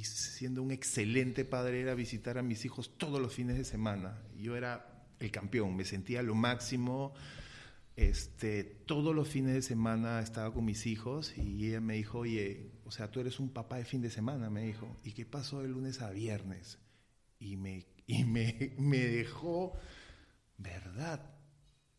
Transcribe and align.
y 0.00 0.04
siendo 0.04 0.62
un 0.62 0.70
excelente 0.70 1.44
padre 1.44 1.82
era 1.82 1.94
visitar 1.94 2.38
a 2.38 2.42
mis 2.42 2.64
hijos 2.64 2.96
todos 2.96 3.20
los 3.20 3.34
fines 3.34 3.58
de 3.58 3.64
semana. 3.64 4.18
Yo 4.34 4.56
era 4.56 5.04
el 5.18 5.30
campeón, 5.30 5.76
me 5.76 5.84
sentía 5.84 6.22
lo 6.22 6.34
máximo. 6.34 7.12
Este, 7.96 8.64
todos 8.64 9.14
los 9.14 9.28
fines 9.28 9.52
de 9.52 9.60
semana 9.60 10.20
estaba 10.20 10.54
con 10.54 10.64
mis 10.64 10.86
hijos 10.86 11.36
y 11.36 11.68
ella 11.68 11.82
me 11.82 11.96
dijo, 11.96 12.20
oye, 12.20 12.70
o 12.86 12.90
sea, 12.90 13.10
tú 13.10 13.20
eres 13.20 13.40
un 13.40 13.50
papá 13.50 13.76
de 13.76 13.84
fin 13.84 14.00
de 14.00 14.08
semana, 14.08 14.48
me 14.48 14.62
dijo. 14.62 14.96
¿Y 15.04 15.12
qué 15.12 15.26
pasó 15.26 15.60
de 15.60 15.68
lunes 15.68 16.00
a 16.00 16.08
viernes? 16.08 16.78
Y 17.38 17.56
me, 17.58 17.84
y 18.06 18.24
me, 18.24 18.72
me 18.78 19.00
dejó, 19.00 19.74
¿verdad? 20.56 21.30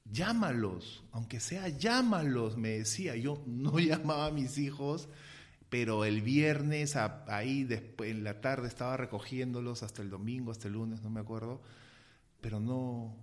Llámalos, 0.06 1.04
aunque 1.12 1.40
sea 1.40 1.70
llámalos, 1.70 2.58
me 2.58 2.70
decía. 2.70 3.16
Yo 3.16 3.44
no 3.46 3.78
llamaba 3.80 4.26
a 4.26 4.32
mis 4.32 4.58
hijos, 4.58 5.08
pero 5.72 6.04
el 6.04 6.22
viernes 6.22 6.98
ahí 6.98 7.64
después, 7.64 8.12
en 8.12 8.26
la 8.26 8.42
tarde 8.42 8.68
estaba 8.68 8.98
recogiéndolos 8.98 9.84
hasta 9.84 10.02
el 10.02 10.09
domingo, 10.09 10.52
hasta 10.52 10.68
el 10.68 10.73
lunes, 10.73 11.02
no 11.02 11.09
me 11.09 11.22
acuerdo, 11.22 11.62
pero 12.41 12.59
no, 12.59 13.16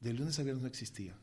de 0.00 0.14
lunes 0.14 0.38
a 0.38 0.44
viernes 0.44 0.62
no 0.62 0.68
existía. 0.68 1.14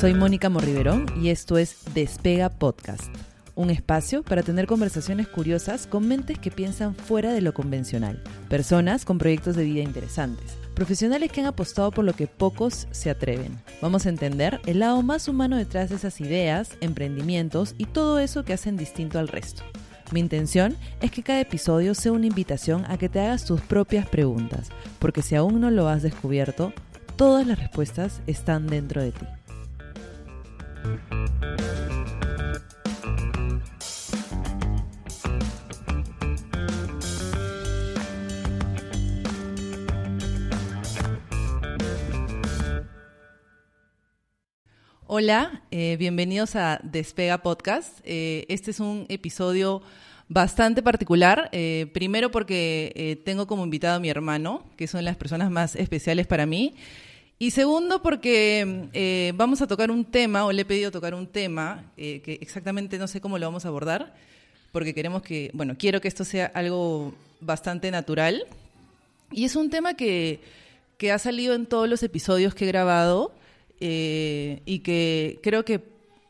Soy 0.00 0.14
Mónica 0.14 0.48
Morriverón 0.48 1.06
y 1.20 1.30
esto 1.30 1.58
es 1.58 1.76
Despega 1.94 2.50
Podcast, 2.50 3.14
un 3.58 3.70
espacio 3.70 4.22
para 4.22 4.44
tener 4.44 4.68
conversaciones 4.68 5.26
curiosas 5.26 5.88
con 5.88 6.06
mentes 6.06 6.38
que 6.38 6.52
piensan 6.52 6.94
fuera 6.94 7.32
de 7.32 7.40
lo 7.40 7.52
convencional, 7.52 8.22
personas 8.48 9.04
con 9.04 9.18
proyectos 9.18 9.56
de 9.56 9.64
vida 9.64 9.82
interesantes, 9.82 10.56
profesionales 10.74 11.32
que 11.32 11.40
han 11.40 11.48
apostado 11.48 11.90
por 11.90 12.04
lo 12.04 12.12
que 12.12 12.28
pocos 12.28 12.86
se 12.92 13.10
atreven. 13.10 13.60
Vamos 13.82 14.06
a 14.06 14.10
entender 14.10 14.60
el 14.66 14.78
lado 14.78 15.02
más 15.02 15.26
humano 15.26 15.56
detrás 15.56 15.90
de 15.90 15.96
esas 15.96 16.20
ideas, 16.20 16.70
emprendimientos 16.80 17.74
y 17.78 17.86
todo 17.86 18.20
eso 18.20 18.44
que 18.44 18.52
hacen 18.52 18.76
distinto 18.76 19.18
al 19.18 19.26
resto. 19.26 19.64
Mi 20.12 20.20
intención 20.20 20.76
es 21.02 21.10
que 21.10 21.24
cada 21.24 21.40
episodio 21.40 21.96
sea 21.96 22.12
una 22.12 22.26
invitación 22.26 22.84
a 22.88 22.96
que 22.96 23.08
te 23.08 23.18
hagas 23.18 23.44
tus 23.44 23.60
propias 23.60 24.08
preguntas, 24.08 24.68
porque 25.00 25.20
si 25.20 25.34
aún 25.34 25.60
no 25.60 25.72
lo 25.72 25.88
has 25.88 26.04
descubierto, 26.04 26.72
todas 27.16 27.44
las 27.44 27.58
respuestas 27.58 28.22
están 28.28 28.68
dentro 28.68 29.02
de 29.02 29.10
ti. 29.10 29.26
Hola, 45.10 45.62
eh, 45.70 45.96
bienvenidos 45.98 46.54
a 46.54 46.80
Despega 46.82 47.38
Podcast. 47.38 47.98
Eh, 48.04 48.44
este 48.50 48.72
es 48.72 48.78
un 48.78 49.06
episodio 49.08 49.80
bastante 50.28 50.82
particular, 50.82 51.48
eh, 51.52 51.86
primero 51.94 52.30
porque 52.30 53.18
tengo 53.24 53.46
como 53.46 53.64
invitado 53.64 53.96
a 53.96 54.00
mi 54.00 54.10
hermano, 54.10 54.66
que 54.76 54.86
son 54.86 55.06
las 55.06 55.16
personas 55.16 55.50
más 55.50 55.76
especiales 55.76 56.26
para 56.26 56.44
mí, 56.44 56.74
y 57.38 57.52
segundo, 57.52 58.02
porque 58.02 59.32
vamos 59.34 59.62
a 59.62 59.66
tocar 59.66 59.90
un 59.90 60.04
tema, 60.04 60.44
o 60.44 60.52
le 60.52 60.60
he 60.60 60.66
pedido 60.66 60.90
tocar 60.90 61.14
un 61.14 61.26
tema, 61.26 61.90
que 61.96 62.38
exactamente 62.42 62.98
no 62.98 63.08
sé 63.08 63.22
cómo 63.22 63.38
lo 63.38 63.46
vamos 63.46 63.64
a 63.64 63.68
abordar, 63.68 64.14
porque 64.72 64.92
queremos 64.92 65.22
que, 65.22 65.50
bueno, 65.54 65.76
quiero 65.78 66.02
que 66.02 66.08
esto 66.08 66.26
sea 66.26 66.52
algo 66.52 67.14
bastante 67.40 67.90
natural. 67.90 68.44
Y 69.32 69.46
es 69.46 69.56
un 69.56 69.70
tema 69.70 69.94
que, 69.94 70.40
que 70.98 71.12
ha 71.12 71.18
salido 71.18 71.54
en 71.54 71.64
todos 71.64 71.88
los 71.88 72.02
episodios 72.02 72.54
que 72.54 72.66
he 72.66 72.68
grabado 72.68 73.32
eh, 73.80 74.62
y 74.64 74.80
que 74.80 75.40
creo 75.42 75.64
que 75.64 75.82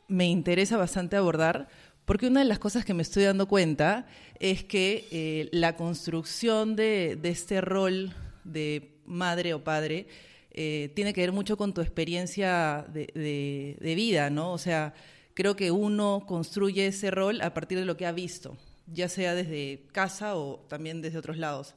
me 0.09 0.27
interesa 0.27 0.77
bastante 0.77 1.17
abordar, 1.17 1.69
porque 2.05 2.27
una 2.27 2.41
de 2.41 2.47
las 2.47 2.59
cosas 2.59 2.85
que 2.85 2.95
me 2.95 3.03
estoy 3.03 3.25
dando 3.25 3.47
cuenta 3.47 4.07
es 4.41 4.65
que 4.65 5.49
la 5.53 5.77
construcción 5.77 6.75
de, 6.77 7.19
de 7.21 7.29
este 7.29 7.61
rol 7.61 8.15
de 8.45 8.99
madre 9.05 9.55
o 9.55 9.65
padre, 9.65 10.07
eh, 10.51 10.91
tiene 10.95 11.13
que 11.13 11.21
ver 11.21 11.33
mucho 11.33 11.57
con 11.57 11.73
tu 11.73 11.81
experiencia 11.81 12.85
de, 12.89 13.95
vida, 13.97 14.31
¿no? 14.31 14.53
O 14.53 14.59
sea, 14.59 14.95
creo 15.35 15.57
que 15.57 15.71
uno 15.71 16.25
construye 16.27 16.87
ese 16.87 17.11
rol 17.11 17.41
a 17.43 17.55
partir 17.55 17.79
de 17.79 17.85
lo 17.85 17.97
que 17.97 18.07
ha 18.07 18.13
visto, 18.13 18.57
ya 18.87 19.09
sea 19.09 19.35
desde 19.35 19.87
casa 19.93 20.37
o 20.37 20.61
también 20.69 21.01
desde 21.01 21.19
otros 21.19 21.37
lados. 21.37 21.75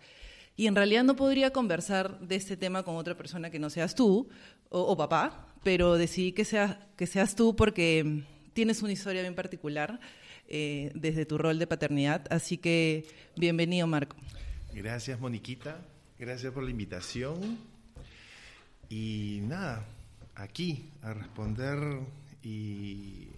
Y 0.56 0.68
en 0.68 0.76
realidad 0.76 1.04
no 1.04 1.16
podría 1.16 1.52
conversar 1.52 2.20
de 2.20 2.36
este 2.36 2.58
tema 2.58 2.84
con 2.84 2.96
otra 2.96 3.16
persona 3.16 3.50
que 3.50 3.60
no 3.60 3.70
seas 3.70 3.96
tú 3.96 4.30
o, 4.70 4.96
papá, 4.98 5.51
pero 5.64 5.96
decidí 5.98 6.32
que, 6.32 6.46
que 6.96 7.08
seas 7.08 7.36
tú 7.36 7.56
porque 7.56 8.24
tienes 8.54 8.82
una 8.82 8.92
historia 8.92 9.22
bien 9.22 9.36
particular 9.36 10.00
eh, 10.48 10.92
desde 10.96 11.26
tu 11.26 11.38
rol 11.38 11.60
de 11.60 11.68
paternidad. 11.68 12.26
Así 12.30 12.58
que 12.58 13.06
bienvenido, 13.38 13.88
Marco. 13.88 14.16
Gracias, 14.74 15.20
Moniquita. 15.20 15.80
Gracias 16.20 16.54
por 16.54 16.64
la 16.64 16.72
invitación. 16.72 17.58
Y 18.90 19.40
nada, 19.44 19.86
aquí 20.36 20.90
a 21.02 21.14
responder 21.14 22.02
y, 22.44 23.30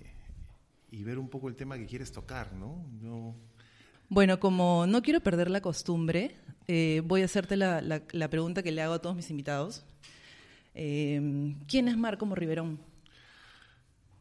ver 0.91 1.19
un 1.19 1.29
poco 1.29 1.49
el 1.49 1.55
tema 1.55 1.77
que 1.77 1.85
quieres 1.85 2.11
tocar, 2.11 2.53
¿no? 2.53 3.35
Bueno, 4.09 4.39
como 4.39 4.87
no 4.87 5.01
quiero 5.01 5.19
perder 5.19 5.51
la 5.51 5.61
costumbre, 5.61 6.35
eh, 6.67 7.01
voy 7.05 7.21
a 7.21 7.25
hacerte 7.25 7.57
la, 7.57 8.01
pregunta 8.29 8.63
que 8.63 8.71
le 8.71 8.81
hago 8.81 8.93
a 8.93 9.01
todos 9.01 9.15
mis 9.15 9.29
invitados. 9.29 9.85
Eh, 10.75 11.55
¿Quién 11.67 11.87
es 11.87 11.97
Marco 11.97 12.25
Morriverón? 12.25 12.79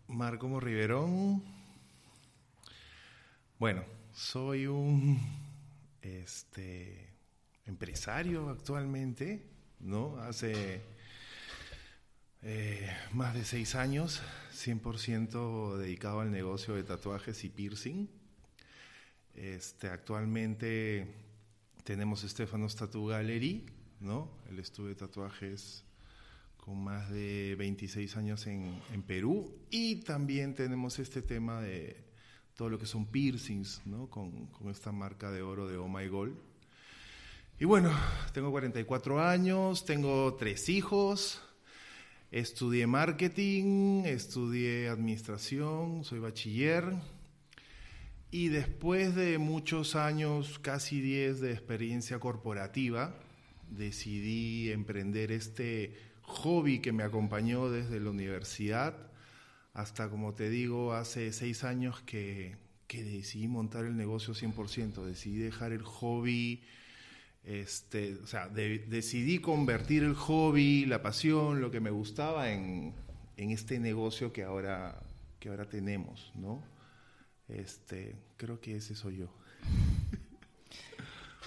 Marco 0.09 0.49
Morriverón. 0.49 1.43
Bueno, 3.59 3.85
soy 4.13 4.67
un 4.67 5.19
este, 6.03 7.09
empresario 7.67 8.51
actualmente, 8.51 9.43
¿no? 9.81 10.19
Hace 10.19 10.83
eh, 12.43 12.91
más 13.13 13.35
de 13.35 13.45
seis 13.45 13.75
años, 13.75 14.21
100% 14.53 15.77
dedicado 15.77 16.21
al 16.21 16.31
negocio 16.31 16.75
de 16.75 16.83
tatuajes 16.83 17.45
y 17.45 17.49
piercing. 17.49 18.09
Este, 19.35 19.89
actualmente 19.89 21.07
tenemos 21.85 22.25
Estefanos 22.25 22.77
Tattoo 22.77 23.07
Gallery, 23.07 23.65
¿no? 24.01 24.29
el 24.51 24.59
estudio 24.59 24.91
de 24.91 24.97
tatuajes 24.97 25.85
con 26.65 26.83
más 26.83 27.11
de 27.11 27.57
26 27.59 28.17
años 28.17 28.47
en, 28.47 28.81
Perú. 29.05 29.53
Y 29.69 29.97
también 29.97 30.55
tenemos 30.55 31.01
este 31.01 31.21
tema 31.21 31.61
de 31.61 31.97
todo 32.55 32.71
lo 32.71 32.79
que 32.79 32.87
son 32.87 33.07
piercings, 33.07 33.83
¿no? 33.85 34.09
con, 34.09 34.47
con 34.47 34.71
esta 34.71 34.93
marca 34.93 35.33
de 35.33 35.43
oro 35.43 35.67
de 35.67 35.77
Oh 35.77 35.89
My 35.89 36.07
Gold. 36.07 36.37
Y 37.59 37.65
bueno, 37.65 37.91
tengo 38.33 38.53
44 38.53 39.21
años, 39.21 39.85
tengo 39.85 40.35
tres 40.35 40.69
hijos, 40.69 41.43
Estudié 42.33 42.87
marketing, 42.87 44.05
estudié 44.07 44.89
administración, 44.89 46.03
soy 46.03 46.19
bachiller 46.19 46.95
y 48.31 48.49
después 48.49 49.15
de 49.15 49.37
muchos 49.37 49.97
años, 49.97 50.59
casi 50.59 51.03
10 51.03 51.43
de 51.43 51.53
experiencia 51.53 52.19
corporativa, 52.21 53.15
decidí 53.69 54.73
emprender 54.73 55.31
este 55.31 56.12
hobby 56.33 56.81
que 56.81 56.93
me 56.93 57.03
acompañó 57.03 57.71
desde 57.71 58.01
la 58.01 58.11
universidad 58.11 58.95
hasta, 59.75 60.11
como 60.11 60.35
te 60.35 60.51
digo, 60.51 60.93
hace 60.93 61.33
seis 61.33 61.65
años 61.65 62.03
que, 62.03 62.57
que 62.87 63.03
decidí 63.05 63.49
montar 63.49 63.85
el 63.85 63.97
negocio 63.97 64.35
100%, 64.35 65.05
decidí 65.05 65.39
dejar 65.39 65.73
el 65.73 65.83
hobby 65.83 66.63
este, 67.45 68.15
o 68.23 68.27
sea, 68.27 68.49
decidí 68.49 69.41
convertir 69.41 70.05
el 70.05 70.15
hobby, 70.15 70.87
la 70.87 71.03
pasión, 71.03 71.61
lo 71.61 71.71
que 71.71 71.81
me 71.81 71.91
gustaba 71.91 72.53
en, 72.53 72.95
este 73.37 73.81
negocio 73.81 74.33
que 74.33 74.45
ahora, 74.45 75.03
que 75.41 75.49
ahora 75.49 75.69
tenemos, 75.69 76.31
¿no? 76.37 76.63
Este, 77.49 78.15
creo 78.37 78.61
que 78.61 78.77
ese 78.77 78.95
soy 78.95 79.17
yo. 79.19 79.29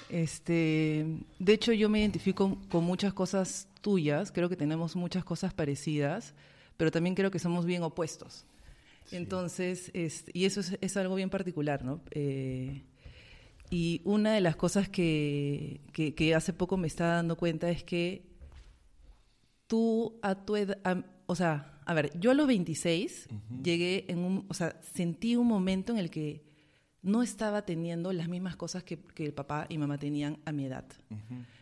Este, 0.09 1.05
de 1.39 1.53
hecho, 1.53 1.71
yo 1.71 1.89
me 1.89 2.01
identifico 2.01 2.59
con 2.69 2.83
muchas 2.83 3.13
cosas 3.13 3.67
tuyas, 3.85 4.31
creo 4.31 4.49
que 4.49 4.55
tenemos 4.55 4.95
muchas 4.95 5.23
cosas 5.23 5.53
parecidas, 5.53 6.33
pero 6.75 6.89
también 6.89 7.13
creo 7.13 7.29
que 7.29 7.37
somos 7.37 7.67
bien 7.67 7.83
opuestos. 7.83 8.47
Entonces, 9.11 9.91
y 9.93 10.45
eso 10.45 10.61
es, 10.81 10.97
algo 10.97 11.13
bien 11.13 11.29
particular, 11.29 11.85
¿no? 11.85 12.01
Eh, 12.09 12.81
y 13.69 14.01
una 14.03 14.33
de 14.33 14.41
las 14.41 14.55
cosas 14.55 14.89
que, 14.89 15.81
que, 15.93 16.33
hace 16.33 16.51
poco 16.51 16.77
me 16.77 16.87
estaba 16.87 17.13
dando 17.13 17.37
cuenta 17.37 17.69
es 17.69 17.83
que 17.83 18.25
tú 19.67 20.17
a 20.23 20.33
tu 20.33 20.55
edad, 20.55 21.05
o 21.27 21.35
sea, 21.35 21.79
a 21.85 21.93
ver, 21.93 22.09
yo 22.19 22.31
a 22.31 22.33
los 22.33 22.47
26 22.47 23.27
llegué 23.61 24.05
en 24.07 24.17
un, 24.17 24.45
o 24.49 24.55
sea, 24.55 24.81
sentí 24.81 25.35
un 25.35 25.45
momento 25.45 25.93
en 25.93 25.99
el 25.99 26.09
que 26.09 26.43
no 27.03 27.21
estaba 27.21 27.67
teniendo 27.67 28.11
las 28.13 28.29
mismas 28.29 28.55
cosas 28.55 28.83
que, 28.83 28.97
que 28.97 29.31
papá 29.31 29.67
y 29.69 29.77
mamá 29.77 29.99
tenían 29.99 30.39
a 30.43 30.51
mi 30.51 30.65
edad, 30.65 30.85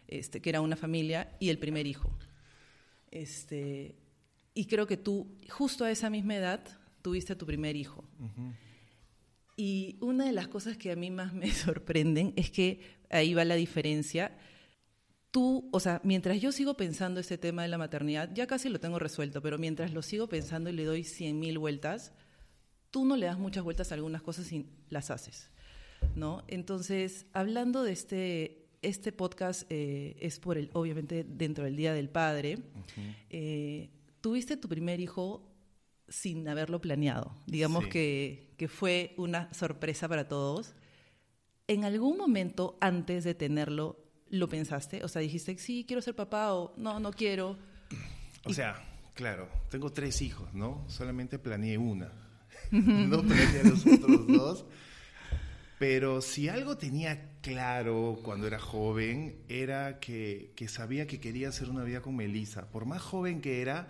este, 0.07 0.41
que 0.41 0.49
era 0.49 0.61
una 0.61 0.75
familia 0.75 1.35
y 1.39 1.49
el 1.49 1.59
primer 1.59 1.87
hijo. 1.87 2.11
Este, 3.11 3.95
y 4.53 4.65
creo 4.65 4.87
que 4.87 4.97
tú, 4.97 5.27
justo 5.49 5.85
a 5.85 5.91
esa 5.91 6.09
misma 6.09 6.35
edad, 6.35 6.63
tuviste 7.01 7.33
a 7.33 7.37
tu 7.37 7.45
primer 7.45 7.75
hijo. 7.75 8.03
Y 9.55 9.97
una 10.01 10.25
de 10.25 10.31
las 10.31 10.47
cosas 10.47 10.77
que 10.77 10.91
a 10.91 10.95
mí 10.95 11.11
más 11.11 11.33
me 11.33 11.51
sorprenden 11.53 12.33
es 12.35 12.49
que 12.49 12.81
ahí 13.09 13.33
va 13.33 13.45
la 13.45 13.55
diferencia. 13.55 14.35
Tú, 15.31 15.69
o 15.71 15.79
sea, 15.79 16.01
mientras 16.03 16.39
yo 16.41 16.51
sigo 16.51 16.75
pensando 16.75 17.19
ese 17.19 17.37
tema 17.37 17.63
de 17.63 17.67
la 17.67 17.77
maternidad, 17.77 18.29
ya 18.33 18.47
casi 18.47 18.69
lo 18.69 18.79
tengo 18.79 18.99
resuelto, 18.99 19.41
pero 19.41 19.57
mientras 19.57 19.93
lo 19.93 20.01
sigo 20.01 20.27
pensando 20.27 20.69
y 20.69 20.73
le 20.73 20.85
doy 20.85 21.03
cien 21.03 21.39
mil 21.39 21.57
vueltas, 21.57 22.13
tú 22.91 23.05
no 23.05 23.17
le 23.17 23.25
das 23.25 23.39
muchas 23.39 23.63
vueltas 23.63 23.91
a 23.91 23.95
algunas 23.95 24.21
cosas 24.21 24.51
y 24.51 24.67
las 24.89 25.09
haces, 25.09 25.49
¿no? 26.15 26.43
Entonces, 26.47 27.25
hablando 27.33 27.83
de 27.83 27.91
este, 27.91 28.62
este 28.83 29.11
podcast 29.11 29.63
eh, 29.69 30.15
es 30.19 30.39
por 30.39 30.57
el, 30.57 30.69
obviamente, 30.73 31.25
dentro 31.27 31.63
del 31.63 31.75
Día 31.75 31.93
del 31.93 32.09
Padre. 32.09 32.59
Eh, 33.29 33.89
tuviste 34.21 34.57
tu 34.57 34.69
primer 34.69 34.99
hijo 34.99 35.49
sin 36.07 36.47
haberlo 36.47 36.79
planeado. 36.79 37.35
Digamos 37.47 37.87
que, 37.87 38.53
que, 38.57 38.67
fue 38.67 39.15
una 39.17 39.51
sorpresa 39.53 40.07
para 40.07 40.27
todos. 40.27 40.75
¿En 41.67 41.85
algún 41.85 42.17
momento 42.17 42.77
antes 42.81 43.23
de 43.23 43.33
tenerlo 43.33 43.97
lo 44.29 44.49
pensaste? 44.49 45.03
O 45.03 45.07
sea, 45.07 45.21
dijiste, 45.21 45.57
sí, 45.57 45.85
quiero 45.87 46.01
ser 46.01 46.15
papá 46.15 46.53
o 46.53 46.73
no, 46.77 46.99
no 46.99 47.11
quiero. 47.11 47.57
O 48.45 48.53
sea, 48.53 48.75
claro, 49.13 49.47
tengo 49.69 49.91
tres 49.91 50.21
hijos, 50.21 50.53
¿no? 50.53 50.83
Solamente 50.89 51.39
planeé 51.39 51.77
una. 51.77 52.11
no 52.71 53.21
planeé 53.21 53.63
los 53.63 53.85
otros 53.85 54.27
dos. 54.27 54.65
Pero 55.83 56.21
si 56.21 56.47
algo 56.47 56.77
tenía 56.77 57.33
claro 57.41 58.17
cuando 58.23 58.47
era 58.47 58.57
joven, 58.57 59.35
era 59.49 59.99
que, 59.99 60.53
que 60.55 60.69
sabía 60.69 61.07
que 61.07 61.19
quería 61.19 61.49
hacer 61.49 61.69
una 61.69 61.83
vida 61.83 61.99
con 61.99 62.15
Melissa. 62.15 62.71
Por 62.71 62.85
más 62.85 63.01
joven 63.01 63.41
que 63.41 63.61
era, 63.61 63.89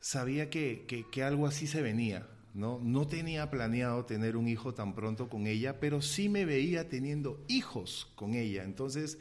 sabía 0.00 0.48
que, 0.48 0.86
que, 0.86 1.22
algo 1.22 1.46
así 1.46 1.66
se 1.66 1.82
venía. 1.82 2.26
¿no? 2.54 2.80
no 2.82 3.06
tenía 3.06 3.50
planeado 3.50 4.06
tener 4.06 4.34
un 4.34 4.48
hijo 4.48 4.72
tan 4.72 4.94
pronto 4.94 5.28
con 5.28 5.46
ella, 5.46 5.78
pero 5.78 6.00
sí 6.00 6.30
me 6.30 6.46
veía 6.46 6.88
teniendo 6.88 7.44
hijos 7.48 8.10
con 8.14 8.32
ella. 8.32 8.64
Entonces, 8.64 9.18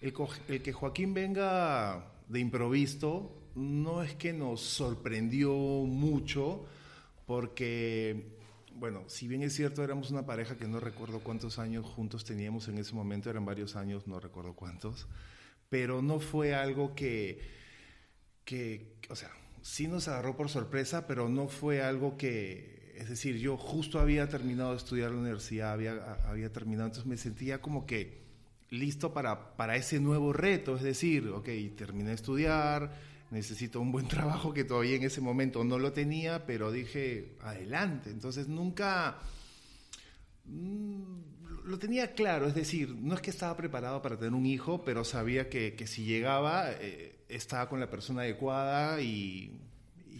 el, 0.00 0.14
el 0.46 0.62
que 0.62 0.72
Joaquín 0.72 1.14
venga 1.14 2.12
de 2.28 2.38
improviso 2.38 3.36
no 3.56 4.04
es 4.04 4.14
que 4.14 4.32
nos 4.32 4.60
sorprendió 4.60 5.52
mucho, 5.52 6.64
porque, 7.26 8.36
bueno, 8.76 9.04
si 9.08 9.28
bien 9.28 9.42
es 9.42 9.54
cierto, 9.54 9.82
éramos 9.82 10.10
una 10.10 10.26
pareja 10.26 10.56
que 10.56 10.66
no 10.66 10.80
recuerdo 10.80 11.20
cuántos 11.20 11.58
años 11.58 11.86
juntos 11.86 12.24
teníamos 12.24 12.68
en 12.68 12.78
ese 12.78 12.94
momento, 12.94 13.30
eran 13.30 13.44
varios 13.44 13.76
años, 13.76 14.06
no 14.06 14.20
recuerdo 14.20 14.54
cuántos, 14.54 15.06
pero 15.68 16.02
no 16.02 16.20
fue 16.20 16.54
algo 16.54 16.94
que, 16.94 17.40
que 18.44 18.96
o 19.08 19.16
sea, 19.16 19.30
sí 19.62 19.86
nos 19.86 20.08
agarró 20.08 20.36
por 20.36 20.48
sorpresa, 20.48 21.06
pero 21.06 21.28
no 21.28 21.48
fue 21.48 21.82
algo 21.82 22.16
que, 22.16 22.92
es 22.96 23.08
decir, 23.08 23.38
yo 23.38 23.56
justo 23.56 24.00
había 24.00 24.28
terminado 24.28 24.72
de 24.72 24.76
estudiar 24.76 25.10
la 25.10 25.18
universidad, 25.18 25.72
había, 25.72 26.14
había 26.28 26.52
terminado, 26.52 26.86
entonces 26.86 27.08
me 27.08 27.16
sentía 27.16 27.60
como 27.60 27.86
que 27.86 28.24
listo 28.70 29.12
para, 29.12 29.56
para 29.56 29.76
ese 29.76 30.00
nuevo 30.00 30.32
reto, 30.32 30.76
es 30.76 30.82
decir, 30.82 31.28
ok, 31.28 31.48
terminé 31.76 32.10
de 32.10 32.14
estudiar, 32.14 32.92
necesito 33.34 33.80
un 33.80 33.92
buen 33.92 34.08
trabajo 34.08 34.54
que 34.54 34.64
todavía 34.64 34.96
en 34.96 35.02
ese 35.02 35.20
momento 35.20 35.62
no 35.64 35.78
lo 35.78 35.92
tenía, 35.92 36.46
pero 36.46 36.72
dije, 36.72 37.36
adelante, 37.42 38.10
entonces 38.10 38.48
nunca... 38.48 39.18
Mm, 40.46 41.02
lo 41.64 41.78
tenía 41.78 42.12
claro, 42.12 42.46
es 42.46 42.54
decir, 42.54 42.90
no 42.90 43.14
es 43.14 43.22
que 43.22 43.30
estaba 43.30 43.56
preparado 43.56 44.02
para 44.02 44.18
tener 44.18 44.34
un 44.34 44.44
hijo, 44.44 44.84
pero 44.84 45.04
sabía 45.04 45.48
que, 45.50 45.74
que 45.74 45.86
si 45.86 46.04
llegaba... 46.04 46.70
Eh, 46.72 47.14
estaba 47.28 47.68
con 47.68 47.80
la 47.80 47.90
persona 47.90 48.22
adecuada 48.22 49.00
y, 49.00 49.60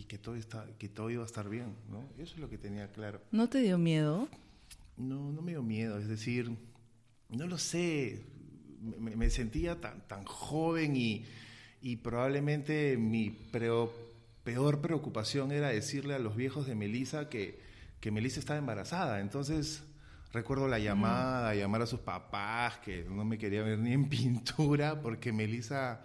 que, 0.09 0.19
todo 0.19 0.37
está, 0.37 0.67
que 0.79 0.89
todo 0.89 1.11
iba 1.11 1.23
a 1.23 1.27
estar 1.27 1.49
bien, 1.49 1.75
¿no? 1.91 2.05
Eso 2.19 2.35
es 2.35 2.39
lo 2.39 2.49
que 2.49 2.59
tenía 2.59 2.91
claro. 2.93 3.21
¿No 3.31 3.49
te 3.49 3.59
dio 3.59 3.79
miedo? 3.79 4.29
No, 4.97 5.33
no 5.33 5.43
me 5.43 5.53
dio 5.53 5.63
miedo, 5.63 5.99
es 5.99 6.09
decir, 6.09 6.51
no 7.31 7.47
lo 7.47 7.59
sé, 7.59 8.23
me, 8.81 9.31
sentía 9.31 9.81
tan, 9.81 10.07
tan 10.07 10.25
joven 10.25 10.97
y, 10.97 11.25
y 11.85 11.97
probablemente 11.97 12.97
mi 12.97 13.29
peor 13.31 14.81
preocupación 14.81 15.53
era 15.53 15.69
decirle 15.69 16.15
a 16.15 16.19
los 16.19 16.35
viejos 16.35 16.67
de 16.67 16.75
Melissa 16.75 17.29
que, 17.29 17.61
que 18.01 18.11
Melissa 18.11 18.41
estaba 18.41 18.59
embarazada, 18.59 19.21
entonces... 19.21 19.85
Recuerdo 20.33 20.67
la 20.67 20.81
llamada, 20.81 21.55
llamar 21.55 21.83
a 21.83 21.87
sus 21.87 22.01
papás, 22.01 22.79
que 22.79 23.05
no 23.05 23.25
me 23.25 23.39
quería 23.39 23.63
ver 23.63 23.79
ni 23.79 23.93
en 23.93 24.09
pintura, 24.11 25.01
porque 25.01 25.33
Melissa 25.33 26.01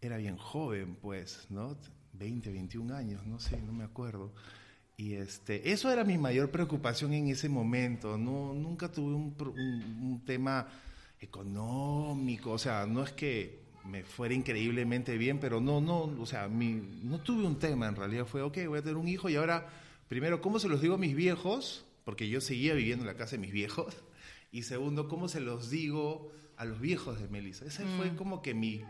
era 0.00 0.16
bien 0.16 0.38
joven, 0.38 0.96
pues, 0.96 1.46
¿no? 1.50 1.76
20, 2.14 2.50
21 2.50 2.94
años, 2.94 3.26
no 3.26 3.38
sé, 3.38 3.60
no 3.60 3.74
me 3.74 3.84
acuerdo. 3.84 4.32
Y 4.96 5.12
este, 5.12 5.72
eso 5.72 5.92
era 5.92 6.04
mi 6.04 6.16
mayor 6.16 6.50
preocupación 6.50 7.12
en 7.12 7.28
ese 7.28 7.50
momento. 7.50 8.16
No, 8.16 8.54
nunca 8.54 8.90
tuve 8.90 9.14
un, 9.14 9.34
un, 9.38 10.22
tema 10.24 10.66
económico, 11.20 12.52
o 12.52 12.58
sea, 12.58 12.86
no 12.86 13.02
es 13.02 13.12
que 13.12 13.59
me 13.84 14.02
fuera 14.04 14.34
increíblemente 14.34 15.16
bien, 15.16 15.38
pero 15.38 15.60
no, 15.60 15.80
no, 15.80 16.02
o 16.20 16.26
sea, 16.26 16.48
mi, 16.48 16.82
no 17.02 17.18
tuve 17.18 17.44
un 17.44 17.58
tema, 17.58 17.88
en 17.88 17.96
realidad 17.96 18.26
fue, 18.26 18.42
ok, 18.42 18.58
voy 18.66 18.78
a 18.78 18.82
tener 18.82 18.96
un 18.96 19.08
hijo 19.08 19.28
y 19.28 19.36
ahora, 19.36 19.68
primero, 20.08 20.40
¿cómo 20.40 20.58
se 20.58 20.68
los 20.68 20.80
digo 20.80 20.94
a 20.94 20.98
mis 20.98 21.14
viejos? 21.14 21.84
Porque 22.04 22.28
yo 22.28 22.40
seguía 22.40 22.74
viviendo 22.74 23.04
en 23.04 23.08
la 23.08 23.16
casa 23.16 23.32
de 23.32 23.38
mis 23.38 23.52
viejos. 23.52 23.96
Y 24.52 24.64
segundo, 24.64 25.06
¿cómo 25.06 25.28
se 25.28 25.38
los 25.38 25.70
digo 25.70 26.32
a 26.56 26.64
los 26.64 26.80
viejos 26.80 27.20
de 27.20 27.28
Melissa? 27.28 27.64
Ese 27.66 27.84
fue 27.84 28.10
mm. 28.10 28.16
como 28.16 28.42
que 28.42 28.52
mi 28.52 28.82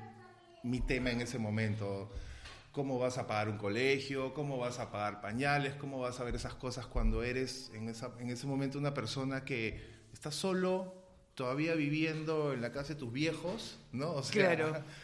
mi 0.62 0.80
tema 0.80 1.10
en 1.10 1.20
ese 1.20 1.38
momento. 1.38 2.10
¿Cómo 2.72 2.98
vas 2.98 3.18
a 3.18 3.26
pagar 3.26 3.48
un 3.48 3.58
colegio? 3.58 4.32
¿Cómo 4.32 4.58
vas 4.58 4.78
a 4.78 4.92
pagar 4.92 5.20
pañales? 5.20 5.74
¿Cómo 5.74 5.98
vas 5.98 6.20
a 6.20 6.24
ver 6.24 6.36
esas 6.36 6.54
cosas 6.54 6.86
cuando 6.86 7.24
eres 7.24 7.70
en, 7.74 7.88
esa, 7.88 8.12
en 8.20 8.30
ese 8.30 8.46
momento 8.46 8.78
una 8.78 8.94
persona 8.94 9.44
que 9.44 9.80
está 10.12 10.30
solo, 10.30 10.99
todavía 11.40 11.74
viviendo 11.74 12.52
en 12.52 12.60
la 12.60 12.70
casa 12.70 12.92
de 12.92 13.00
tus 13.00 13.10
viejos? 13.10 13.78
¿no? 13.92 14.12
O 14.12 14.22
sea, 14.22 14.54
claro. 14.54 14.84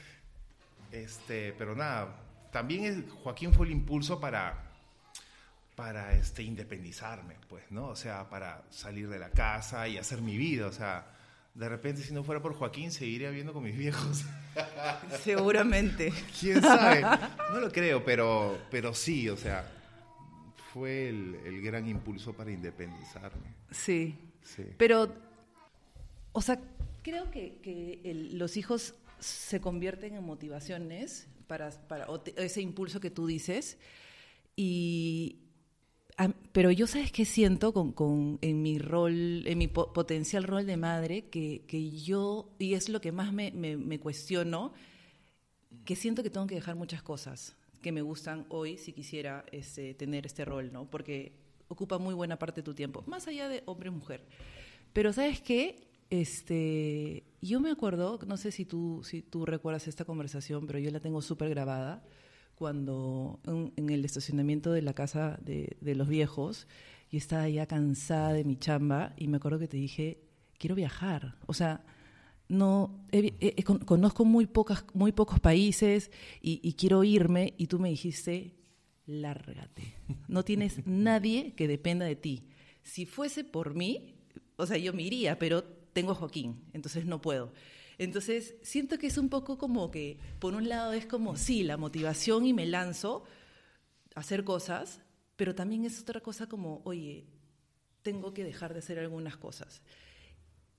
Este, 0.93 1.53
pero 1.59 1.75
nada, 1.75 2.15
también 2.53 3.09
Joaquín 3.23 3.53
fue 3.53 3.67
el 3.67 3.73
impulso 3.73 4.21
para 4.21 4.63
para 5.75 6.15
este 6.15 6.43
independizarme, 6.43 7.37
pues, 7.49 7.65
¿no? 7.71 7.89
O 7.89 7.97
sea, 7.97 8.31
para 8.31 8.63
salir 8.71 9.09
de 9.09 9.19
la 9.19 9.31
casa 9.31 9.89
y 9.89 9.99
hacer 9.99 10.23
mi 10.23 10.37
vida, 10.37 10.67
o 10.67 10.73
sea, 10.73 11.07
de 11.55 11.69
repente, 11.69 12.03
si 12.03 12.15
no 12.15 12.23
fuera 12.23 12.41
por 12.41 12.55
Joaquín, 12.55 12.93
seguiría 12.93 13.29
viviendo 13.31 13.53
con 13.53 13.65
mis 13.65 13.77
viejos. 13.77 14.25
Seguramente. 15.23 16.13
¿Quién 16.39 16.63
sabe? 16.63 17.03
No 17.51 17.61
lo 17.61 17.71
creo, 17.71 18.05
pero, 18.05 18.59
pero 18.71 18.95
sí, 18.95 19.29
o 19.29 19.37
sea, 19.37 19.67
fue 20.73 21.09
el, 21.09 21.61
gran 21.63 21.87
impulso 21.89 22.33
para 22.33 22.51
independizarme. 22.53 23.55
Sí. 23.71 24.17
sí. 24.43 24.65
Pero, 24.79 25.13
o 26.37 26.43
sea, 26.43 26.61
creo 27.01 27.31
que, 27.31 28.29
los 28.35 28.59
hijos 28.59 28.95
se 29.19 29.59
convierten 29.59 30.15
en 30.15 30.23
motivaciones 30.23 31.29
para, 31.47 31.71
para 31.89 32.07
ese 32.37 32.61
impulso 32.61 33.01
que 33.01 33.11
tú 33.11 33.27
dices. 33.27 33.79
Y, 34.55 35.39
pero 36.53 36.71
yo 36.71 36.87
sabes 36.87 37.11
qué 37.11 37.25
siento 37.25 37.73
con, 37.73 38.39
en 38.43 38.61
mi 38.61 38.79
rol, 38.79 39.47
en 39.47 39.57
mi 39.57 39.67
potencial 39.67 40.45
rol 40.45 40.67
de 40.67 40.77
madre, 40.77 41.31
que, 41.31 41.65
que, 41.67 41.91
yo, 41.91 42.51
y 42.59 42.75
es 42.75 42.91
lo 42.91 43.01
que 43.01 43.13
más 43.13 43.33
me, 43.33 43.51
me, 43.51 43.99
cuestiono, 43.99 44.75
que 45.87 45.97
siento 45.97 46.23
que 46.23 46.29
tengo 46.29 46.47
que 46.47 46.57
dejar 46.57 46.77
muchas 46.77 47.03
cosas 47.03 47.57
que 47.81 47.93
me 47.93 48.03
gustan 48.03 48.45
hoy 48.51 48.77
si 48.77 48.93
quisiera 48.93 49.47
este, 49.53 49.95
tener 49.95 50.27
este 50.27 50.45
rol, 50.45 50.71
¿no? 50.71 50.85
Porque 50.91 51.33
ocupa 51.69 51.97
muy 51.97 52.13
buena 52.13 52.39
parte 52.39 52.61
de 52.61 52.65
tu 52.67 52.75
tiempo, 52.75 53.03
más 53.07 53.27
allá 53.27 53.49
de 53.49 53.63
hombre-mujer. 53.65 54.23
Pero 54.93 55.15
¿sabes 55.15 55.41
qué? 55.41 55.86
Este, 56.11 57.25
yo 57.41 57.61
me 57.61 57.71
acuerdo, 57.71 58.19
no 58.27 58.37
sé 58.37 58.53
si 58.53 58.65
tú, 58.65 59.03
si 59.05 59.23
tú 59.23 59.45
recuerdas 59.47 59.89
esta 59.89 60.05
conversación, 60.05 60.67
pero 60.67 60.79
yo 60.79 60.91
la 60.91 61.01
tengo 61.01 61.23
súper 61.23 61.51
grabada 61.51 62.05
cuando 62.57 63.41
en, 63.45 63.91
el 63.91 64.05
estacionamiento 64.05 64.73
de 64.73 64.83
la 64.83 64.95
casa 64.95 65.39
de, 65.43 65.77
los 65.95 66.09
viejos, 66.09 66.67
y 67.11 67.19
estaba 67.19 67.49
ya 67.49 67.67
cansada 67.67 68.33
de 68.33 68.45
mi 68.45 68.57
chamba 68.57 69.15
y 69.17 69.29
me 69.29 69.37
acuerdo 69.37 69.61
que 69.61 69.69
te 69.69 69.77
dije, 69.77 70.25
quiero 70.59 70.75
viajar. 70.75 71.37
O 71.47 71.55
sea, 71.55 71.85
no 72.49 73.07
conozco 73.85 74.25
muy 74.25 74.47
pocas 74.47 74.85
muy 74.95 75.13
pocos 75.13 75.39
países 75.41 76.11
y, 76.41 76.73
quiero 76.75 77.05
irme 77.05 77.55
y 77.59 77.67
tú 77.67 77.79
me 77.81 77.91
dijiste 77.91 78.55
lárgate 79.05 79.95
no 80.29 80.45
tienes 80.45 80.81
nadie 80.87 81.55
que 81.57 81.67
dependa 81.67 82.07
de 82.07 82.15
ti 82.15 82.45
si 82.85 83.05
fuese 83.05 83.43
por 83.43 83.75
mí 83.75 84.15
o 84.55 84.65
sea 84.65 84.77
yo 84.77 84.93
me 84.93 85.03
iría 85.03 85.41
pero 85.41 85.65
tengo 85.97 86.13
a 86.13 86.15
Joaquín 86.21 86.51
entonces 86.73 87.07
no 87.07 87.19
puedo 87.21 87.53
entonces, 87.99 88.57
siento 88.63 88.99
que 88.99 89.07
es 89.07 89.17
un 89.17 89.29
poco 89.29 89.57
como 89.57 89.91
que, 89.91 90.19
por 90.39 90.55
un 90.55 90.69
lado 90.69 90.93
es 90.93 91.07
como, 91.07 91.37
sí, 91.37 91.63
la 91.63 91.77
motivación 91.77 92.47
y 92.47 92.53
me 92.53 92.67
lanzo 92.67 93.25
a 94.15 94.21
hacer 94.21 94.45
cosas, 94.45 95.01
pero 95.37 95.55
también 95.55 95.85
es 95.85 96.01
otra 96.01 96.21
cosa 96.21 96.47
como, 96.47 96.83
oye, 96.85 97.27
tengo 98.03 98.35
que 98.35 98.45
dejar 98.45 98.75
de 98.75 98.81
hacer 98.81 98.99
algunas 98.99 99.37
cosas. 99.37 99.83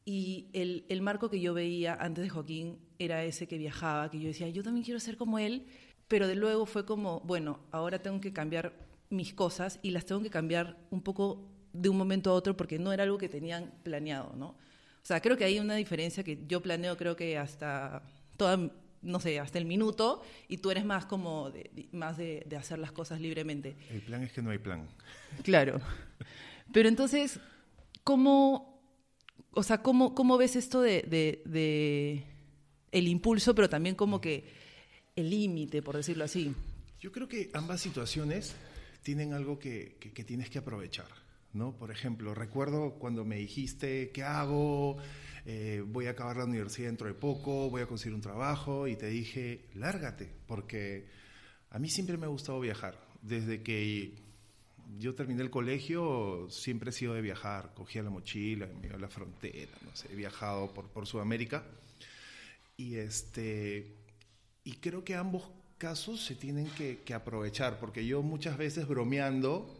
Y 0.05 0.49
el, 0.53 0.85
el 0.89 1.01
marco 1.01 1.29
que 1.29 1.41
yo 1.41 1.53
veía 1.53 1.95
antes 1.95 2.23
de 2.23 2.29
Joaquín 2.29 2.79
era 2.99 3.23
ese 3.23 3.47
que 3.47 3.57
viajaba, 3.57 4.09
que 4.11 4.19
yo 4.19 4.27
decía, 4.27 4.47
yo 4.49 4.63
también 4.63 4.85
quiero 4.85 4.99
ser 4.99 5.17
como 5.17 5.39
él, 5.39 5.65
pero 6.07 6.27
de 6.27 6.35
luego 6.35 6.65
fue 6.65 6.85
como, 6.85 7.19
bueno, 7.21 7.59
ahora 7.71 8.01
tengo 8.01 8.21
que 8.21 8.31
cambiar 8.31 8.73
mis 9.09 9.33
cosas 9.33 9.79
y 9.81 9.91
las 9.91 10.05
tengo 10.05 10.21
que 10.21 10.29
cambiar 10.29 10.77
un 10.91 11.01
poco 11.01 11.49
de 11.73 11.89
un 11.89 11.97
momento 11.97 12.29
a 12.29 12.33
otro 12.33 12.55
porque 12.55 12.79
no 12.79 12.93
era 12.93 13.03
algo 13.03 13.17
que 13.17 13.27
tenían 13.27 13.73
planeado, 13.83 14.35
¿no? 14.35 14.55
O 15.07 15.13
sea, 15.15 15.21
creo 15.21 15.37
que 15.37 15.45
hay 15.45 15.57
una 15.57 15.75
diferencia 15.75 16.21
que 16.21 16.37
yo 16.49 16.61
planeo 16.61 16.97
creo 16.97 17.15
que 17.15 17.37
hasta 17.37 18.03
toda, 18.35 18.69
no 19.01 19.19
sé, 19.21 19.39
hasta 19.39 19.57
el 19.57 19.63
minuto 19.63 20.21
y 20.49 20.57
tú 20.57 20.69
eres 20.69 20.83
más 20.83 21.05
como, 21.05 21.49
de, 21.49 21.87
más 21.93 22.17
de, 22.17 22.43
de 22.45 22.57
hacer 22.57 22.77
las 22.77 22.91
cosas 22.91 23.21
libremente. 23.21 23.77
El 23.89 24.01
plan 24.01 24.21
es 24.21 24.33
que 24.33 24.41
no 24.41 24.49
hay 24.49 24.57
plan. 24.57 24.85
Claro. 25.43 25.79
Pero 26.73 26.89
entonces, 26.89 27.39
¿cómo, 28.03 28.81
o 29.51 29.63
sea, 29.63 29.81
cómo, 29.81 30.13
cómo 30.13 30.37
ves 30.37 30.57
esto 30.57 30.81
de, 30.81 31.03
de, 31.03 31.41
de 31.45 32.25
el 32.91 33.07
impulso, 33.07 33.55
pero 33.55 33.69
también 33.69 33.95
como 33.95 34.19
que 34.19 34.43
el 35.15 35.29
límite, 35.29 35.81
por 35.81 35.95
decirlo 35.95 36.25
así? 36.25 36.53
Yo 36.99 37.13
creo 37.13 37.29
que 37.29 37.49
ambas 37.53 37.79
situaciones 37.79 38.57
tienen 39.03 39.31
algo 39.31 39.57
que, 39.57 39.95
que, 40.01 40.11
que 40.11 40.25
tienes 40.25 40.49
que 40.49 40.57
aprovechar. 40.57 41.07
¿No? 41.53 41.75
Por 41.77 41.91
ejemplo, 41.91 42.33
recuerdo 42.33 42.95
cuando 42.99 43.25
me 43.25 43.37
dijiste, 43.37 44.11
¿qué 44.11 44.23
hago? 44.23 44.97
Eh, 45.45 45.83
voy 45.85 46.07
a 46.07 46.11
acabar 46.11 46.37
la 46.37 46.45
universidad 46.45 46.87
dentro 46.87 47.07
de 47.07 47.13
poco, 47.13 47.69
voy 47.69 47.81
a 47.81 47.87
conseguir 47.87 48.13
un 48.13 48.21
trabajo, 48.21 48.87
y 48.87 48.95
te 48.95 49.07
dije, 49.07 49.65
lárgate, 49.73 50.29
porque 50.45 51.07
a 51.69 51.79
mí 51.79 51.89
siempre 51.89 52.17
me 52.17 52.25
ha 52.25 52.29
gustado 52.29 52.59
viajar. 52.59 52.99
Desde 53.21 53.63
que 53.63 54.13
yo 54.97 55.15
terminé 55.15 55.41
el 55.41 55.49
colegio, 55.49 56.47
siempre 56.49 56.89
he 56.89 56.93
sido 56.93 57.13
de 57.13 57.21
viajar. 57.21 57.73
Cogía 57.73 58.03
la 58.03 58.09
mochila, 58.09 58.67
me 58.81 58.87
iba 58.87 58.95
a 58.95 58.99
la 58.99 59.09
frontera, 59.09 59.71
no 59.83 59.95
sé, 59.95 60.11
he 60.11 60.15
viajado 60.15 60.73
por, 60.73 60.89
por 60.89 61.05
Sudamérica. 61.07 61.63
Y, 62.77 62.95
este, 62.95 63.95
y 64.63 64.73
creo 64.73 65.03
que 65.03 65.15
ambos 65.15 65.49
casos 65.77 66.23
se 66.23 66.35
tienen 66.35 66.67
que, 66.71 66.99
que 67.05 67.13
aprovechar, 67.13 67.79
porque 67.79 68.05
yo 68.05 68.21
muchas 68.21 68.57
veces 68.57 68.87
bromeando, 68.87 69.76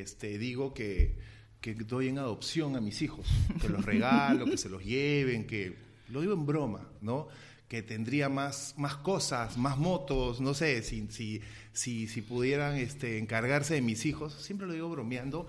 este, 0.00 0.38
digo 0.38 0.74
que, 0.74 1.16
que, 1.60 1.74
doy 1.74 2.08
en 2.08 2.18
adopción 2.18 2.76
a 2.76 2.80
mis 2.80 3.02
hijos, 3.02 3.26
que 3.60 3.68
los 3.68 3.84
regalo, 3.84 4.44
que 4.46 4.56
se 4.56 4.68
los 4.68 4.84
lleven, 4.84 5.46
que 5.46 5.74
lo 6.08 6.20
digo 6.20 6.34
en 6.34 6.46
broma, 6.46 6.88
¿no? 7.00 7.28
Que 7.68 7.82
tendría 7.82 8.28
más, 8.28 8.74
más 8.76 8.96
cosas, 8.96 9.56
más 9.56 9.78
motos, 9.78 10.40
no 10.40 10.54
sé, 10.54 10.82
si, 10.82 11.06
si, 11.10 11.40
si, 11.72 12.06
si 12.06 12.22
pudieran 12.22 12.76
este, 12.76 13.18
encargarse 13.18 13.74
de 13.74 13.82
mis 13.82 14.04
hijos, 14.06 14.34
siempre 14.34 14.66
lo 14.66 14.74
digo 14.74 14.90
bromeando, 14.90 15.46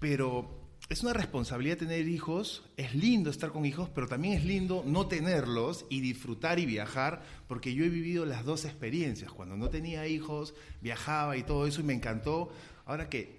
pero 0.00 0.66
es 0.88 1.02
una 1.02 1.12
responsabilidad 1.12 1.78
tener 1.78 2.08
hijos, 2.08 2.62
es 2.76 2.94
lindo 2.94 3.28
estar 3.28 3.50
con 3.50 3.66
hijos, 3.66 3.88
pero 3.92 4.06
también 4.06 4.34
es 4.34 4.44
lindo 4.44 4.84
no 4.86 5.08
tenerlos 5.08 5.84
y 5.90 6.00
disfrutar 6.00 6.60
y 6.60 6.66
viajar, 6.66 7.24
porque 7.48 7.74
yo 7.74 7.84
he 7.84 7.88
vivido 7.88 8.24
las 8.24 8.44
dos 8.44 8.64
experiencias. 8.64 9.32
Cuando 9.32 9.56
no 9.56 9.68
tenía 9.68 10.06
hijos, 10.06 10.54
viajaba 10.80 11.36
y 11.36 11.42
todo 11.42 11.66
eso 11.66 11.80
y 11.80 11.84
me 11.84 11.94
encantó. 11.94 12.52
Ahora 12.84 13.08
que 13.08 13.35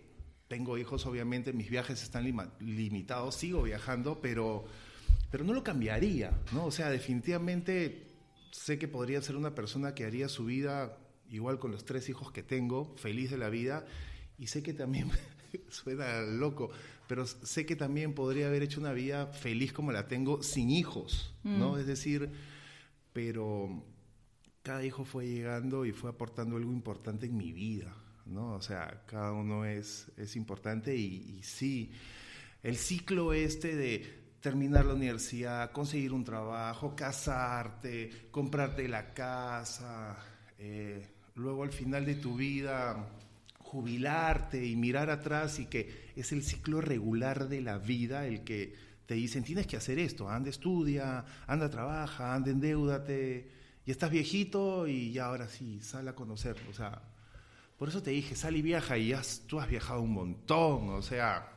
tengo 0.47 0.77
hijos, 0.77 1.05
obviamente 1.05 1.53
mis 1.53 1.69
viajes 1.69 2.01
están 2.01 2.25
limitados, 2.59 3.35
sigo 3.35 3.63
viajando, 3.63 4.19
pero, 4.21 4.65
pero 5.29 5.43
no 5.43 5.53
lo 5.53 5.63
cambiaría, 5.63 6.31
¿no? 6.53 6.65
O 6.65 6.71
sea, 6.71 6.89
definitivamente 6.89 8.07
sé 8.51 8.79
que 8.79 8.87
podría 8.87 9.21
ser 9.21 9.35
una 9.35 9.53
persona 9.53 9.93
que 9.93 10.05
haría 10.05 10.29
su 10.29 10.45
vida 10.45 10.97
igual 11.29 11.59
con 11.59 11.71
los 11.71 11.85
tres 11.85 12.07
hijos 12.09 12.31
que 12.31 12.43
tengo, 12.43 12.95
feliz 12.97 13.31
de 13.31 13.37
la 13.37 13.49
vida, 13.49 13.85
y 14.37 14.47
sé 14.47 14.63
que 14.63 14.73
también, 14.73 15.09
suena 15.69 16.21
loco, 16.21 16.69
pero 17.07 17.25
sé 17.25 17.65
que 17.65 17.75
también 17.75 18.13
podría 18.13 18.47
haber 18.47 18.63
hecho 18.63 18.79
una 18.79 18.93
vida 18.93 19.27
feliz 19.27 19.73
como 19.73 19.91
la 19.91 20.07
tengo 20.07 20.43
sin 20.43 20.69
hijos, 20.69 21.33
¿no? 21.43 21.73
Mm. 21.73 21.79
Es 21.79 21.87
decir, 21.87 22.29
pero 23.13 23.83
cada 24.63 24.85
hijo 24.85 25.05
fue 25.05 25.27
llegando 25.27 25.85
y 25.85 25.91
fue 25.91 26.09
aportando 26.09 26.57
algo 26.57 26.71
importante 26.71 27.25
en 27.25 27.37
mi 27.37 27.51
vida, 27.51 27.95
¿no? 28.29 28.53
O 28.53 28.61
sea, 28.61 29.03
cada 29.05 29.31
uno 29.31 29.65
es, 29.65 30.11
es 30.17 30.35
importante 30.35 30.95
y, 30.95 31.41
sí, 31.43 31.91
el 32.63 32.77
ciclo 32.77 33.33
este 33.33 33.75
de 33.75 34.17
terminar 34.41 34.85
la 34.85 34.93
universidad, 34.93 35.71
conseguir 35.71 36.13
un 36.13 36.23
trabajo, 36.23 36.95
casarte, 36.95 38.27
comprarte 38.31 38.87
la 38.87 39.13
casa, 39.13 40.17
eh, 40.57 41.07
luego 41.35 41.63
al 41.63 41.71
final 41.71 42.05
de 42.05 42.15
tu 42.15 42.35
vida 42.35 43.09
jubilarte 43.59 44.65
y 44.65 44.75
mirar 44.75 45.09
atrás 45.09 45.59
y 45.59 45.65
que 45.65 46.11
es 46.15 46.31
el 46.31 46.43
ciclo 46.43 46.79
regular 46.79 47.49
de 47.49 47.61
la 47.61 47.77
vida 47.77 48.25
el 48.25 48.43
que 48.43 48.73
te 49.05 49.15
dicen 49.15 49.43
tienes 49.43 49.67
que 49.67 49.77
hacer 49.77 49.99
esto, 49.99 50.29
anda 50.29 50.49
estudia, 50.49 51.25
anda 51.47 51.69
trabaja, 51.69 52.33
anda 52.33 52.51
endeudate, 52.51 53.49
y 53.85 53.91
estás 53.91 54.11
viejito 54.11 54.85
y 54.87 55.11
ya 55.13 55.27
ahora 55.27 55.47
sí, 55.47 55.79
sal 55.81 56.07
a 56.09 56.15
conocer, 56.15 56.57
o 56.69 56.73
sea, 56.73 57.01
por 57.77 57.89
eso 57.89 58.01
te 58.01 58.11
dije, 58.11 58.35
sal 58.35 58.55
y 58.55 58.61
viaja 58.61 58.97
y 58.97 59.09
ya, 59.09 59.21
tú 59.47 59.59
has 59.59 59.69
viajado 59.69 60.01
un 60.01 60.13
montón, 60.13 60.89
o 60.89 61.01
sea, 61.01 61.47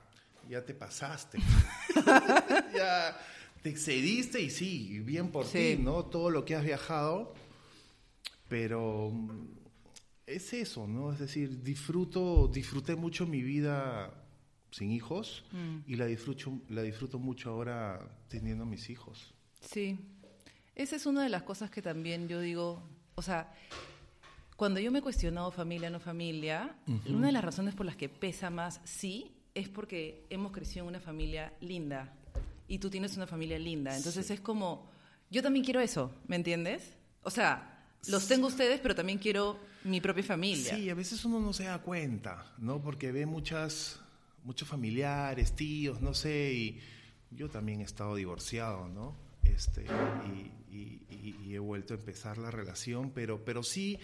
ya 0.49 0.65
te 0.65 0.75
pasaste. 0.75 1.39
ya 2.75 3.19
te 3.63 3.71
excediste 3.71 4.41
y 4.41 4.51
sí, 4.51 5.01
bien 5.01 5.31
por 5.31 5.47
sí. 5.47 5.77
ti, 5.77 5.83
¿no? 5.83 6.05
Todo 6.05 6.31
lo 6.31 6.45
que 6.45 6.57
has 6.57 6.65
viajado, 6.65 7.35
pero 8.49 9.11
mm, 9.11 9.49
es 10.27 10.53
eso, 10.53 10.87
¿no? 10.87 11.13
Es 11.13 11.21
decir, 11.21 11.63
disfruto, 11.63 12.49
disfruté 12.49 12.97
mucho 12.97 13.27
mi 13.27 13.43
vida 13.43 14.13
sin 14.71 14.91
hijos 14.93 15.45
mm. 15.53 15.91
y 15.91 15.97
la 15.97 16.07
disfruto, 16.07 16.61
la 16.69 16.83
disfruto 16.83 17.19
mucho 17.19 17.51
ahora 17.51 18.01
teniendo 18.29 18.67
mis 18.67 18.91
hijos. 18.91 19.35
Sí, 19.61 19.99
esa 20.75 20.97
es 20.97 21.07
una 21.07 21.23
de 21.23 21.29
las 21.29 21.43
cosas 21.43 21.71
que 21.71 21.83
también 21.83 22.29
yo 22.29 22.41
digo, 22.41 22.83
o 23.15 23.23
sea, 23.23 23.53
cuando 24.61 24.79
yo 24.79 24.93
me 24.93 24.99
he 24.99 25.03
cuestionado 25.03 25.51
familia, 25.51 25.89
no 25.89 26.01
familia, 26.01 26.77
uh 26.87 26.91
-huh. 26.93 27.15
una 27.17 27.29
de 27.29 27.33
las 27.33 27.43
razones 27.43 27.75
por 27.75 27.87
las 27.87 27.97
que 27.97 28.11
pesa 28.11 28.51
más 28.51 28.83
sí 28.85 29.33
es 29.55 29.71
porque 29.71 30.27
hemos 30.29 30.53
crecido 30.53 30.85
en 30.85 30.89
una 30.89 31.01
familia 31.01 31.55
linda 31.63 32.13
y 32.69 32.79
tú 32.79 32.91
tienes 32.91 33.17
una 33.17 33.27
familia 33.27 33.59
linda. 33.59 33.97
Entonces 33.97 34.27
sí. 34.27 34.35
es 34.35 34.41
como, 34.43 34.87
yo 35.31 35.43
también 35.43 35.65
quiero 35.65 35.81
eso, 35.81 36.15
¿me 36.29 36.37
entiendes? 36.37 36.95
O 37.23 37.31
sea, 37.31 37.87
los 38.09 38.29
tengo 38.29 38.49
ustedes, 38.49 38.81
pero 38.81 38.95
también 38.95 39.17
quiero 39.17 39.59
mi 39.85 39.99
propia 40.03 40.25
familia. 40.25 40.77
Sí, 40.77 40.91
a 40.91 40.95
veces 40.95 41.25
uno 41.25 41.41
no 41.41 41.55
se 41.55 41.65
da 41.65 41.79
cuenta, 41.79 42.45
¿no? 42.59 42.83
Porque 42.83 43.13
ve 43.13 43.25
muchas, 43.25 43.99
muchos 44.45 44.69
familiares, 44.69 45.57
tíos, 45.57 46.03
no 46.03 46.13
sé, 46.13 46.53
y 46.53 46.81
yo 47.31 47.49
también 47.49 47.81
he 47.81 47.85
estado 47.85 48.15
divorciado, 48.15 48.89
¿no? 48.89 49.17
Este, 49.43 49.87
y, 50.35 50.77
y, 50.77 51.03
y, 51.09 51.37
y 51.47 51.55
he 51.55 51.59
vuelto 51.59 51.95
a 51.95 51.97
empezar 51.97 52.37
la 52.37 52.51
relación, 52.51 53.11
pero, 53.15 53.43
pero 53.43 53.63
sí 53.63 53.99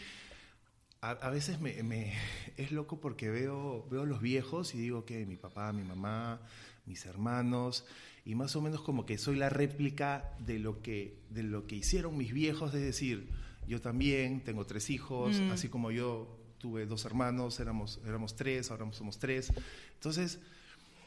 a, 1.07 1.11
a 1.11 1.31
veces 1.31 1.61
me, 1.61 1.83
me, 1.83 2.13
es 2.57 2.73
loco 2.73 3.01
porque 3.01 3.31
veo, 3.31 3.87
veo 3.91 4.05
los 4.05 4.21
viejos 4.21 4.75
y 4.75 4.79
digo 4.79 5.05
que 5.05 5.25
mi 5.27 5.37
papá, 5.37 5.73
mi 5.73 5.85
mamá, 5.85 6.41
mis 6.87 7.07
hermanos, 7.07 7.85
y 8.25 8.35
más 8.35 8.57
o 8.57 8.61
menos 8.61 8.83
como 8.83 9.07
que 9.07 9.19
soy 9.19 9.37
la 9.37 9.49
réplica 9.49 10.33
de 10.41 10.59
lo 10.59 10.83
que, 10.83 11.17
de 11.31 11.43
lo 11.43 11.67
que 11.67 11.77
hicieron 11.77 12.17
mis 12.17 12.33
viejos, 12.33 12.75
es 12.75 12.83
decir, 12.83 13.29
yo 13.69 13.81
también 13.81 14.43
tengo 14.43 14.65
tres 14.67 14.91
hijos, 14.91 15.39
mm. 15.41 15.51
así 15.51 15.69
como 15.69 15.91
yo 15.91 16.37
tuve 16.59 16.87
dos 16.87 17.05
hermanos, 17.05 17.61
éramos, 17.61 18.01
éramos 18.07 18.35
tres, 18.35 18.71
ahora 18.71 18.91
somos 18.93 19.19
tres. 19.19 19.53
Entonces, 19.95 20.41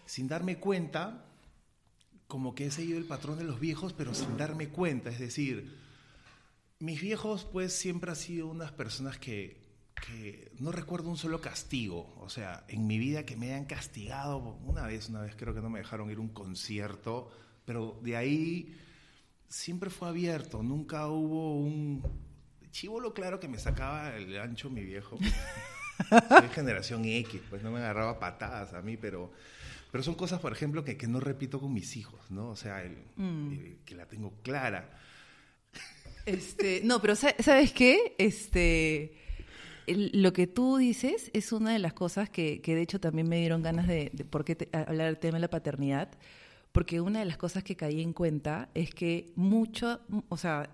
sin 0.05 0.27
darme 0.27 0.57
cuenta, 0.59 1.25
como 2.27 2.55
que 2.55 2.67
he 2.67 2.71
seguido 2.71 2.97
el 2.97 3.05
patrón 3.05 3.37
de 3.37 3.43
los 3.43 3.59
viejos, 3.59 3.93
pero 3.93 4.13
sin 4.13 4.37
darme 4.37 4.69
cuenta, 4.69 5.09
es 5.09 5.19
decir, 5.19 5.75
mis 6.79 7.01
viejos 7.01 7.45
pues 7.51 7.73
siempre 7.73 8.11
han 8.11 8.15
sido 8.15 8.47
unas 8.47 8.71
personas 8.71 9.17
que 9.17 9.58
que 10.05 10.51
no 10.59 10.71
recuerdo 10.71 11.09
un 11.09 11.17
solo 11.17 11.41
castigo, 11.41 12.15
o 12.19 12.29
sea, 12.29 12.63
en 12.67 12.87
mi 12.87 12.97
vida 12.97 13.25
que 13.25 13.35
me 13.35 13.47
hayan 13.47 13.65
castigado, 13.65 14.37
una 14.65 14.85
vez, 14.85 15.09
una 15.09 15.21
vez 15.21 15.35
creo 15.35 15.53
que 15.53 15.61
no 15.61 15.69
me 15.69 15.79
dejaron 15.79 16.11
ir 16.11 16.17
a 16.17 16.21
un 16.21 16.29
concierto, 16.29 17.31
pero 17.65 17.99
de 18.01 18.15
ahí 18.15 18.77
siempre 19.47 19.89
fue 19.89 20.09
abierto, 20.09 20.63
nunca 20.63 21.07
hubo 21.07 21.55
un 21.57 22.03
chivolo 22.71 23.13
claro 23.13 23.39
que 23.39 23.47
me 23.47 23.59
sacaba 23.59 24.15
el 24.15 24.37
ancho 24.39 24.69
mi 24.69 24.83
viejo. 24.83 25.17
Soy 26.29 26.49
generación 26.49 27.03
X, 27.03 27.41
pues 27.49 27.61
no 27.61 27.71
me 27.71 27.79
agarraba 27.79 28.19
patadas 28.19 28.73
a 28.73 28.81
mí, 28.81 28.95
pero, 28.95 29.31
pero 29.91 30.03
son 30.03 30.15
cosas, 30.15 30.39
por 30.39 30.53
ejemplo, 30.53 30.83
que, 30.85 30.95
que 30.95 31.07
no 31.07 31.19
repito 31.19 31.59
con 31.59 31.73
mis 31.73 31.97
hijos, 31.97 32.31
¿no? 32.31 32.49
O 32.49 32.55
sea, 32.55 32.83
el, 32.83 32.97
mm. 33.17 33.51
el, 33.51 33.79
que 33.85 33.95
la 33.95 34.05
tengo 34.05 34.33
clara. 34.41 34.97
Este, 36.25 36.81
no, 36.83 37.01
pero 37.01 37.15
¿sabes 37.15 37.73
qué? 37.73 38.15
Este 38.17 39.28
lo 39.95 40.33
que 40.33 40.47
tú 40.47 40.77
dices 40.77 41.29
es 41.33 41.51
una 41.51 41.71
de 41.71 41.79
las 41.79 41.93
cosas 41.93 42.29
que, 42.29 42.61
que 42.61 42.75
de 42.75 42.81
hecho 42.81 42.99
también 42.99 43.27
me 43.27 43.39
dieron 43.39 43.61
ganas 43.61 43.87
de, 43.87 44.09
de 44.13 44.25
por 44.25 44.43
qué 44.45 44.55
te, 44.55 44.69
hablar 44.73 45.07
del 45.07 45.19
tema 45.19 45.35
de 45.37 45.41
la 45.41 45.49
paternidad, 45.49 46.09
porque 46.71 47.01
una 47.01 47.19
de 47.19 47.25
las 47.25 47.37
cosas 47.37 47.63
que 47.63 47.75
caí 47.75 48.01
en 48.01 48.13
cuenta 48.13 48.69
es 48.73 48.93
que 48.93 49.31
mucho, 49.35 50.01
o 50.29 50.37
sea, 50.37 50.69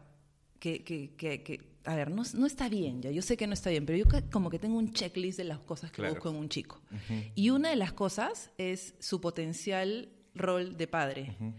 que, 0.59 0.83
que, 0.83 1.15
que, 1.15 1.61
a 1.83 1.95
ver, 1.95 2.09
no, 2.11 2.23
no, 2.33 2.45
está 2.45 2.69
bien 2.69 3.01
ya, 3.01 3.11
yo 3.11 3.21
sé 3.21 3.37
que 3.37 3.47
no 3.47 3.53
está 3.53 3.69
bien, 3.69 3.85
pero 3.85 3.97
yo 3.97 4.05
como 4.31 4.49
que 4.49 4.59
tengo 4.59 4.77
un 4.77 4.91
checklist 4.91 5.37
de 5.37 5.43
las 5.43 5.59
cosas 5.59 5.91
que 5.91 5.97
claro. 5.97 6.15
busco 6.15 6.29
en 6.29 6.35
un 6.35 6.49
chico. 6.49 6.81
Uh 6.91 6.95
-huh. 6.95 7.31
Y 7.35 7.49
una 7.51 7.69
de 7.69 7.75
las 7.75 7.93
cosas 7.93 8.51
es 8.57 8.95
su 8.99 9.21
potencial 9.21 10.09
rol 10.33 10.75
de 10.75 10.87
padre. 10.87 11.35
Uh 11.39 11.43
-huh. 11.45 11.53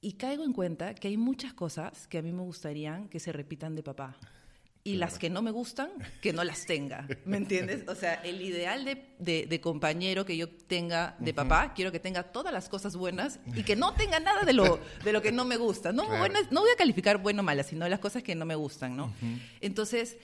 y 0.00 0.12
caigo 0.14 0.44
en 0.44 0.52
cuenta 0.52 0.94
que 0.94 1.08
hay 1.08 1.16
muchas 1.16 1.54
cosas 1.54 2.06
que 2.08 2.18
a 2.18 2.22
mí 2.22 2.32
me 2.32 2.42
gustarían 2.42 3.08
que 3.08 3.18
se 3.20 3.32
repitan 3.32 3.74
de 3.74 3.82
papá. 3.82 4.18
Y 4.86 4.96
las 4.96 5.18
que 5.18 5.30
no 5.30 5.40
me 5.40 5.50
gustan, 5.50 5.88
que 6.20 6.34
no 6.34 6.44
las 6.44 6.66
tenga. 6.66 7.08
¿Me 7.24 7.38
entiendes? 7.38 7.88
O 7.88 7.94
sea, 7.94 8.14
el 8.16 8.42
ideal 8.42 8.84
de, 8.84 9.46
de, 9.46 9.60
compañero 9.62 10.26
que 10.26 10.36
yo 10.36 10.46
tenga 10.46 11.16
de 11.18 11.32
papá, 11.32 11.72
quiero 11.74 11.90
que 11.90 11.98
tenga 11.98 12.24
todas 12.24 12.52
las 12.52 12.68
cosas 12.68 12.94
buenas 12.94 13.40
y 13.56 13.62
que 13.62 13.76
no 13.76 13.94
tenga 13.94 14.20
nada 14.20 14.42
de 14.42 14.52
lo, 14.52 14.78
de 15.02 15.12
lo 15.14 15.22
que 15.22 15.32
no 15.32 15.46
me 15.46 15.56
gusta. 15.56 15.90
No, 15.90 16.04
no 16.06 16.60
voy 16.60 16.70
a 16.70 16.76
calificar 16.76 17.16
bueno 17.16 17.40
o 17.40 17.42
mala, 17.42 17.62
sino 17.62 17.88
las 17.88 17.98
cosas 17.98 18.22
que 18.22 18.34
no 18.34 18.44
me 18.44 18.56
gustan, 18.56 18.94
¿no? 18.94 19.14
Entonces, 19.62 20.18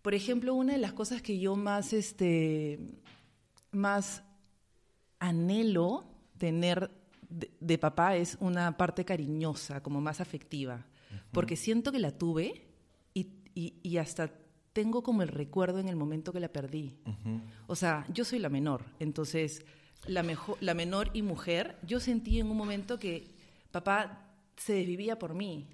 por 0.00 0.14
ejemplo, 0.14 0.54
una 0.54 0.72
de 0.72 0.78
las 0.78 0.94
cosas 0.94 1.20
que 1.20 1.38
yo 1.38 1.54
más, 1.54 1.92
este, 1.92 2.78
más 3.72 4.22
anhelo 5.18 6.06
tener 6.38 6.90
de, 7.28 7.76
papá 7.76 8.16
es 8.16 8.38
una 8.40 8.76
parte 8.78 9.04
cariñosa, 9.04 9.82
como 9.82 10.00
más 10.00 10.22
afectiva, 10.22 10.86
porque 11.30 11.56
siento 11.56 11.92
que 11.92 11.98
la 11.98 12.12
tuve 12.12 12.67
y, 13.82 13.96
hasta 13.98 14.30
tengo 14.72 15.02
como 15.02 15.22
el 15.22 15.28
recuerdo 15.28 15.78
en 15.78 15.88
el 15.88 15.96
momento 15.96 16.32
que 16.32 16.40
la 16.40 16.52
perdí. 16.52 16.98
O 17.66 17.74
sea, 17.74 18.06
yo 18.12 18.24
soy 18.24 18.38
la 18.38 18.48
menor, 18.48 18.84
entonces 19.00 19.64
la, 20.06 20.22
mejor, 20.22 20.56
la 20.60 20.74
menor 20.74 21.10
y 21.12 21.22
mujer, 21.22 21.76
yo 21.82 21.98
sentí 21.98 22.38
en 22.38 22.48
un 22.48 22.56
momento 22.56 22.98
que 22.98 23.34
papá 23.70 24.24
se 24.56 24.74
desvivía 24.74 25.18
por 25.18 25.34
mí. 25.34 25.68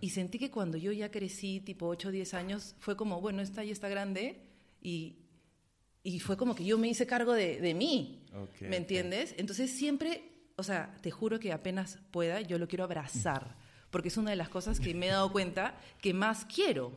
Y 0.00 0.10
sentí 0.10 0.38
que 0.38 0.50
cuando 0.50 0.78
yo 0.78 0.92
ya 0.92 1.10
crecí, 1.10 1.60
tipo 1.60 1.86
8 1.86 2.08
o 2.08 2.12
10 2.12 2.34
años, 2.34 2.76
fue 2.78 2.96
como, 2.96 3.20
bueno, 3.20 3.42
esta 3.42 3.64
ya 3.64 3.72
está 3.72 3.88
grande 3.88 4.40
y, 4.80 5.16
y 6.02 6.20
fue 6.20 6.36
como 6.36 6.54
que 6.54 6.64
yo 6.64 6.78
me 6.78 6.88
hice 6.88 7.06
cargo 7.06 7.32
de, 7.32 7.60
de 7.60 7.74
mí. 7.74 8.26
¿Me 8.60 8.76
entiendes? 8.76 9.34
Entonces 9.38 9.70
siempre 9.70 10.34
o 10.56 10.62
sea, 10.62 10.94
te 11.00 11.10
juro 11.10 11.40
que 11.40 11.52
apenas 11.52 11.98
pueda, 12.10 12.40
yo 12.40 12.58
lo 12.58 12.68
quiero 12.68 12.84
abrazar, 12.84 13.56
porque 13.90 14.08
es 14.08 14.16
una 14.16 14.30
de 14.30 14.36
las 14.36 14.48
cosas 14.48 14.80
que 14.80 14.94
me 14.94 15.06
he 15.06 15.10
dado 15.10 15.32
cuenta 15.32 15.76
que 16.00 16.14
más 16.14 16.44
quiero. 16.44 16.92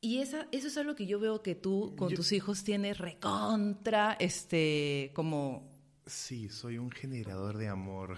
Y 0.00 0.18
esa, 0.18 0.46
eso 0.52 0.68
es 0.68 0.76
algo 0.78 0.94
que 0.94 1.06
yo 1.06 1.18
veo 1.18 1.42
que 1.42 1.54
tú 1.54 1.94
con 1.96 2.14
tus 2.14 2.32
hijos 2.32 2.62
tienes 2.62 2.98
recontra, 2.98 4.16
este, 4.20 5.10
como... 5.14 5.76
Sí, 6.06 6.48
soy 6.48 6.78
un 6.78 6.90
generador 6.90 7.58
de 7.58 7.68
amor 7.68 8.16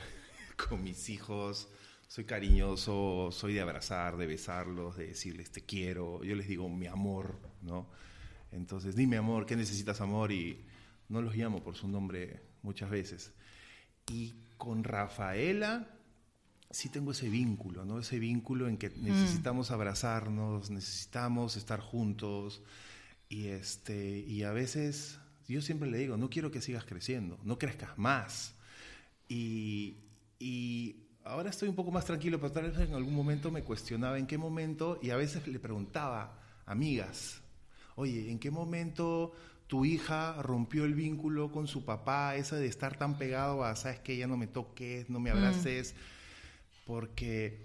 con 0.68 0.82
mis 0.82 1.08
hijos. 1.08 1.68
Soy 2.06 2.24
cariñoso, 2.24 3.30
soy 3.32 3.54
de 3.54 3.60
abrazar, 3.60 4.16
de 4.16 4.26
besarlos, 4.26 4.96
de 4.96 5.06
decirles 5.08 5.50
te 5.52 5.62
quiero. 5.62 6.22
Yo 6.22 6.34
les 6.34 6.48
digo 6.48 6.68
mi 6.68 6.86
amor, 6.86 7.38
¿no? 7.62 7.88
Entonces, 8.52 8.96
dime 8.96 9.16
amor, 9.16 9.46
¿qué 9.46 9.56
necesitas 9.56 10.00
amor? 10.00 10.32
Y 10.32 10.64
no 11.08 11.22
los 11.22 11.34
llamo 11.36 11.62
por 11.62 11.76
su 11.76 11.88
nombre 11.88 12.42
muchas 12.62 12.90
veces. 12.90 13.32
Y 14.10 14.34
con 14.58 14.84
Rafaela 14.84 15.88
sí 16.70 16.88
tengo 16.88 17.12
ese 17.12 17.28
vínculo, 17.28 17.84
¿no? 17.84 17.98
Ese 17.98 18.18
vínculo 18.18 18.68
en 18.68 18.78
que 18.78 18.90
mm. 18.90 19.02
necesitamos 19.02 19.70
abrazarnos, 19.70 20.70
necesitamos 20.70 21.56
estar 21.56 21.80
juntos 21.80 22.62
y 23.28 23.48
este 23.48 24.18
y 24.20 24.42
a 24.44 24.52
veces 24.52 25.18
yo 25.48 25.60
siempre 25.60 25.90
le 25.90 25.98
digo, 25.98 26.16
no 26.16 26.30
quiero 26.30 26.50
que 26.50 26.60
sigas 26.60 26.84
creciendo, 26.84 27.38
no 27.42 27.58
crezcas 27.58 27.98
más. 27.98 28.54
Y, 29.28 29.96
y 30.38 30.96
ahora 31.24 31.50
estoy 31.50 31.68
un 31.68 31.74
poco 31.74 31.90
más 31.90 32.04
tranquilo, 32.04 32.38
pero 32.40 32.52
tal 32.52 32.70
vez 32.70 32.78
en 32.78 32.94
algún 32.94 33.14
momento 33.14 33.50
me 33.50 33.62
cuestionaba 33.62 34.18
en 34.18 34.26
qué 34.26 34.38
momento 34.38 34.98
y 35.02 35.10
a 35.10 35.16
veces 35.16 35.46
le 35.48 35.58
preguntaba 35.58 36.38
amigas, 36.66 37.40
oye, 37.96 38.30
¿en 38.30 38.38
qué 38.38 38.50
momento 38.52 39.32
tu 39.66 39.84
hija 39.84 40.40
rompió 40.42 40.84
el 40.84 40.94
vínculo 40.94 41.50
con 41.50 41.66
su 41.66 41.84
papá, 41.84 42.36
esa 42.36 42.56
de 42.56 42.66
estar 42.66 42.96
tan 42.96 43.18
pegado 43.18 43.64
a, 43.64 43.74
sabes 43.76 44.00
que 44.00 44.16
ya 44.16 44.26
no 44.26 44.36
me 44.36 44.46
toques, 44.46 45.10
no 45.10 45.20
me 45.20 45.30
abraces, 45.30 45.94
porque 46.90 47.56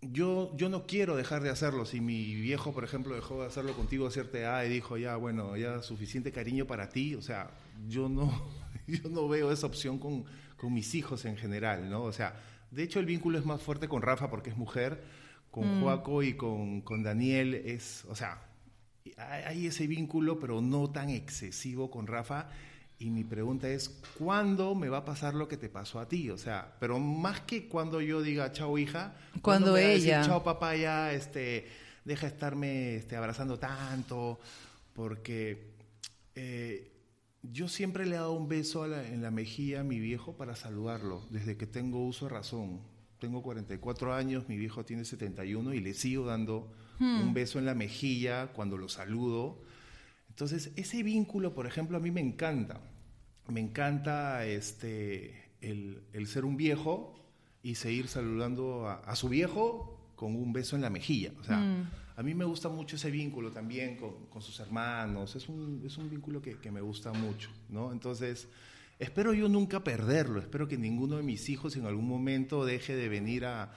yo, 0.00 0.56
yo 0.56 0.68
no 0.68 0.86
quiero 0.86 1.16
dejar 1.16 1.42
de 1.42 1.50
hacerlo. 1.50 1.84
Si 1.84 2.00
mi 2.00 2.36
viejo, 2.36 2.72
por 2.72 2.84
ejemplo, 2.84 3.16
dejó 3.16 3.40
de 3.40 3.48
hacerlo 3.48 3.74
contigo 3.74 4.06
a 4.06 4.12
cierta 4.12 4.38
edad 4.38 4.64
y 4.64 4.68
dijo, 4.68 4.96
ya, 4.96 5.16
bueno, 5.16 5.56
ya 5.56 5.82
suficiente 5.82 6.30
cariño 6.30 6.64
para 6.64 6.88
ti, 6.88 7.16
o 7.16 7.22
sea, 7.22 7.50
yo 7.88 8.08
no, 8.08 8.48
yo 8.86 9.08
no 9.10 9.26
veo 9.26 9.50
esa 9.50 9.66
opción 9.66 9.98
con, 9.98 10.24
con 10.56 10.72
mis 10.72 10.94
hijos 10.94 11.24
en 11.24 11.36
general, 11.36 11.90
¿no? 11.90 12.04
O 12.04 12.12
sea, 12.12 12.40
de 12.70 12.84
hecho 12.84 13.00
el 13.00 13.06
vínculo 13.06 13.40
es 13.40 13.44
más 13.44 13.60
fuerte 13.60 13.88
con 13.88 14.02
Rafa 14.02 14.30
porque 14.30 14.50
es 14.50 14.56
mujer, 14.56 15.02
con 15.50 15.78
mm. 15.78 15.82
Joaco 15.82 16.22
y 16.22 16.34
con, 16.34 16.82
con 16.82 17.02
Daniel 17.02 17.54
es, 17.54 18.04
o 18.08 18.14
sea, 18.14 18.40
hay 19.16 19.66
ese 19.66 19.88
vínculo, 19.88 20.38
pero 20.38 20.60
no 20.60 20.88
tan 20.90 21.10
excesivo 21.10 21.90
con 21.90 22.06
Rafa. 22.06 22.50
Y 23.02 23.10
mi 23.10 23.24
pregunta 23.24 23.68
es, 23.68 23.88
¿cuándo 24.16 24.76
me 24.76 24.88
va 24.88 24.98
a 24.98 25.04
pasar 25.04 25.34
lo 25.34 25.48
que 25.48 25.56
te 25.56 25.68
pasó 25.68 25.98
a 25.98 26.06
ti? 26.06 26.30
O 26.30 26.38
sea, 26.38 26.76
pero 26.78 27.00
más 27.00 27.40
que 27.40 27.66
cuando 27.66 28.00
yo 28.00 28.22
diga 28.22 28.52
chao 28.52 28.78
hija, 28.78 29.16
cuando 29.42 29.76
ella, 29.76 30.22
chao 30.24 30.44
papá 30.44 30.76
ya, 30.76 31.12
este, 31.12 31.66
deja 32.04 32.28
de 32.28 32.32
estarme 32.32 32.94
este, 32.94 33.16
abrazando 33.16 33.58
tanto, 33.58 34.38
porque 34.92 35.72
eh, 36.36 36.92
yo 37.42 37.66
siempre 37.66 38.06
le 38.06 38.14
he 38.14 38.18
dado 38.18 38.34
un 38.34 38.46
beso 38.46 38.86
en 38.86 39.20
la 39.20 39.32
mejilla 39.32 39.80
a 39.80 39.84
mi 39.84 39.98
viejo 39.98 40.36
para 40.36 40.54
saludarlo, 40.54 41.26
desde 41.30 41.56
que 41.56 41.66
tengo 41.66 42.06
uso 42.06 42.26
de 42.26 42.34
razón. 42.34 42.82
Tengo 43.18 43.42
44 43.42 44.14
años, 44.14 44.48
mi 44.48 44.56
viejo 44.56 44.84
tiene 44.84 45.04
71 45.04 45.74
y 45.74 45.80
le 45.80 45.94
sigo 45.94 46.26
dando 46.26 46.72
un 47.00 47.30
hmm. 47.30 47.34
beso 47.34 47.58
en 47.58 47.66
la 47.66 47.74
mejilla 47.74 48.52
cuando 48.52 48.76
lo 48.76 48.88
saludo. 48.88 49.60
Entonces, 50.42 50.72
ese 50.74 51.04
vínculo, 51.04 51.54
por 51.54 51.68
ejemplo, 51.68 51.96
a 51.96 52.00
mí 52.00 52.10
me 52.10 52.20
encanta. 52.20 52.80
Me 53.46 53.60
encanta 53.60 54.44
este, 54.44 55.52
el, 55.60 56.26
ser 56.26 56.44
un 56.44 56.56
viejo 56.56 57.14
y 57.62 57.76
seguir 57.76 58.08
saludando 58.08 58.88
a, 58.88 59.14
su 59.14 59.28
viejo 59.28 60.10
con 60.16 60.34
un 60.34 60.52
beso 60.52 60.74
en 60.74 60.82
la 60.82 60.90
mejilla. 60.90 61.30
O 61.38 61.44
sea, 61.44 61.58
hmm. 61.58 61.90
a 62.16 62.22
mí 62.24 62.34
me 62.34 62.44
gusta 62.44 62.68
mucho 62.68 62.96
ese 62.96 63.12
vínculo 63.12 63.52
también 63.52 63.96
con, 63.96 64.42
sus 64.42 64.58
hermanos. 64.58 65.36
Es 65.36 65.48
un, 65.48 65.80
es 65.86 65.96
un 65.96 66.10
vínculo 66.10 66.42
que, 66.42 66.58
que, 66.58 66.72
me 66.72 66.80
gusta 66.80 67.12
mucho, 67.12 67.48
¿no? 67.68 67.92
Entonces, 67.92 68.48
espero 68.98 69.32
yo 69.34 69.48
nunca 69.48 69.84
perderlo. 69.84 70.40
Espero 70.40 70.66
que 70.66 70.76
ninguno 70.76 71.18
de 71.18 71.22
mis 71.22 71.48
hijos 71.50 71.76
en 71.76 71.86
algún 71.86 72.08
momento 72.08 72.64
deje 72.64 72.96
de 72.96 73.08
venir 73.08 73.44
a, 73.44 73.72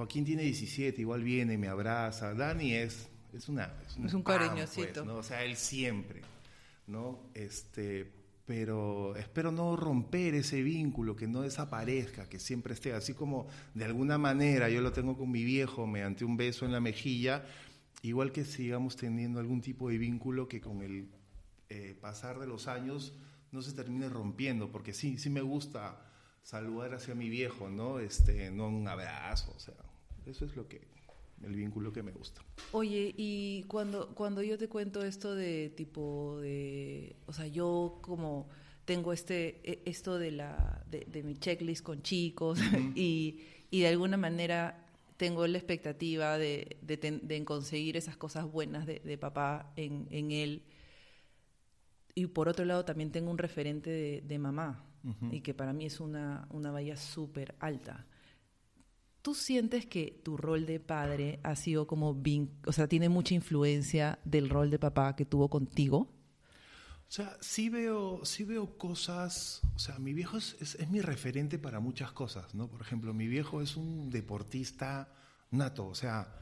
Joaquín 0.00 0.24
tiene 0.24 0.42
17, 0.42 1.02
igual 1.02 1.22
viene, 1.22 1.58
me 1.58 1.68
abraza. 1.68 2.32
Dani 2.32 2.72
es, 2.72 3.09
es 3.32 3.48
una... 3.48 3.72
Es, 4.04 4.14
un, 4.14 4.22
cariñosito. 4.22 5.04
Pues, 5.04 5.16
O 5.16 5.22
sea, 5.22 5.44
él 5.44 5.56
siempre, 5.56 6.22
¿no? 6.86 7.20
Este, 7.34 8.10
pero 8.50 9.14
espero 9.14 9.52
no 9.52 9.76
romper 9.76 10.34
ese 10.34 10.60
vínculo, 10.62 11.14
que 11.14 11.28
no 11.28 11.42
desaparezca, 11.42 12.28
que 12.28 12.40
siempre 12.40 12.74
esté, 12.74 12.92
así 12.92 13.14
como 13.14 13.46
de 13.74 13.84
alguna 13.84 14.18
manera 14.18 14.68
yo 14.68 14.80
lo 14.80 14.92
tengo 14.92 15.16
con 15.16 15.30
mi 15.30 15.44
viejo 15.44 15.86
mediante 15.86 16.24
un 16.24 16.36
beso 16.36 16.64
en 16.64 16.72
la 16.72 16.80
mejilla, 16.80 17.44
igual 18.02 18.32
que 18.32 18.44
sigamos 18.44 18.96
teniendo 18.96 19.38
algún 19.38 19.60
tipo 19.60 19.88
de 19.88 19.98
vínculo 19.98 20.48
que 20.48 20.60
con 20.60 20.82
el 20.82 21.08
eh, 21.68 21.96
pasar 22.00 22.40
de 22.40 22.48
los 22.48 22.66
años 22.66 23.14
no 23.52 23.62
se 23.62 23.72
termine 23.72 24.08
rompiendo, 24.08 24.72
porque 24.72 24.94
sí, 24.94 25.16
sí 25.18 25.30
me 25.30 25.42
gusta 25.42 26.04
saludar 26.42 26.94
hacia 26.94 27.14
mi 27.14 27.28
viejo, 27.28 27.68
¿no? 27.68 28.00
Este, 28.00 28.50
no 28.50 28.68
un 28.68 28.88
abrazo, 28.88 29.52
o 29.56 29.60
sea, 29.60 29.74
eso 30.26 30.44
es 30.44 30.56
lo 30.56 30.66
que 30.66 30.88
el 31.42 31.54
vínculo 31.54 31.92
que 31.92 32.02
me 32.02 32.12
gusta. 32.12 32.42
Oye, 32.72 33.14
y 33.16 33.64
cuando 33.64 34.14
cuando 34.14 34.42
yo 34.42 34.58
te 34.58 34.68
cuento 34.68 35.02
esto 35.02 35.34
de 35.34 35.70
tipo 35.70 36.38
de, 36.40 37.16
o 37.26 37.32
sea, 37.32 37.46
yo 37.46 37.98
como 38.02 38.48
tengo 38.84 39.12
este 39.12 39.60
e, 39.62 39.82
esto 39.84 40.18
de 40.18 40.32
la 40.32 40.84
de, 40.90 41.22
mi 41.22 41.36
checklist 41.36 41.84
con 41.84 42.02
chicos 42.02 42.58
y, 42.94 43.40
y 43.70 43.80
de 43.80 43.88
alguna 43.88 44.16
manera 44.16 44.86
tengo 45.20 45.46
la 45.46 45.58
expectativa 45.58 46.38
de, 46.38 46.78
de, 46.80 47.44
conseguir 47.44 47.98
esas 47.98 48.16
cosas 48.16 48.50
buenas 48.50 48.86
de, 48.86 49.18
papá 49.18 49.70
en, 49.76 50.06
en, 50.10 50.30
él. 50.30 50.62
Y 52.14 52.24
por 52.28 52.48
otro 52.48 52.64
lado 52.64 52.86
también 52.86 53.12
tengo 53.12 53.30
un 53.30 53.36
referente 53.36 54.22
de, 54.26 54.38
mamá, 54.38 54.82
y 55.30 55.42
que 55.42 55.52
para 55.52 55.74
mí 55.74 55.84
es 55.84 56.00
una, 56.00 56.48
una 56.48 56.70
valla 56.70 56.96
súper 56.96 57.54
alta. 57.60 58.06
¿Tú 59.22 59.34
sientes 59.34 59.84
que 59.86 60.20
tu 60.22 60.36
rol 60.36 60.64
de 60.64 60.80
padre 60.80 61.40
ha 61.42 61.54
sido 61.54 61.86
como, 61.86 62.18
o 62.66 62.72
sea, 62.72 62.88
tiene 62.88 63.08
mucha 63.08 63.34
influencia 63.34 64.18
del 64.24 64.48
rol 64.48 64.70
de 64.70 64.78
papá 64.78 65.14
que 65.14 65.26
tuvo 65.26 65.50
contigo? 65.50 66.08
O 67.10 67.12
sea, 67.12 67.36
sí 67.40 67.68
veo, 67.68 68.24
sí 68.24 68.44
veo 68.44 68.78
cosas, 68.78 69.62
o 69.74 69.78
sea, 69.78 69.98
mi 69.98 70.14
viejo 70.14 70.36
es, 70.36 70.56
es, 70.60 70.88
mi 70.90 71.00
referente 71.00 71.58
para 71.58 71.80
muchas 71.80 72.12
cosas, 72.12 72.54
¿no? 72.54 72.68
Por 72.68 72.80
ejemplo, 72.82 73.12
mi 73.12 73.26
viejo 73.26 73.60
es 73.60 73.76
un 73.76 74.10
deportista 74.10 75.12
nato, 75.50 75.88
o 75.88 75.94
sea, 75.94 76.32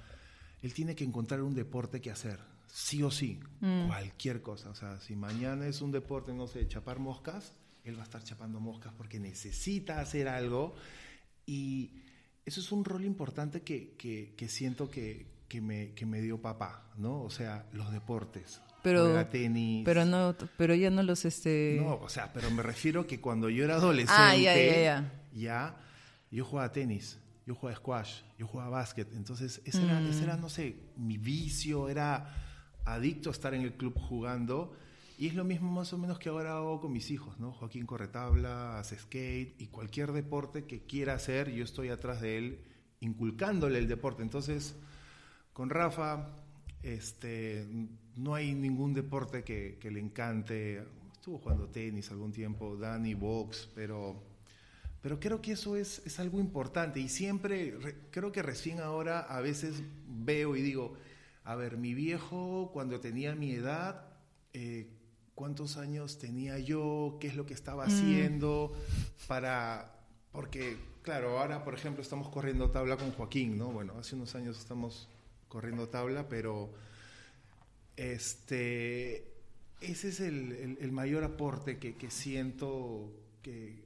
él 0.61 0.75
tiene 0.75 0.95
que 0.95 1.05
encontrar 1.05 1.41
un 1.41 1.55
deporte 1.55 2.03
que 2.03 2.11
hacer, 2.11 2.39
sí 2.67 3.03
o 3.03 3.11
sí, 3.11 3.41
mm. 3.61 3.87
cualquier 3.87 4.43
cosa. 4.43 4.71
O 4.71 4.75
sea, 4.75 5.01
si 5.01 5.17
mañana 5.17 5.67
es 5.67 5.81
un 5.81 5.91
deporte, 5.91 6.35
no 6.35 6.47
sé, 6.47 6.69
chapar 6.69 6.99
moscas, 6.99 7.55
él 7.85 7.97
va 7.97 8.03
a 8.03 8.05
estar 8.05 8.23
chapando 8.23 8.61
moscas 8.61 8.93
porque 8.93 9.19
necesita 9.19 10.01
hacer 10.01 10.29
algo 10.29 10.75
y 11.47 12.03
eso 12.49 12.61
es 12.61 12.73
un 12.73 12.85
rol 12.85 13.05
importante 13.05 13.61
que, 13.61 13.95
que, 13.97 14.49
siento 14.49 14.91
que, 14.91 15.27
que, 15.49 15.61
me, 15.61 15.93
que 15.93 16.07
me 16.07 16.23
dio 16.23 16.41
papá, 16.41 16.91
¿no? 16.97 17.23
O 17.23 17.31
sea, 17.31 17.67
los 17.73 17.93
deportes. 17.93 18.63
Pero, 18.83 19.27
tenis. 19.27 19.85
Pero 19.85 20.07
no, 20.07 20.35
pero 20.57 20.75
ya 20.75 20.91
no 20.91 21.03
los 21.03 21.25
este. 21.25 21.79
No, 21.81 21.97
o 21.97 22.09
sea, 22.09 22.33
pero 22.33 22.51
me 22.51 22.63
refiero 22.63 23.07
que 23.07 23.21
cuando 23.21 23.51
yo 23.51 23.65
era 23.65 23.75
adolescente, 23.75 24.23
ah, 24.23 24.37
ya, 24.37 24.57
ya, 24.57 24.81
ya. 24.81 25.13
ya, 25.35 25.77
yo 26.31 26.45
jugaba 26.45 26.73
tenis. 26.73 27.19
yo 27.45 27.55
jugaba 27.55 27.77
squash, 27.77 28.23
yo 28.39 28.47
jugaba 28.47 28.71
básquet, 28.71 29.13
entonces 29.15 29.61
ese, 29.65 29.85
era, 29.85 30.01
ese 30.09 30.25
era, 30.25 30.37
no 30.37 30.49
sé, 30.49 30.77
mi 30.97 31.19
vicio, 31.19 31.89
era 31.89 32.35
adicto 32.87 33.29
a 33.29 33.33
estar 33.33 33.53
en 33.53 33.63
el 33.63 33.75
club 33.75 33.95
jugando. 33.99 34.75
Y 35.19 35.27
es 35.27 35.35
lo 35.35 35.43
mismo 35.43 35.69
más 35.69 35.93
o 35.93 35.99
menos 35.99 36.21
que 36.21 36.29
ahora 36.29 36.57
hago 36.57 36.81
con 36.81 36.93
mis 36.93 37.11
hijos, 37.11 37.41
¿no? 37.41 37.53
Joaquín 37.53 37.87
corre 37.87 38.07
tabla, 38.07 38.79
hace 38.79 38.97
skate 38.97 39.61
y 39.61 39.67
cualquier 39.67 40.13
deporte 40.13 40.65
que 40.65 40.87
quiera 40.87 41.15
hacer, 41.15 41.51
yo 41.51 41.65
estoy 41.65 41.89
atrás 41.89 42.21
de 42.21 42.39
él 42.39 42.65
inculcándole 43.01 43.81
el 43.81 43.89
deporte. 43.89 44.23
Entonces, 44.23 44.77
con 45.53 45.71
Rafa, 45.71 46.29
este, 46.85 47.67
no 48.15 48.37
hay 48.37 48.55
ningún 48.55 48.95
deporte 48.95 49.43
que, 49.43 49.77
que 49.81 49.91
le 49.91 49.99
encante. 49.99 50.85
Estuvo 51.13 51.39
jugando 51.39 51.69
tenis 51.69 52.13
algún 52.13 52.31
tiempo, 52.31 52.77
Dani, 52.77 53.15
box, 53.15 53.69
pero, 53.75 54.23
pero 55.01 55.19
creo 55.19 55.43
que 55.43 55.51
eso 55.51 55.75
es, 55.75 56.01
es 56.07 56.21
algo 56.21 56.39
importante 56.39 57.01
y 57.01 57.09
siempre, 57.09 57.77
creo 58.13 58.31
que 58.31 58.43
recién 58.43 58.79
ahora 58.79 59.19
a 59.19 59.41
veces 59.41 59.83
veo 60.07 60.55
y 60.55 60.63
digo, 60.63 60.95
a 61.43 61.57
ver, 61.57 61.77
mi 61.77 61.93
viejo 61.93 62.71
cuando 62.73 63.01
tenía 63.01 63.35
mi 63.35 63.51
edad, 63.51 64.07
eh, 64.53 64.95
¿cuántos 65.39 65.77
años 65.77 66.19
tenía 66.19 66.59
yo? 66.59 67.17
¿Qué 67.21 67.29
es 67.29 67.37
lo 67.37 67.47
que 67.47 67.55
estaba 67.55 67.87
mm. 67.87 67.89
haciendo? 67.89 68.73
Para, 69.29 69.95
porque, 70.33 70.77
claro, 71.03 71.39
ahora, 71.39 71.63
por 71.63 71.75
ejemplo, 71.75 72.03
estamos 72.03 72.29
corriendo 72.29 72.73
tabla 72.73 72.97
con 72.97 73.13
Joaquín, 73.13 73.57
¿no? 73.57 73.71
Bueno, 73.71 73.95
hace 74.01 74.17
unos 74.17 74.35
años 74.35 74.59
estamos 74.59 75.09
corriendo 75.47 75.89
tabla, 75.89 76.29
pero 76.29 76.71
este, 77.97 79.33
ese 79.81 80.09
es 80.09 80.19
el, 80.19 80.91
mayor 80.91 81.23
aporte 81.23 81.79
que, 81.79 82.11
siento 82.11 83.13
que 83.41 83.85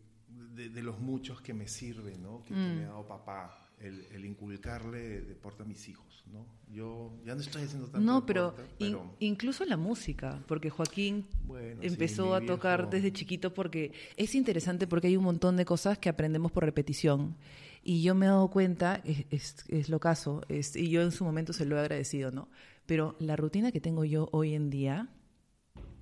de, 0.55 0.83
los 0.83 1.01
muchos 1.01 1.43
que 1.43 1.53
me 1.53 1.69
sirve, 1.69 2.17
¿no? 2.17 2.43
Que, 2.45 2.55
me 2.55 2.85
ha 2.85 2.87
mm. 2.87 2.89
dado 2.89 3.07
papá. 3.07 3.62
El, 3.83 4.25
inculcarle 4.25 5.23
deporte 5.23 5.65
a 5.65 5.67
mis 5.67 5.89
hijos, 5.89 6.25
¿no? 6.33 6.47
Yo 6.73 7.13
ya 7.27 7.35
no 7.35 7.41
estoy 7.41 7.63
haciendo 7.63 7.89
tanto 7.89 8.01
No, 8.01 8.25
pero, 8.25 8.55
incluso 9.19 9.65
la 9.65 9.77
música, 9.77 10.43
porque 10.47 10.71
Joaquín 10.71 11.27
empezó 11.81 12.35
a 12.35 12.41
tocar 12.41 12.89
desde 12.89 13.13
chiquito 13.13 13.53
porque 13.53 13.93
es 14.17 14.35
interesante 14.35 14.87
porque 14.87 15.09
hay 15.09 15.17
un 15.17 15.25
montón 15.25 15.57
de 15.57 15.65
cosas 15.65 15.99
que 15.99 16.09
aprendemos 16.09 16.53
por 16.53 16.65
repetición. 16.65 17.37
Y 17.83 18.03
yo 18.03 18.15
me 18.15 18.27
he 18.27 18.29
dado 18.29 18.49
cuenta, 18.49 19.03
es, 19.05 19.57
es, 19.69 19.89
lo 19.89 19.99
caso, 19.99 20.43
es, 20.49 20.77
y 20.77 20.89
yo 20.89 21.03
en 21.03 21.11
su 21.11 21.25
momento 21.25 21.53
se 21.53 21.67
lo 21.67 21.77
he 21.77 21.81
agradecido, 21.81 22.31
¿no? 22.31 22.49
Pero 22.87 23.17
la 23.19 23.35
rutina 23.35 23.73
que 23.73 23.81
tengo 23.81 24.05
yo 24.05 24.29
hoy 24.31 24.55
en 24.55 24.71
día 24.71 25.09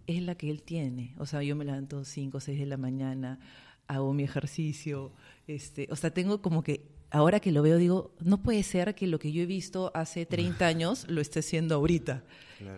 es 0.07 0.23
la 0.23 0.35
que 0.35 0.51
él 0.51 0.63
tiene. 0.63 1.15
O 1.19 1.25
sea, 1.25 1.43
yo 1.43 1.57
me 1.57 1.65
levanto 1.65 2.05
5 2.05 2.37
o 2.37 2.41
6 2.41 2.59
de 2.59 2.67
la 2.67 2.77
mañana, 2.77 3.41
hago 3.87 4.13
mi 4.13 4.23
ejercicio, 4.23 5.13
este, 5.47 5.89
o 5.91 5.97
sea, 5.97 6.11
tengo 6.11 6.43
como 6.43 6.63
que, 6.63 7.00
ahora 7.11 7.41
que 7.41 7.53
lo 7.53 7.63
veo, 7.63 7.77
digo, 7.77 8.13
no 8.21 8.43
puede 8.43 8.63
ser 8.63 8.95
que 8.95 9.07
lo 9.07 9.19
que 9.19 9.33
yo 9.33 9.43
he 9.43 9.47
visto 9.47 9.91
hace 9.95 10.27
30 10.27 10.67
años 10.67 11.07
lo 11.09 11.21
esté 11.21 11.41
haciendo 11.41 11.75
ahorita. 11.75 12.25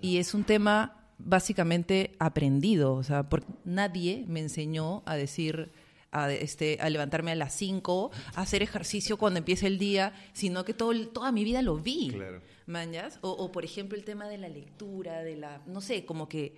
Y 0.01 0.19
es 0.19 0.33
un 0.33 0.45
tema 0.45 1.03
básicamente 1.19 2.15
aprendido, 2.19 2.95
o 2.95 3.03
sea, 3.03 3.29
porque 3.29 3.49
nadie 3.65 4.25
me 4.29 4.41
enseñó 4.41 5.03
a 5.07 5.17
decir 5.17 5.71
a, 6.13 6.31
este, 6.31 6.79
a 6.81 6.89
levantarme 6.91 7.33
a 7.33 7.35
las 7.35 7.55
5, 7.55 8.11
a 8.35 8.41
hacer 8.41 8.63
ejercicio 8.63 9.17
cuando 9.17 9.39
empiece 9.39 9.67
el 9.67 9.79
día, 9.79 10.13
sino 10.35 10.65
que 10.65 10.75
todo, 10.75 10.93
toda 11.09 11.33
mi 11.33 11.43
vida 11.43 11.63
lo 11.63 11.79
vi. 11.79 12.11
Claro. 12.11 12.43
O, 13.23 13.31
o, 13.31 13.53
por 13.53 13.65
ejemplo, 13.65 13.99
el 13.99 14.05
tema 14.05 14.29
de 14.29 14.39
la 14.39 14.49
lectura, 14.49 15.23
de 15.23 15.37
la, 15.37 15.63
no 15.67 15.81
sé, 15.81 16.05
como 16.05 16.29
que 16.29 16.55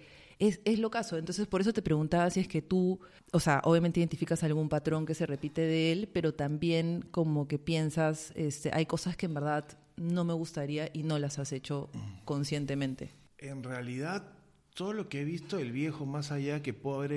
es, 0.48 0.60
es 0.64 0.78
lo 0.78 0.90
caso. 0.90 1.16
Entonces, 1.16 1.46
por 1.46 1.60
eso 1.60 1.72
te 1.72 1.82
preguntaba 1.82 2.28
si 2.30 2.40
es 2.40 2.48
que 2.48 2.62
tú, 2.62 3.00
o 3.32 3.40
sea, 3.40 3.60
obviamente 3.64 4.00
identificas 4.00 4.42
algún 4.42 4.68
patrón 4.68 5.06
que 5.06 5.14
se 5.14 5.26
repite 5.26 5.62
de 5.62 5.92
él, 5.92 6.08
pero 6.12 6.34
también 6.34 7.04
como 7.10 7.48
que 7.48 7.58
piensas, 7.58 8.32
este, 8.34 8.70
hay 8.72 8.86
cosas 8.86 9.16
que 9.16 9.26
en 9.26 9.34
verdad 9.34 9.64
no 9.96 10.24
me 10.24 10.32
gustaría 10.32 10.88
y 10.92 11.02
no 11.02 11.18
las 11.18 11.38
has 11.38 11.52
hecho 11.52 11.90
conscientemente. 12.24 13.10
En 13.38 13.62
realidad, 13.62 14.32
todo 14.74 14.92
lo 14.92 15.08
que 15.08 15.20
he 15.20 15.24
visto 15.24 15.56
del 15.56 15.72
viejo, 15.72 16.04
más 16.04 16.32
allá 16.32 16.62
que 16.62 16.74
puedo 16.74 16.98
haber 16.98 17.12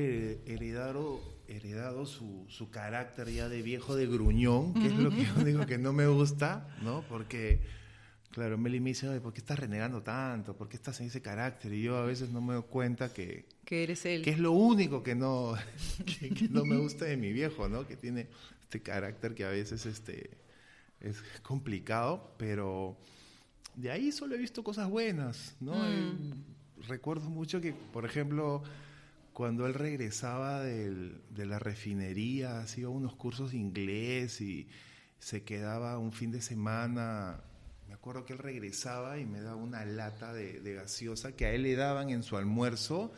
heredado, 0.45 1.19
heredado 1.47 2.05
su, 2.05 2.45
su 2.49 2.69
carácter 2.69 3.31
ya 3.31 3.49
de 3.49 3.61
viejo 3.61 3.95
de 3.95 4.05
gruñón, 4.05 4.73
que 4.73 4.87
es 4.87 4.93
lo 4.93 5.09
que 5.09 5.25
yo 5.25 5.43
digo 5.43 5.65
que 5.65 5.77
no 5.77 5.91
me 5.91 6.07
gusta, 6.07 6.67
¿no? 6.83 7.03
Porque, 7.09 7.61
claro, 8.31 8.57
Meli 8.57 8.79
me 8.79 8.89
dice, 8.89 9.19
¿por 9.21 9.33
qué 9.33 9.39
estás 9.39 9.59
renegando 9.59 10.01
tanto? 10.01 10.55
¿Por 10.55 10.69
qué 10.69 10.77
estás 10.77 10.99
en 11.01 11.07
ese 11.07 11.21
carácter? 11.21 11.73
Y 11.73 11.83
yo 11.83 11.97
a 11.97 12.05
veces 12.05 12.29
no 12.29 12.41
me 12.41 12.53
doy 12.53 12.63
cuenta 12.63 13.13
que... 13.13 13.45
Que 13.65 13.83
eres 13.83 14.05
él. 14.05 14.23
Que 14.23 14.31
es 14.31 14.39
lo 14.39 14.51
único 14.51 15.03
que 15.03 15.15
no, 15.15 15.55
que, 16.05 16.47
no 16.49 16.65
me 16.65 16.77
gusta 16.77 17.05
de 17.05 17.17
mi 17.17 17.33
viejo, 17.33 17.67
¿no? 17.67 17.87
Que 17.87 17.95
tiene 17.95 18.27
este 18.61 18.81
carácter 18.81 19.33
que 19.33 19.45
a 19.45 19.49
veces 19.49 19.85
este, 19.85 20.37
es 20.99 21.21
complicado, 21.41 22.33
pero 22.37 22.97
de 23.75 23.91
ahí 23.91 24.11
solo 24.11 24.35
he 24.35 24.37
visto 24.37 24.63
cosas 24.63 24.89
buenas, 24.89 25.55
¿no? 25.59 25.75
Mm 25.75 26.57
recuerdo 26.87 27.29
mucho 27.29 27.61
que, 27.61 27.73
por 27.73 28.05
ejemplo, 28.05 28.63
cuando 29.33 29.67
él 29.67 29.73
regresaba 29.73 30.61
de 30.61 31.45
la 31.45 31.59
refinería, 31.59 32.59
hacía 32.59 32.89
unos 32.89 33.15
cursos 33.15 33.51
de 33.51 33.57
inglés 33.57 34.41
y 34.41 34.67
se 35.19 35.43
quedaba 35.43 35.97
un 35.97 36.11
fin 36.11 36.31
de 36.31 36.41
semana. 36.41 37.41
Me 37.87 37.93
acuerdo 37.93 38.25
que 38.25 38.33
él 38.33 38.39
regresaba 38.39 39.17
y 39.17 39.25
me 39.25 39.41
daba 39.41 39.55
una 39.55 39.85
lata 39.85 40.33
de, 40.33 40.73
gaseosa 40.73 41.35
que 41.35 41.45
a 41.45 41.53
él 41.53 41.63
le 41.63 41.75
daban 41.75 42.09
en 42.09 42.23
su 42.23 42.35
almuerzo. 42.35 43.13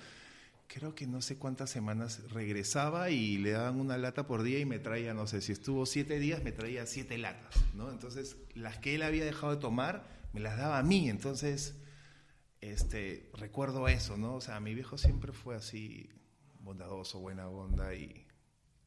Creo 0.68 0.94
que 0.94 1.08
no 1.08 1.22
sé 1.22 1.38
cuántas 1.38 1.72
semanas 1.72 2.22
regresaba 2.32 3.10
y 3.10 3.40
le 3.40 3.52
daban 3.52 3.80
una 3.80 3.98
lata 3.98 4.28
por 4.28 4.44
día 4.44 4.60
y 4.60 4.66
me 4.66 4.78
traía, 4.78 5.16
no 5.16 5.26
sé, 5.26 5.42
si 5.42 5.52
estuvo 5.52 5.88
siete 5.88 6.20
días, 6.20 6.44
me 6.44 6.52
traía 6.52 6.86
siete 6.86 7.18
latas, 7.18 7.56
¿no? 7.74 7.90
Entonces, 7.90 8.38
las 8.54 8.78
que 8.78 8.94
él 8.94 9.02
había 9.02 9.26
dejado 9.26 9.56
de 9.56 9.62
tomar, 9.62 10.06
me 10.34 10.40
las 10.40 10.58
daba 10.58 10.78
a 10.78 10.84
mí. 10.84 11.10
Entonces, 11.10 11.76
este, 12.62 13.32
recuerdo 13.34 13.88
eso, 13.88 14.18
¿no? 14.18 14.36
O 14.36 14.42
sea, 14.42 14.60
mi 14.60 14.76
viejo 14.76 15.00
siempre 15.00 15.34
fue 15.34 15.56
así 15.56 16.10
bondadoso, 16.60 17.20
buena 17.20 17.48
onda 17.48 17.96
y 17.96 18.28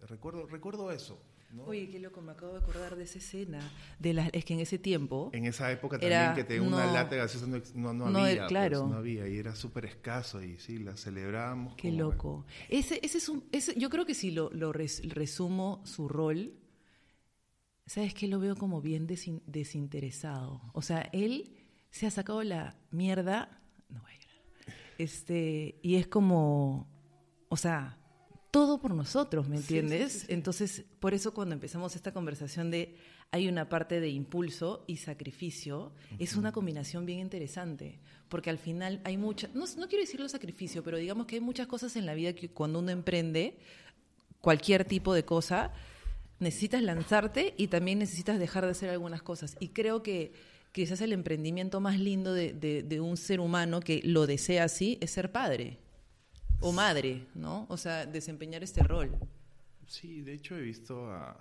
recuerdo, 0.01 0.47
recuerdo 0.47 0.93
eso. 0.93 1.21
¿No? 1.53 1.65
Oye, 1.65 1.89
qué 1.89 1.99
loco, 1.99 2.21
me 2.21 2.33
acabo 2.33 2.53
de 2.53 2.59
acordar 2.59 2.97
de 2.97 3.05
esa 3.05 3.19
escena. 3.19 3.61
De 3.99 4.13
la, 4.13 4.29
es 4.29 4.45
que 4.45 4.55
en 4.55 4.61
ese 4.61 4.79
tiempo. 4.79 5.31
En 5.33 5.45
esa 5.45 5.71
época 5.71 5.99
también 5.99 6.35
que 6.35 6.45
tenía 6.45 6.67
una 6.67 6.87
lata 6.91 7.17
gaseosa 7.17 7.47
no, 7.75 7.93
no, 7.93 8.07
había. 8.07 8.39
Pues, 8.39 8.49
claro. 8.49 8.87
no 8.87 8.97
había 8.97 9.29
y 9.29 9.37
era 9.37 9.55
súper 9.55 9.85
escaso 9.87 10.43
y 10.43 10.59
sí, 10.59 10.79
la 10.79 10.97
celebrábamos. 10.97 11.75
Qué 11.77 11.93
loco. 11.93 12.45
Ese, 12.69 13.01
ese 13.03 13.19
es 13.19 13.29
un. 13.29 13.45
Ese, 13.53 13.79
yo 13.79 13.91
creo 13.91 14.07
que 14.07 14.15
si 14.15 14.31
lo, 14.31 14.51
lo 14.51 14.73
resumo 14.73 15.83
su 15.85 16.09
rol, 16.09 16.55
¿sabes 17.87 18.15
qué? 18.15 18.29
Lo 18.29 18.39
veo 18.41 18.57
como 18.57 18.81
bien 18.81 19.07
desinteresado. 19.07 20.63
O 20.73 20.83
sea, 20.83 21.09
él 21.13 21.57
se 21.91 22.07
ha 22.07 22.11
sacado 22.11 22.43
la 22.43 22.77
mierda 22.91 23.59
no 23.93 24.01
voy 24.01 24.13
a 24.13 24.19
llorar. 24.19 24.79
Este, 24.99 25.79
y 25.83 25.97
es 25.97 26.07
como, 26.07 26.89
o 27.49 27.57
sea, 27.57 27.99
todo 28.53 28.79
por 28.79 28.95
nosotros, 28.95 29.49
¿me 29.49 29.57
entiendes? 29.57 30.27
Entonces, 30.29 30.85
por 31.01 31.15
eso 31.15 31.33
cuando 31.33 31.55
empezamos 31.55 31.97
esta 31.97 32.13
conversación 32.13 32.71
de 32.71 32.95
hay 33.31 33.49
una 33.49 33.71
parte 33.71 33.99
de 33.99 34.11
impulso 34.11 34.85
y 34.87 34.99
sacrificio, 34.99 35.91
es 36.19 36.37
una 36.37 36.53
combinación 36.53 37.07
bien 37.07 37.21
interesante, 37.21 37.99
porque 38.29 38.51
al 38.51 38.59
final 38.59 39.01
hay 39.05 39.17
muchas, 39.17 39.55
no, 39.55 39.65
no 39.79 39.89
quiero 39.89 40.05
decirlo 40.05 40.29
sacrificio, 40.29 40.83
pero 40.85 40.99
digamos 40.99 41.27
que 41.27 41.37
hay 41.37 41.41
muchas 41.41 41.67
cosas 41.67 41.97
en 41.97 42.05
la 42.05 42.13
vida 42.13 42.35
que 42.35 42.51
cuando 42.51 42.81
uno 42.81 42.91
emprende 42.91 43.57
cualquier 44.43 44.85
tipo 44.85 45.15
de 45.15 45.25
cosa, 45.25 45.73
necesitas 46.39 46.83
lanzarte 46.83 47.55
y 47.57 47.69
también 47.69 48.01
necesitas 48.01 48.39
dejar 48.39 48.67
de 48.67 48.73
hacer 48.73 48.91
algunas 48.91 49.23
cosas. 49.23 49.57
Y 49.61 49.69
creo 49.69 50.03
que 50.03 50.33
quizás 50.73 51.01
el 51.01 51.15
emprendimiento 51.15 51.81
más 51.81 51.99
lindo 51.99 52.35
de, 52.35 53.01
un 53.01 53.17
ser 53.17 53.41
humano 53.41 53.81
que 53.81 54.03
lo 54.05 54.27
desea 54.27 54.65
así 54.65 54.99
es 55.01 55.11
ser 55.11 55.33
padre 55.33 55.79
o 56.63 56.73
madre, 56.73 57.27
¿no? 57.35 57.67
O 57.69 57.77
sea, 57.77 58.07
desempeñar 58.07 58.63
este 58.63 58.83
rol. 58.83 59.11
Sí, 59.87 60.23
de 60.23 60.35
hecho 60.35 60.57
he 60.57 60.63
visto 60.63 61.11
a, 61.11 61.37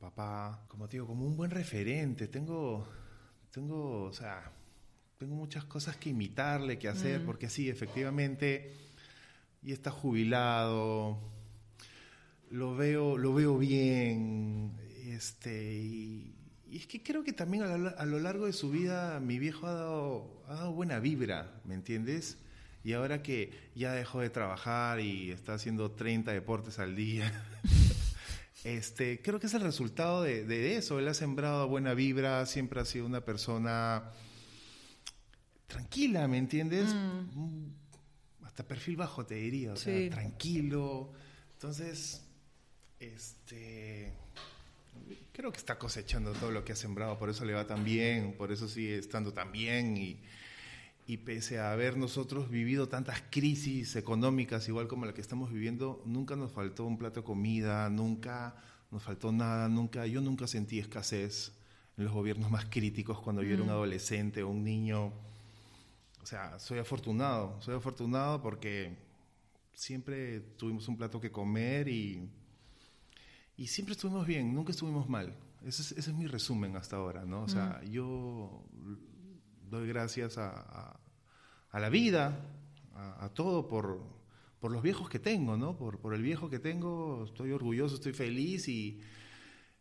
papá, 0.00 0.64
como 0.68 0.88
te 0.88 0.96
digo, 0.96 1.06
como 1.06 1.26
un 1.26 1.36
buen 1.36 1.50
referente. 1.50 2.28
Tengo, 2.28 2.88
tengo, 3.50 4.04
o 4.04 4.12
sea, 4.12 4.50
tengo 5.18 5.34
muchas 5.34 5.64
cosas 5.64 5.96
que 5.96 6.10
imitarle, 6.10 6.78
que 6.78 6.88
hacer, 6.88 7.20
mm. 7.20 7.26
porque 7.26 7.48
sí, 7.48 7.68
efectivamente, 7.68 8.74
y 9.62 9.72
está 9.72 9.90
jubilado, 9.90 11.18
lo 12.50 12.74
veo, 12.74 13.16
lo 13.16 13.32
veo 13.34 13.58
bien, 13.58 14.76
este, 15.06 15.74
y, 15.74 16.34
y 16.68 16.78
es 16.78 16.86
que 16.86 17.02
creo 17.02 17.22
que 17.22 17.32
también 17.32 17.62
a 17.62 18.04
lo, 18.06 18.18
largo 18.18 18.46
de 18.46 18.52
su 18.52 18.70
vida 18.70 19.20
mi 19.20 19.38
viejo 19.38 19.66
ha 19.66 19.72
dado, 19.72 20.44
ha 20.48 20.54
dado 20.54 20.72
buena 20.72 20.98
vibra, 20.98 21.60
¿me 21.64 21.74
entiendes? 21.74 22.38
Y 22.86 22.92
ahora 22.92 23.20
que 23.20 23.50
ya 23.74 23.94
dejó 23.94 24.20
de 24.20 24.30
trabajar 24.30 25.00
y 25.00 25.32
está 25.32 25.54
haciendo 25.54 25.90
30 25.90 26.30
deportes 26.30 26.78
al 26.78 26.94
día, 26.94 27.32
este, 28.62 29.20
creo 29.20 29.40
que 29.40 29.48
es 29.48 29.54
el 29.54 29.62
resultado 29.62 30.22
de, 30.22 30.76
eso. 30.76 31.00
Él 31.00 31.08
ha 31.08 31.14
sembrado 31.14 31.66
buena 31.66 31.94
vibra, 31.94 32.46
siempre 32.46 32.80
ha 32.80 32.84
sido 32.84 33.04
una 33.04 33.22
persona 33.22 34.04
tranquila, 35.66 36.28
¿me 36.28 36.38
entiendes? 36.38 36.94
Mm. 36.94 37.70
Hasta 38.44 38.62
perfil 38.62 38.98
bajo 38.98 39.26
te 39.26 39.34
diría, 39.34 39.72
o 39.72 39.76
sea, 39.76 40.08
tranquilo. 40.08 41.10
Entonces, 41.54 42.22
este 43.00 44.12
creo 45.32 45.50
que 45.50 45.58
está 45.58 45.76
cosechando 45.76 46.34
todo 46.34 46.52
lo 46.52 46.64
que 46.64 46.72
ha 46.72 46.76
sembrado, 46.76 47.18
por 47.18 47.30
eso 47.30 47.44
le 47.44 47.52
va 47.52 47.66
tan 47.66 47.82
bien, 47.82 48.34
por 48.38 48.52
eso 48.52 48.68
sigue 48.68 48.96
estando 48.96 49.32
tan 49.32 49.50
bien 49.50 49.96
y, 49.96 50.20
y 51.06 51.18
pese 51.18 51.60
a 51.60 51.72
haber 51.72 51.96
nosotros 51.96 52.50
vivido 52.50 52.88
tantas 52.88 53.22
crisis 53.30 53.94
económicas, 53.94 54.68
igual 54.68 54.88
como 54.88 55.06
la 55.06 55.14
que 55.14 55.20
estamos 55.20 55.52
viviendo, 55.52 56.02
nunca 56.04 56.34
nos 56.34 56.50
faltó 56.50 56.84
un 56.84 56.98
plato 56.98 57.20
de 57.20 57.24
comida, 57.24 57.88
nunca 57.90 58.56
nos 58.90 59.04
faltó 59.04 59.30
nada, 59.30 59.68
nunca, 59.68 60.06
yo 60.06 60.20
nunca 60.20 60.48
sentí 60.48 60.80
escasez 60.80 61.52
en 61.96 62.04
los 62.04 62.12
gobiernos 62.12 62.50
más 62.50 62.66
críticos 62.66 63.20
cuando 63.20 63.42
yo 63.42 63.54
era 63.54 63.62
un 63.62 63.70
adolescente 63.70 64.42
o 64.42 64.48
un 64.48 64.64
niño. 64.64 65.12
O 66.22 66.26
sea, 66.26 66.58
soy 66.58 66.80
afortunado, 66.80 67.60
soy 67.62 67.76
afortunado 67.76 68.42
porque 68.42 68.96
siempre 69.72 70.40
tuvimos 70.40 70.88
un 70.88 70.96
plato 70.96 71.20
que 71.20 71.30
comer 71.30 71.86
y, 71.86 72.28
y 73.56 73.68
siempre 73.68 73.92
estuvimos 73.92 74.26
bien, 74.26 74.52
nunca 74.52 74.72
estuvimos 74.72 75.08
mal. 75.08 75.36
Ese 75.64 75.98
es, 75.98 76.12
mi 76.14 76.26
resumen 76.26 76.76
hasta 76.76 76.96
ahora, 76.96 77.24
¿no? 77.24 77.42
O 77.42 77.48
sea, 77.48 77.80
mm. 77.82 77.90
yo 77.90 78.64
doy 79.70 79.88
gracias 79.88 80.38
a, 80.38 80.98
a, 81.70 81.80
la 81.80 81.88
vida, 81.88 82.40
a, 82.94 83.28
todo 83.34 83.68
por, 83.68 84.00
por, 84.60 84.70
los 84.70 84.82
viejos 84.82 85.08
que 85.08 85.18
tengo, 85.18 85.56
¿no? 85.56 85.76
Por, 85.76 85.98
por, 85.98 86.14
el 86.14 86.22
viejo 86.22 86.48
que 86.48 86.58
tengo, 86.58 87.24
estoy 87.24 87.52
orgulloso, 87.52 87.96
estoy 87.96 88.12
feliz 88.12 88.68
y, 88.68 89.00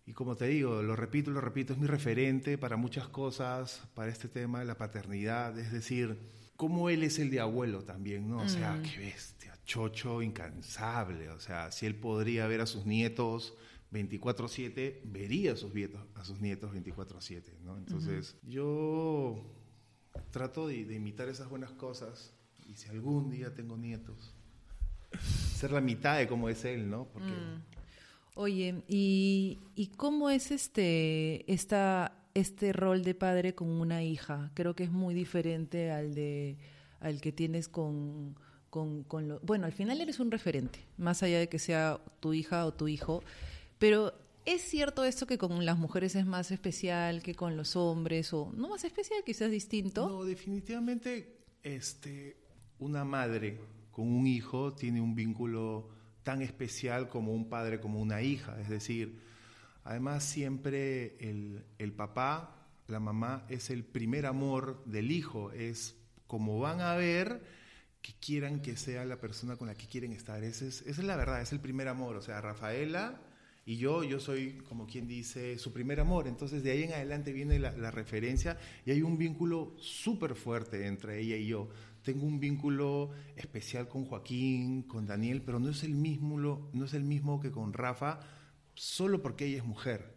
y 0.05 0.13
como 0.13 0.35
te 0.35 0.47
digo, 0.47 0.83
lo 0.83 0.95
repito, 0.95 1.31
lo 1.31 1.41
repito, 1.41 1.73
es 1.73 1.79
mi 1.79 1.87
referente 1.87 2.57
para 2.57 2.77
muchas 2.77 3.07
cosas, 3.07 3.87
para 3.93 4.11
este 4.11 4.27
tema 4.27 4.59
de 4.59 4.65
la 4.65 4.77
paternidad, 4.77 5.57
es 5.57 5.71
decir, 5.71 6.17
como 6.55 6.89
él 6.89 7.03
es 7.03 7.19
el 7.19 7.29
de 7.29 7.39
abuelo 7.39 7.83
también, 7.83 8.29
¿no? 8.29 8.37
O 8.37 8.49
sea, 8.49 8.73
mm. 8.73 8.83
qué 8.83 8.99
bestia, 8.99 9.57
chocho, 9.65 10.21
incansable, 10.21 11.29
o 11.29 11.39
sea, 11.39 11.71
si 11.71 11.85
él 11.85 11.95
podría 11.95 12.47
ver 12.47 12.61
a 12.61 12.65
sus 12.65 12.85
nietos 12.85 13.55
24/7, 13.91 15.01
vería 15.05 15.53
a 15.53 15.55
sus, 15.55 15.73
nietos, 15.73 16.01
a 16.15 16.23
sus 16.23 16.39
nietos 16.39 16.71
24/7, 16.73 17.59
¿no? 17.63 17.77
Entonces, 17.77 18.35
yo 18.43 19.43
trato 20.31 20.67
de, 20.67 20.75
imitar 20.75 21.27
esas 21.29 21.49
buenas 21.49 21.71
cosas 21.71 22.33
y 22.67 22.75
si 22.75 22.89
algún 22.89 23.29
día 23.29 23.53
tengo 23.53 23.77
nietos, 23.77 24.33
ser 25.55 25.71
la 25.71 25.81
mitad 25.81 26.17
de 26.17 26.27
como 26.27 26.49
es 26.49 26.65
él, 26.65 26.89
¿no? 26.89 27.05
Mm. 27.15 27.61
Oye, 28.35 28.83
¿y, 28.87 29.59
¿y, 29.75 29.87
cómo 29.87 30.29
es 30.29 30.51
este, 30.51 31.49
esta, 31.51 32.25
este 32.33 32.73
rol 32.73 33.03
de 33.03 33.15
padre 33.15 33.55
con 33.55 33.69
una 33.69 34.03
hija? 34.03 34.51
Creo 34.55 34.75
que 34.75 34.83
es 34.83 34.91
muy 34.91 35.13
diferente 35.13 35.91
al, 35.91 36.13
de, 36.13 36.57
al 36.99 37.21
que 37.21 37.31
tienes 37.31 37.69
con, 37.69 38.35
con, 38.69 39.03
con 39.03 39.29
lo, 39.29 39.39
bueno, 39.39 39.65
al 39.65 39.71
final 39.71 40.01
eres 40.01 40.19
un 40.19 40.31
referente, 40.31 40.79
más 40.97 41.23
allá 41.23 41.39
de 41.39 41.47
que 41.47 41.59
sea 41.59 42.01
tu 42.19 42.33
hija 42.33 42.65
o 42.65 42.73
tu 42.73 42.89
hijo, 42.89 43.23
pero 43.79 44.13
¿Es 44.45 44.61
cierto 44.61 45.03
esto 45.03 45.25
que 45.25 45.39
con 45.39 45.65
las 45.65 45.77
mujeres 45.79 46.15
es 46.15 46.25
más 46.27 46.51
especial 46.51 47.23
que 47.23 47.33
con 47.33 47.57
los 47.57 47.75
hombres? 47.75 48.31
O 48.31 48.51
no 48.55 48.69
más 48.69 48.83
especial, 48.83 49.23
quizás 49.25 49.49
distinto. 49.49 50.07
No, 50.07 50.23
definitivamente 50.23 51.39
este, 51.63 52.37
una 52.77 53.03
madre 53.03 53.59
con 53.91 54.07
un 54.07 54.27
hijo 54.27 54.73
tiene 54.73 55.01
un 55.01 55.15
vínculo 55.15 55.89
tan 56.21 56.43
especial 56.43 57.09
como 57.09 57.33
un 57.33 57.49
padre, 57.49 57.79
como 57.79 57.99
una 57.99 58.21
hija. 58.21 58.59
Es 58.61 58.69
decir, 58.69 59.19
además 59.83 60.23
siempre 60.23 61.17
el, 61.19 61.65
el 61.79 61.91
papá, 61.93 62.67
la 62.87 62.99
mamá, 62.99 63.47
es 63.49 63.71
el 63.71 63.83
primer 63.83 64.27
amor 64.27 64.83
del 64.85 65.11
hijo. 65.11 65.51
Es 65.53 65.95
como 66.27 66.59
van 66.59 66.81
a 66.81 66.93
ver 66.93 67.41
que 68.03 68.13
quieran 68.19 68.61
que 68.61 68.77
sea 68.77 69.05
la 69.05 69.19
persona 69.19 69.55
con 69.55 69.67
la 69.67 69.75
que 69.75 69.87
quieren 69.87 70.11
estar. 70.11 70.43
Es, 70.43 70.61
esa 70.61 70.83
es 70.87 70.97
la 70.99 71.15
verdad, 71.15 71.41
es 71.41 71.51
el 71.51 71.59
primer 71.59 71.87
amor. 71.87 72.15
O 72.15 72.21
sea, 72.21 72.41
Rafaela 72.41 73.19
y 73.67 73.77
yo, 73.77 74.03
yo 74.03 74.19
soy, 74.19 74.59
como 74.69 74.85
quien 74.85 75.07
dice, 75.07 75.57
su 75.57 75.73
primer 75.73 75.99
amor. 75.99 76.27
Entonces, 76.27 76.63
de 76.63 76.71
ahí 76.71 76.83
en 76.83 76.93
adelante 76.93 77.33
viene 77.33 77.57
la, 77.57 77.89
referencia 77.89 78.59
y 78.85 78.91
hay 78.91 79.01
un 79.01 79.17
vínculo 79.17 79.73
súper 79.79 80.35
fuerte 80.35 80.85
entre 80.85 81.19
ella 81.19 81.35
y 81.35 81.47
yo. 81.47 81.69
Tengo 82.03 82.27
un 82.27 82.39
vínculo 82.39 83.09
especial 83.35 83.87
con 83.87 84.05
Joaquín, 84.05 84.83
con 84.83 85.07
Daniel, 85.07 85.41
pero 85.43 85.59
no 85.59 85.69
es 85.69 85.83
el 85.83 85.95
mismo, 85.95 86.69
no 86.73 86.85
es 86.85 86.93
el 86.93 87.03
mismo 87.03 87.41
que 87.41 87.49
con 87.49 87.73
Rafa, 87.73 88.19
solo 88.75 89.23
porque 89.23 89.45
ella 89.45 89.57
es 89.57 89.65
mujer. 89.65 90.13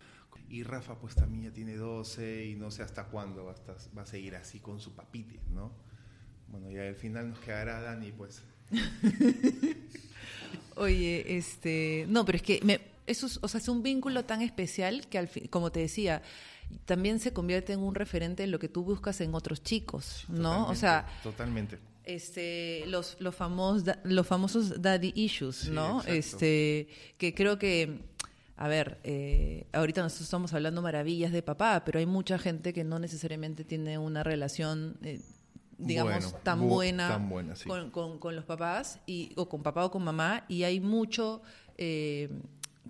Y 0.51 0.63
Rafa, 0.63 0.99
pues 0.99 1.15
también 1.15 1.45
ya 1.45 1.53
tiene 1.53 1.77
12 1.77 2.47
y 2.47 2.55
no 2.55 2.71
sé 2.71 2.83
hasta 2.83 3.07
cuándo 3.07 3.47
va 3.47 3.53
a, 3.53 3.97
va 3.97 4.03
a 4.03 4.07
seguir 4.07 4.37
así 4.37 4.61
con 4.61 4.79
su 4.79 4.95
papite, 4.95 5.41
¿no? 5.51 5.73
Bueno, 6.49 6.71
ya 6.71 6.87
al 6.87 6.97
final 6.97 7.31
nos 7.31 7.41
quedará 7.41 7.81
Dani, 7.81 8.13
pues. 8.13 8.43
Oye, 10.77 11.37
este, 11.37 12.07
no, 12.09 12.25
pero 12.25 12.37
es 12.37 12.43
que 12.43 12.61
me, 12.63 12.81
eso 13.09 13.27
es, 13.27 13.39
o 13.43 13.49
sea, 13.49 13.61
es 13.61 13.69
un 13.69 13.83
vínculo 13.83 14.25
tan 14.25 14.43
especial 14.43 15.07
que, 15.09 15.19
al 15.19 15.29
como 15.51 15.73
te 15.73 15.81
decía, 15.81 16.23
también 16.85 17.19
se 17.19 17.33
convierte 17.33 17.73
en 17.73 17.81
un 17.81 17.95
referente 17.95 18.45
en 18.45 18.51
lo 18.51 18.59
que 18.59 18.69
tú 18.69 18.85
buscas 18.85 19.21
en 19.21 19.35
otros 19.35 19.63
chicos, 19.63 20.25
¿no? 20.29 20.69
o 20.69 20.75
sea, 20.75 21.07
totalmente. 21.23 21.79
Este, 22.05 22.85
los, 22.87 23.17
los, 23.21 23.35
famosos, 23.35 23.85
los 24.05 24.27
famosos 24.27 24.81
daddy 24.81 25.13
issues, 25.15 25.69
¿no? 25.69 26.03
este, 26.05 26.89
que 27.19 27.35
creo 27.35 27.59
que, 27.59 28.01
a 28.57 28.67
ver, 28.67 28.99
eh, 29.05 29.67
ahorita 29.73 30.03
nosotros 30.03 30.25
estamos 30.25 30.55
hablando 30.55 30.81
maravillas 30.81 31.33
de 31.33 31.43
papá, 31.43 31.83
pero 31.85 31.99
hay 31.99 32.07
mucha 32.07 32.39
gente 32.39 32.73
que 32.73 32.85
no 32.85 32.99
necesariamente 32.99 33.65
tiene 33.65 33.99
una 33.99 34.23
relación 34.23 34.97
eh, 35.03 35.21
digamos, 35.79 36.35
tan 36.43 36.67
buena, 36.67 37.29
con, 37.93 38.19
con, 38.19 38.35
los 38.35 38.45
papás, 38.45 39.01
y, 39.07 39.33
o 39.37 39.49
con 39.49 39.63
papá 39.63 39.85
o 39.85 39.91
con 39.91 40.03
mamá, 40.03 40.45
y 40.49 40.65
hay 40.65 40.81
mucho 40.81 41.43
eh, 41.77 42.29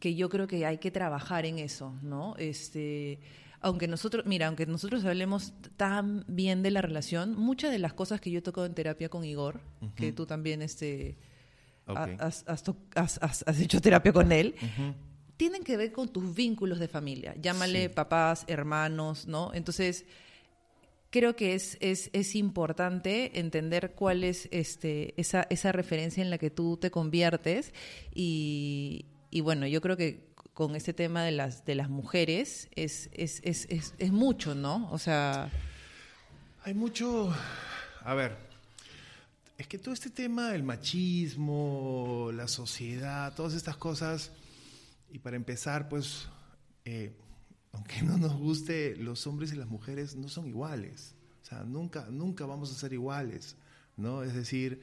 que 0.00 0.14
yo 0.14 0.28
creo 0.28 0.46
que 0.46 0.64
hay 0.66 0.78
que 0.78 0.90
trabajar 0.90 1.46
en 1.46 1.58
eso, 1.58 1.94
¿no? 2.02 2.36
Este, 2.36 3.20
aunque 3.60 3.88
nosotros, 3.88 4.24
mira, 4.26 4.46
aunque 4.46 4.66
nosotros 4.66 5.04
hablemos 5.04 5.52
tan 5.76 6.24
bien 6.28 6.62
de 6.62 6.70
la 6.70 6.82
relación, 6.82 7.34
muchas 7.36 7.72
de 7.72 7.78
las 7.78 7.92
cosas 7.92 8.20
que 8.20 8.30
yo 8.30 8.38
he 8.38 8.42
tocado 8.42 8.66
en 8.66 8.74
terapia 8.74 9.08
con 9.08 9.24
Igor, 9.24 9.60
que 9.96 10.12
tú 10.12 10.26
también 10.26 10.62
este, 10.62 11.16
has, 11.86 12.44
has, 12.46 13.60
hecho 13.60 13.80
terapia 13.80 14.12
con 14.12 14.30
él, 14.30 14.54
tienen 15.36 15.64
que 15.64 15.76
ver 15.76 15.92
con 15.92 16.08
tus 16.08 16.34
vínculos 16.34 16.78
de 16.78 16.88
familia. 16.88 17.34
Llámale 17.40 17.90
papás, 17.90 18.44
hermanos, 18.46 19.26
¿no? 19.26 19.52
Entonces, 19.54 20.04
creo 21.10 21.36
que 21.36 21.54
es, 21.54 21.78
es, 21.80 22.10
es 22.12 22.34
importante 22.34 23.38
entender 23.38 23.92
cuál 23.94 24.24
es 24.24 24.48
este, 24.52 25.14
esa, 25.20 25.46
esa 25.50 25.72
referencia 25.72 26.22
en 26.22 26.30
la 26.30 26.38
que 26.38 26.50
tú 26.50 26.76
te 26.76 26.90
conviertes 26.90 27.72
y 28.14 29.06
y 29.30 29.40
bueno, 29.40 29.66
yo 29.66 29.80
creo 29.80 29.96
que 29.96 30.28
con 30.54 30.74
este 30.74 30.92
tema 30.92 31.22
de 31.22 31.32
las, 31.32 31.64
de 31.64 31.74
las 31.74 31.88
mujeres 31.88 32.68
es, 32.74 33.10
es, 33.12 33.40
es, 33.44 33.66
es, 33.70 33.94
es 33.98 34.12
mucho, 34.12 34.54
¿no? 34.54 34.90
O 34.90 34.98
sea... 34.98 35.50
Hay 36.64 36.74
mucho... 36.74 37.34
A 38.02 38.14
ver, 38.14 38.36
es 39.58 39.66
que 39.66 39.78
todo 39.78 39.92
este 39.92 40.10
tema, 40.10 40.54
el 40.54 40.62
machismo, 40.62 42.30
la 42.32 42.48
sociedad, 42.48 43.34
todas 43.34 43.54
estas 43.54 43.76
cosas, 43.76 44.30
y 45.10 45.18
para 45.18 45.36
empezar, 45.36 45.88
pues, 45.88 46.28
eh, 46.84 47.12
aunque 47.72 48.02
no 48.02 48.18
nos 48.18 48.34
guste, 48.34 48.96
los 48.96 49.26
hombres 49.26 49.52
y 49.52 49.56
las 49.56 49.68
mujeres 49.68 50.16
no 50.16 50.28
son 50.28 50.46
iguales. 50.46 51.14
O 51.42 51.44
sea, 51.44 51.64
nunca, 51.64 52.06
nunca 52.10 52.46
vamos 52.46 52.70
a 52.72 52.74
ser 52.74 52.92
iguales, 52.92 53.56
¿no? 53.96 54.22
Es 54.22 54.34
decir, 54.34 54.80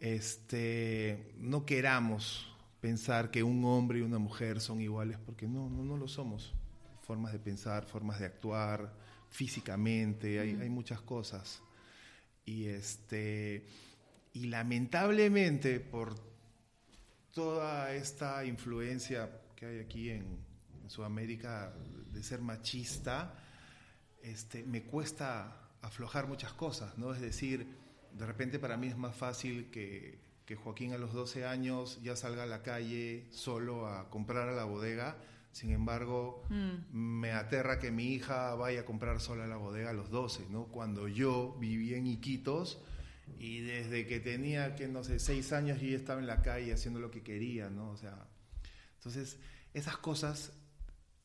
este, 0.00 1.34
no 1.38 1.66
queramos 1.66 2.51
pensar 2.82 3.30
que 3.30 3.44
un 3.44 3.64
hombre 3.64 4.00
y 4.00 4.02
una 4.02 4.18
mujer 4.18 4.60
son 4.60 4.80
iguales, 4.80 5.16
porque 5.24 5.46
no, 5.46 5.70
no, 5.70 5.84
no 5.84 5.96
lo 5.96 6.08
somos. 6.08 6.52
Formas 7.02 7.32
de 7.32 7.38
pensar, 7.38 7.86
formas 7.86 8.18
de 8.18 8.26
actuar, 8.26 8.92
físicamente, 9.30 10.40
hay, 10.40 10.58
hay 10.60 10.68
muchas 10.68 11.00
cosas. 11.00 11.62
Y, 12.44 12.66
este, 12.66 13.64
y 14.32 14.46
lamentablemente, 14.46 15.78
por 15.78 16.16
toda 17.30 17.94
esta 17.94 18.44
influencia 18.44 19.30
que 19.54 19.66
hay 19.66 19.78
aquí 19.78 20.10
en, 20.10 20.50
Sudamérica 20.88 21.72
de 22.12 22.22
ser 22.22 22.42
machista, 22.42 23.34
este, 24.22 24.62
me 24.64 24.82
cuesta 24.82 25.70
aflojar 25.80 26.26
muchas 26.26 26.52
cosas, 26.52 26.98
¿no? 26.98 27.14
Es 27.14 27.20
decir, 27.22 27.66
de 28.12 28.26
repente 28.26 28.58
para 28.58 28.76
mí 28.76 28.88
es 28.88 28.96
más 28.98 29.16
fácil 29.16 29.70
que 29.70 30.18
que 30.46 30.56
Joaquín 30.56 30.92
a 30.92 30.98
los 30.98 31.12
12 31.12 31.46
años 31.46 32.00
ya 32.02 32.16
salga 32.16 32.42
a 32.42 32.46
la 32.46 32.62
calle 32.62 33.26
solo 33.30 33.86
a 33.86 34.10
comprar 34.10 34.48
a 34.48 34.52
la 34.52 34.64
bodega. 34.64 35.16
Sin 35.52 35.70
embargo, 35.70 36.44
mm. 36.48 36.96
me 36.96 37.32
aterra 37.32 37.78
que 37.78 37.90
mi 37.90 38.14
hija 38.14 38.54
vaya 38.54 38.80
a 38.80 38.84
comprar 38.84 39.20
sola 39.20 39.44
a 39.44 39.46
la 39.46 39.56
bodega 39.56 39.90
a 39.90 39.92
los 39.92 40.10
12, 40.10 40.46
¿no? 40.50 40.66
Cuando 40.68 41.08
yo 41.08 41.56
vivía 41.60 41.98
en 41.98 42.06
Iquitos 42.06 42.80
y 43.38 43.60
desde 43.60 44.06
que 44.06 44.18
tenía, 44.18 44.74
que 44.74 44.88
no 44.88 45.04
sé, 45.04 45.18
6 45.18 45.52
años 45.52 45.80
yo 45.80 45.88
ya 45.88 45.96
estaba 45.96 46.20
en 46.20 46.26
la 46.26 46.42
calle 46.42 46.72
haciendo 46.72 47.00
lo 47.00 47.10
que 47.10 47.22
quería, 47.22 47.68
¿no? 47.68 47.90
O 47.90 47.96
sea, 47.96 48.28
entonces, 48.94 49.38
esas 49.74 49.98
cosas 49.98 50.52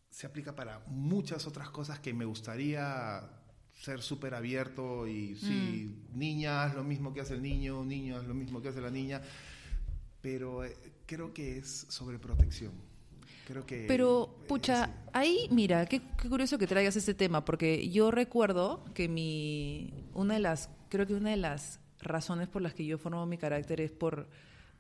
se 0.10 0.26
aplica 0.26 0.56
para 0.56 0.80
muchas 0.88 1.46
otras 1.48 1.70
cosas 1.70 2.00
que 2.00 2.14
me 2.14 2.26
gustaría 2.26 3.37
ser 3.80 4.02
súper 4.02 4.34
abierto 4.34 5.08
y 5.08 5.36
sí, 5.36 5.96
mm. 6.14 6.18
niña, 6.18 6.64
haz 6.64 6.76
lo 6.76 6.84
mismo 6.84 7.14
que 7.14 7.22
hace 7.22 7.36
el 7.36 7.42
niño, 7.42 7.84
niño, 7.86 8.18
haz 8.18 8.26
lo 8.26 8.34
mismo 8.34 8.62
que 8.62 8.70
hace 8.70 8.82
la 8.82 8.90
niña, 8.90 9.22
pero 10.22 10.64
eh, 10.64 10.76
creo 11.06 11.34
que 11.34 11.58
es 11.58 11.86
sobre 11.90 12.20
protección. 12.20 12.72
Creo 13.48 13.66
que... 13.66 13.86
Pero, 13.88 14.36
pucha, 14.48 14.90
ahí, 15.14 15.48
mira, 15.52 15.86
qué, 15.86 16.02
qué, 16.22 16.28
curioso 16.28 16.58
que 16.58 16.68
traigas 16.68 16.98
este 16.98 17.14
tema, 17.14 17.46
porque 17.46 17.90
yo 17.90 18.12
recuerdo 18.12 18.84
que 18.94 19.08
mi, 19.08 19.94
una 20.14 20.34
de 20.34 20.42
las, 20.42 20.70
creo 20.90 21.08
que 21.08 21.14
una 21.14 21.30
de 21.30 21.38
las 21.38 21.80
razones 22.02 22.50
por 22.50 22.62
las 22.62 22.74
que 22.74 22.86
yo 22.86 22.98
formo 22.98 23.26
mi 23.26 23.38
carácter 23.38 23.80
es 23.80 23.92
por, 23.92 24.28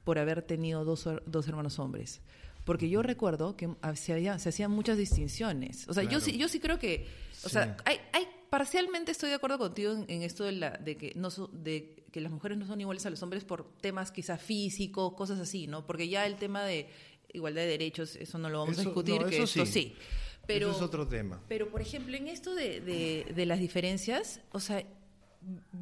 por 0.03 0.19
haber 0.19 0.41
tenido 0.41 0.83
dos, 0.83 1.07
dos 1.25 1.47
hermanos 1.47 1.79
hombres. 1.79 2.21
Porque 2.65 2.89
yo 2.89 3.01
recuerdo 3.01 3.55
que 3.55 3.69
se, 3.95 4.11
había, 4.11 4.37
se 4.39 4.49
hacían 4.49 4.71
muchas 4.71 4.97
distinciones. 4.97 5.87
O 5.87 5.93
sea, 5.93 6.03
yo, 6.03 6.19
sí, 6.19 6.37
yo 6.37 6.49
sí 6.49 6.59
creo 6.59 6.77
que, 6.77 7.07
o 7.45 7.49
sea, 7.49 7.77
hay, 7.85 7.97
hay, 8.11 8.27
parcialmente 8.49 9.11
estoy 9.11 9.29
de 9.29 9.35
acuerdo 9.35 9.57
contigo 9.57 10.05
en, 10.07 10.21
esto 10.21 10.43
de, 10.43 10.53
la, 10.53 10.71
de, 10.71 10.97
que 10.97 11.13
no 11.15 11.29
de 11.51 12.03
que 12.11 12.21
las 12.21 12.31
mujeres 12.31 12.57
no 12.57 12.65
son 12.65 12.79
iguales 12.81 13.05
a 13.05 13.09
los 13.09 13.21
hombres 13.23 13.43
por 13.43 13.71
temas 13.79 14.11
quizás 14.11 14.41
físicos, 14.41 15.13
cosas 15.13 15.39
así, 15.39 15.67
¿no? 15.67 15.85
Porque 15.85 16.07
ya 16.07 16.25
el 16.25 16.35
tema 16.35 16.63
de 16.63 16.89
igualdad 17.33 17.61
de 17.61 17.67
derechos, 17.67 18.15
eso 18.15 18.37
no 18.37 18.49
lo 18.49 18.59
vamos 18.59 18.79
a 18.79 18.81
discutir, 18.81 19.23
que 19.25 19.43
esto 19.43 19.65
sí. 19.65 19.95
Pero, 20.45 20.69
eso 20.69 20.77
es 20.77 20.83
otro 20.83 21.07
tema. 21.07 21.41
Pero, 21.49 21.69
por 21.69 21.81
ejemplo, 21.81 22.15
en 22.15 22.27
esto 22.27 22.55
de, 22.55 22.79
de, 22.79 23.33
de 23.35 23.45
las 23.45 23.59
diferencias, 23.59 24.39
o 24.51 24.61
sea, 24.61 24.83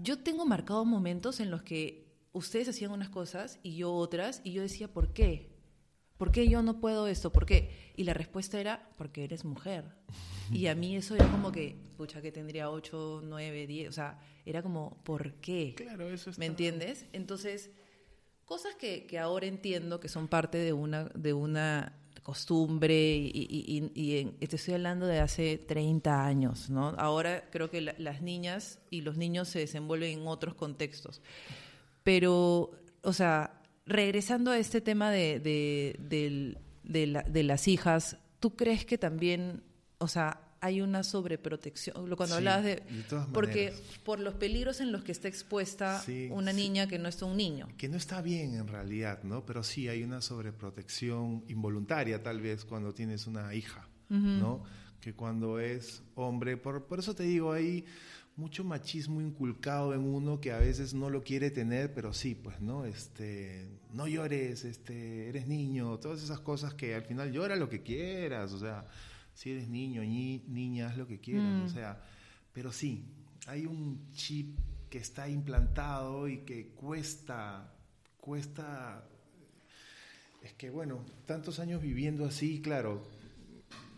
yo 0.01 0.17
tengo 0.19 0.45
marcados 0.45 0.87
momentos 0.87 1.39
en 1.39 1.51
los 1.51 1.61
que 1.61 2.05
ustedes 2.33 2.67
hacían 2.67 2.91
unas 2.91 3.09
cosas 3.09 3.59
y 3.61 3.77
yo 3.77 3.93
otras, 3.93 4.41
y 4.43 4.53
yo 4.53 4.61
decía, 4.61 4.91
¿por 4.91 5.13
qué? 5.13 5.54
¿Por 6.17 6.31
qué 6.31 6.47
yo 6.47 6.61
no 6.61 6.79
puedo 6.79 7.07
esto? 7.07 7.31
¿Por 7.31 7.45
qué? 7.45 7.91
Y 7.95 8.03
la 8.03 8.13
respuesta 8.13 8.59
era, 8.59 8.89
porque 8.97 9.23
eres 9.23 9.43
mujer. 9.43 9.85
Y 10.51 10.67
a 10.67 10.75
mí 10.75 10.95
eso 10.95 11.15
era 11.15 11.27
como 11.27 11.51
que, 11.51 11.75
pucha, 11.97 12.21
que 12.21 12.31
tendría 12.31 12.69
8, 12.69 13.21
9, 13.25 13.67
10, 13.67 13.89
o 13.89 13.91
sea, 13.91 14.19
era 14.45 14.61
como, 14.61 14.97
¿por 15.03 15.33
qué? 15.33 15.73
Claro, 15.75 16.07
eso 16.09 16.29
está... 16.29 16.39
¿Me 16.39 16.45
entiendes? 16.45 17.05
Entonces, 17.13 17.71
cosas 18.45 18.75
que, 18.75 19.07
que 19.07 19.19
ahora 19.19 19.47
entiendo 19.47 19.99
que 19.99 20.07
son 20.07 20.27
parte 20.27 20.57
de 20.57 20.71
una, 20.71 21.05
de 21.05 21.33
una 21.33 21.97
costumbre 22.25 23.17
y, 23.17 23.31
y, 23.35 23.91
y, 23.93 24.47
te 24.47 24.55
estoy 24.55 24.73
hablando 24.73 25.05
de 25.05 25.19
hace 25.19 25.59
30 25.59 26.25
años, 26.25 26.71
¿no? 26.71 26.89
Ahora 26.97 27.49
creo 27.51 27.69
que 27.69 27.81
las 27.81 28.21
niñas 28.23 28.79
y 28.89 29.01
los 29.01 29.15
niños 29.15 29.47
se 29.47 29.59
desenvuelven 29.59 30.21
en 30.21 30.27
otros 30.27 30.55
contextos. 30.55 31.21
Pero, 32.03 32.71
o 33.03 33.13
sea, 33.13 33.54
regresando 33.85 34.51
a 34.51 34.57
este 34.57 34.81
tema 34.81 35.11
de, 35.11 35.39
de, 35.39 35.95
de, 35.99 36.57
de, 36.83 37.07
la, 37.07 37.23
de 37.23 37.43
las 37.43 37.67
hijas, 37.67 38.17
¿tú 38.39 38.55
crees 38.55 38.85
que 38.85 38.97
también, 38.97 39.63
o 39.97 40.07
sea, 40.07 40.45
hay 40.65 40.81
una 40.81 41.03
sobreprotección. 41.03 42.15
Cuando 42.15 42.35
hablabas 42.35 42.63
de. 42.63 42.81
porque 43.33 43.71
por 44.03 44.19
los 44.19 44.33
peligros 44.33 44.81
en 44.81 44.91
los 44.91 45.03
que 45.03 45.11
está 45.11 45.27
expuesta 45.27 46.03
una 46.31 46.53
niña 46.53 46.87
que 46.87 46.97
no 46.97 47.07
está 47.07 47.25
un 47.25 47.37
niño. 47.37 47.67
Que 47.77 47.87
no 47.87 47.97
está 47.97 48.21
bien 48.21 48.55
en 48.55 48.67
realidad, 48.67 49.21
¿no? 49.23 49.45
Pero 49.45 49.63
sí 49.63 49.87
hay 49.87 50.03
una 50.03 50.21
sobreprotección 50.21 51.43
involuntaria, 51.47 52.23
tal 52.23 52.41
vez, 52.41 52.65
cuando 52.65 52.93
tienes 52.93 53.27
una 53.27 53.53
hija, 53.53 53.87
¿no? 54.09 54.63
Que 54.99 55.13
cuando 55.13 55.59
es 55.59 56.01
hombre. 56.15 56.57
Por, 56.57 56.85
por 56.85 56.97
eso 56.97 57.13
te 57.13 57.23
digo, 57.23 57.51
hay 57.51 57.85
mucho 58.37 58.65
machismo 58.65 59.21
inculcado 59.21 59.93
en 59.93 60.01
uno 60.01 60.41
que 60.41 60.51
a 60.51 60.59
veces 60.59 60.93
no 60.93 61.09
lo 61.09 61.23
quiere 61.23 61.51
tener, 61.51 61.93
pero 61.93 62.13
sí, 62.13 62.35
pues, 62.35 62.59
¿no? 62.59 62.85
Este, 62.85 63.65
no 63.93 64.07
llores, 64.07 64.65
este, 64.65 65.29
eres 65.29 65.47
niño, 65.47 65.97
todas 65.99 66.21
esas 66.21 66.39
cosas 66.39 66.73
que 66.73 66.95
al 66.95 67.03
final 67.03 67.31
llora 67.31 67.55
lo 67.55 67.69
que 67.69 67.81
quieras, 67.81 68.51
o 68.51 68.59
sea, 68.59 68.85
si 69.33 69.51
eres 69.51 69.69
niño, 69.69 70.01
ni, 70.01 70.43
niña, 70.47 70.87
haz 70.89 70.97
lo 70.97 71.07
que 71.07 71.19
quieras, 71.19 71.61
o 71.61 71.65
mm. 71.65 71.69
sea, 71.69 72.01
pero 72.51 72.73
sí, 72.73 73.05
hay 73.47 73.65
un 73.65 74.11
chip 74.11 74.57
que 74.89 74.97
está 74.97 75.29
implantado 75.29 76.27
y 76.27 76.39
que 76.39 76.67
cuesta, 76.69 77.73
cuesta, 78.19 79.07
es 80.41 80.53
que 80.53 80.69
bueno, 80.69 81.05
tantos 81.25 81.59
años 81.59 81.81
viviendo 81.81 82.25
así, 82.25 82.61
claro, 82.61 83.01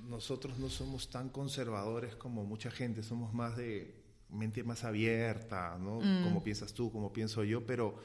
nosotros 0.08 0.60
no 0.60 0.70
somos 0.70 1.10
tan 1.10 1.30
conservadores 1.30 2.16
como 2.16 2.46
mucha 2.46 2.70
gente, 2.70 3.04
somos 3.04 3.34
más 3.34 3.58
de 3.58 3.97
mente 4.30 4.64
más 4.64 4.84
abierta, 4.84 5.78
¿no? 5.80 6.00
Mm. 6.02 6.24
Como 6.24 6.44
piensas 6.44 6.74
tú, 6.74 6.92
como 6.92 7.14
pienso 7.14 7.44
yo, 7.44 7.66
pero 7.66 7.98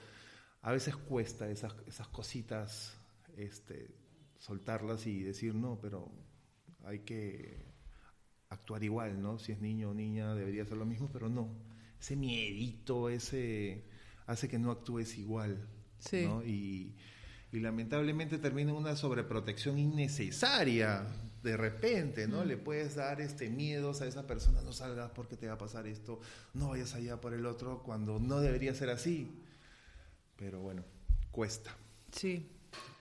a 0.62 0.72
veces 0.72 0.96
cuesta 0.96 1.50
esas, 1.50 1.74
esas 1.86 2.08
cositas, 2.08 2.96
este, 3.36 3.94
soltarlas 4.38 5.06
y 5.06 5.22
decir, 5.22 5.54
no, 5.54 5.78
pero 5.80 6.10
hay 6.84 7.00
que 7.00 7.64
actuar 8.48 8.84
igual, 8.84 9.20
¿no? 9.20 9.38
Si 9.38 9.52
es 9.52 9.60
niño 9.60 9.90
o 9.90 9.94
niña 9.94 10.34
debería 10.34 10.64
ser 10.64 10.76
lo 10.76 10.86
mismo, 10.86 11.10
pero 11.12 11.28
no. 11.28 11.48
Ese 12.00 12.16
miedito, 12.16 13.08
ese 13.08 13.84
hace 14.26 14.48
que 14.48 14.58
no 14.58 14.70
actúes 14.70 15.18
igual, 15.18 15.68
sí. 15.98 16.26
¿no? 16.26 16.44
Y, 16.44 16.94
y, 17.52 17.60
lamentablemente 17.60 18.38
termina 18.38 18.70
en 18.70 18.76
una 18.76 18.96
sobreprotección 18.96 19.78
innecesaria 19.78 21.06
de 21.42 21.56
repente, 21.56 22.28
¿no? 22.28 22.44
Mm. 22.44 22.48
Le 22.48 22.56
puedes 22.56 22.94
dar 22.94 23.20
este 23.20 23.50
miedos 23.50 24.00
a 24.00 24.06
esa 24.06 24.26
persona, 24.26 24.62
no 24.62 24.72
salgas 24.72 25.10
porque 25.10 25.36
te 25.36 25.46
va 25.46 25.54
a 25.54 25.58
pasar 25.58 25.86
esto, 25.86 26.20
no 26.54 26.70
vayas 26.70 26.94
allá 26.94 27.20
por 27.20 27.34
el 27.34 27.46
otro, 27.46 27.82
cuando 27.82 28.18
no 28.18 28.40
debería 28.40 28.74
ser 28.74 28.90
así. 28.90 29.30
Pero 30.36 30.60
bueno, 30.60 30.84
cuesta. 31.30 31.76
Sí. 32.12 32.48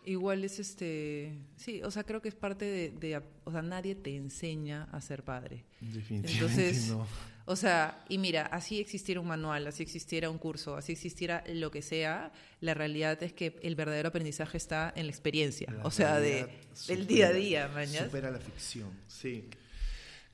Igual 0.04 0.44
es 0.44 0.58
este, 0.58 1.38
sí, 1.58 1.84
o 1.84 1.92
sea, 1.92 2.04
creo 2.04 2.24
que 2.24 2.30
es 2.30 2.36
parte 2.36 2.66
de, 2.92 3.22
o 3.44 3.52
sea, 3.52 3.62
nadie 3.62 3.94
te 3.94 4.16
enseña 4.16 4.86
a 4.86 5.00
ser 5.00 5.24
padre. 5.24 5.64
Definitivamente 5.80 6.32
Entonces, 6.34 6.88
no. 6.90 7.06
O 7.52 7.56
sea, 7.58 8.06
y 8.08 8.18
mira, 8.18 8.46
así 8.46 8.80
existiera 8.80 9.20
un 9.20 9.28
manual, 9.28 9.68
así 9.68 9.84
existiera 9.84 10.30
un 10.30 10.38
curso, 10.38 10.78
así 10.78 10.94
existiera 10.94 11.44
lo 11.54 11.70
que 11.70 11.82
sea, 11.82 12.32
la 12.62 12.74
realidad 12.74 13.22
es 13.24 13.34
que 13.34 13.60
el 13.62 13.76
verdadero 13.76 14.08
aprendizaje 14.08 14.56
está 14.56 14.94
en 14.96 15.08
la 15.08 15.12
experiencia, 15.12 15.76
o 15.84 15.92
sea, 15.92 16.22
de, 16.22 16.48
del 16.88 17.06
día 17.06 17.28
a 17.28 17.34
día, 17.34 17.68
mañana. 17.68 18.06
Supera 18.06 18.32
la 18.32 18.40
ficción, 18.40 18.90
sí. 19.06 19.50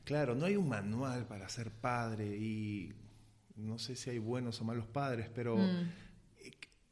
Claro, 0.03 0.35
no 0.35 0.45
hay 0.45 0.57
un 0.57 0.69
manual 0.69 1.25
para 1.25 1.49
ser 1.49 1.71
padre 1.71 2.37
y 2.37 2.93
no 3.55 3.79
sé 3.79 3.95
si 3.95 4.11
hay 4.11 4.19
buenos 4.19 4.61
o 4.61 4.63
malos 4.63 4.85
padres, 4.85 5.27
pero 5.33 5.57
mm. 5.57 5.89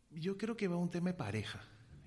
yo 0.10 0.40
creo 0.40 0.58
que 0.58 0.68
va 0.68 0.76
un 0.76 0.90
tema 0.90 1.12
de 1.12 1.18
pareja. 1.18 1.62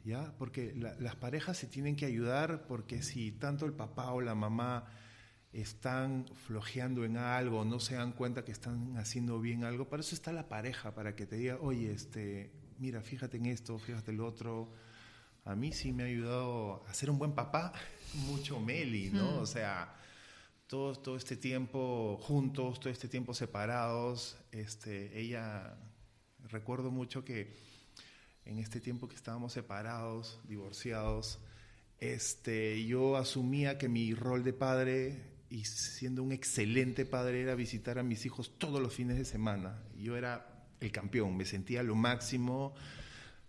¿ya? 0.05 0.33
Porque 0.39 0.75
las 0.75 1.15
parejas 1.17 1.57
se 1.57 1.67
tienen 1.67 1.95
que 1.95 2.07
ayudar 2.07 2.67
porque 2.67 3.03
si 3.03 3.31
tanto 3.31 3.65
el 3.65 3.75
papá 3.75 4.13
o 4.13 4.21
la 4.21 4.35
mamá 4.35 4.87
están 5.53 6.27
flojeando 6.47 7.05
en 7.05 7.17
algo, 7.17 7.65
no 7.65 7.81
se 7.81 7.95
dan 7.95 8.13
cuenta 8.13 8.45
que 8.45 8.53
están 8.53 8.97
haciendo 8.99 9.41
bien 9.41 9.65
algo, 9.65 9.89
para 9.89 10.01
eso 10.01 10.15
está 10.15 10.33
la 10.33 10.49
pareja, 10.49 10.95
para 10.95 11.17
que 11.17 11.27
te 11.27 11.37
diga, 11.37 11.59
oye, 11.61 11.91
este, 11.91 12.53
mira, 12.79 13.03
fíjate 13.03 13.39
en 13.39 13.47
esto, 13.47 13.79
fíjate 13.79 14.11
en 14.11 14.19
lo 14.19 14.27
otro. 14.27 14.73
A 15.45 15.55
mí 15.55 15.73
sí 15.73 15.93
me 15.93 16.03
ha 16.03 16.07
ayudado 16.07 16.85
a 16.87 16.95
ser 16.95 17.11
un 17.11 17.19
buen 17.19 17.33
papá, 17.33 17.73
mucho 18.27 18.61
Meli, 18.61 19.11
¿no? 19.11 19.37
Mm. 19.37 19.39
O 19.39 19.47
sea, 19.47 19.95
todo, 20.67 20.95
todo 20.97 21.17
este 21.17 21.37
tiempo 21.37 22.19
juntos, 22.23 22.79
todo 22.79 22.93
este 22.93 23.09
tiempo 23.09 23.33
separados, 23.33 24.37
este, 24.53 25.19
ella, 25.19 25.77
recuerdo 26.51 26.91
mucho 26.91 27.25
que 27.25 27.57
en 28.45 28.59
este 28.59 28.81
tiempo 28.81 29.09
que 29.09 29.17
estábamos 29.17 29.55
separados, 29.55 30.41
divorciados, 30.45 31.39
este, 32.01 32.85
yo 32.87 33.17
asumía 33.17 33.79
que 33.79 33.89
mi 33.89 34.15
rol 34.15 34.45
de 34.45 34.53
padre 34.53 35.38
y 35.51 35.65
siendo 35.65 36.23
un 36.23 36.33
excelente 36.33 37.05
padre 37.05 37.43
era 37.43 37.55
visitar 37.55 37.99
a 37.99 38.03
mis 38.03 38.27
hijos 38.27 38.59
todos 38.59 38.81
los 38.81 38.95
fines 38.95 39.17
de 39.17 39.25
semana. 39.25 39.83
Yo 39.97 40.17
era 40.17 40.67
el 40.81 40.93
campeón, 40.93 41.37
me 41.37 41.45
sentía 41.45 41.83
lo 41.83 41.95
máximo. 41.95 42.75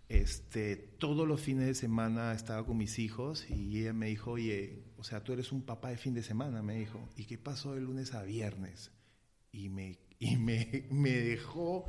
Este, 0.08 0.76
todos 0.76 1.28
los 1.28 1.40
fines 1.40 1.66
de 1.66 1.74
semana 1.74 2.32
estaba 2.32 2.66
con 2.66 2.76
mis 2.76 2.98
hijos 2.98 3.48
y 3.48 3.80
ella 3.80 3.92
me 3.92 4.06
dijo, 4.06 4.32
oye, 4.32 4.82
o 4.96 5.04
sea, 5.04 5.22
tú 5.22 5.32
eres 5.32 5.52
un 5.52 5.62
papá 5.62 5.90
de 5.90 5.96
fin 5.96 6.14
de 6.14 6.22
semana, 6.22 6.62
me 6.62 6.76
dijo. 6.76 7.08
¿Y 7.16 7.24
qué 7.24 7.38
pasó 7.38 7.74
de 7.74 7.80
lunes 7.80 8.14
a 8.14 8.22
viernes? 8.22 8.90
Y 9.52 9.68
me, 9.68 9.98
y 10.18 10.36
me, 10.36 10.86
me 10.90 11.12
dejó, 11.12 11.86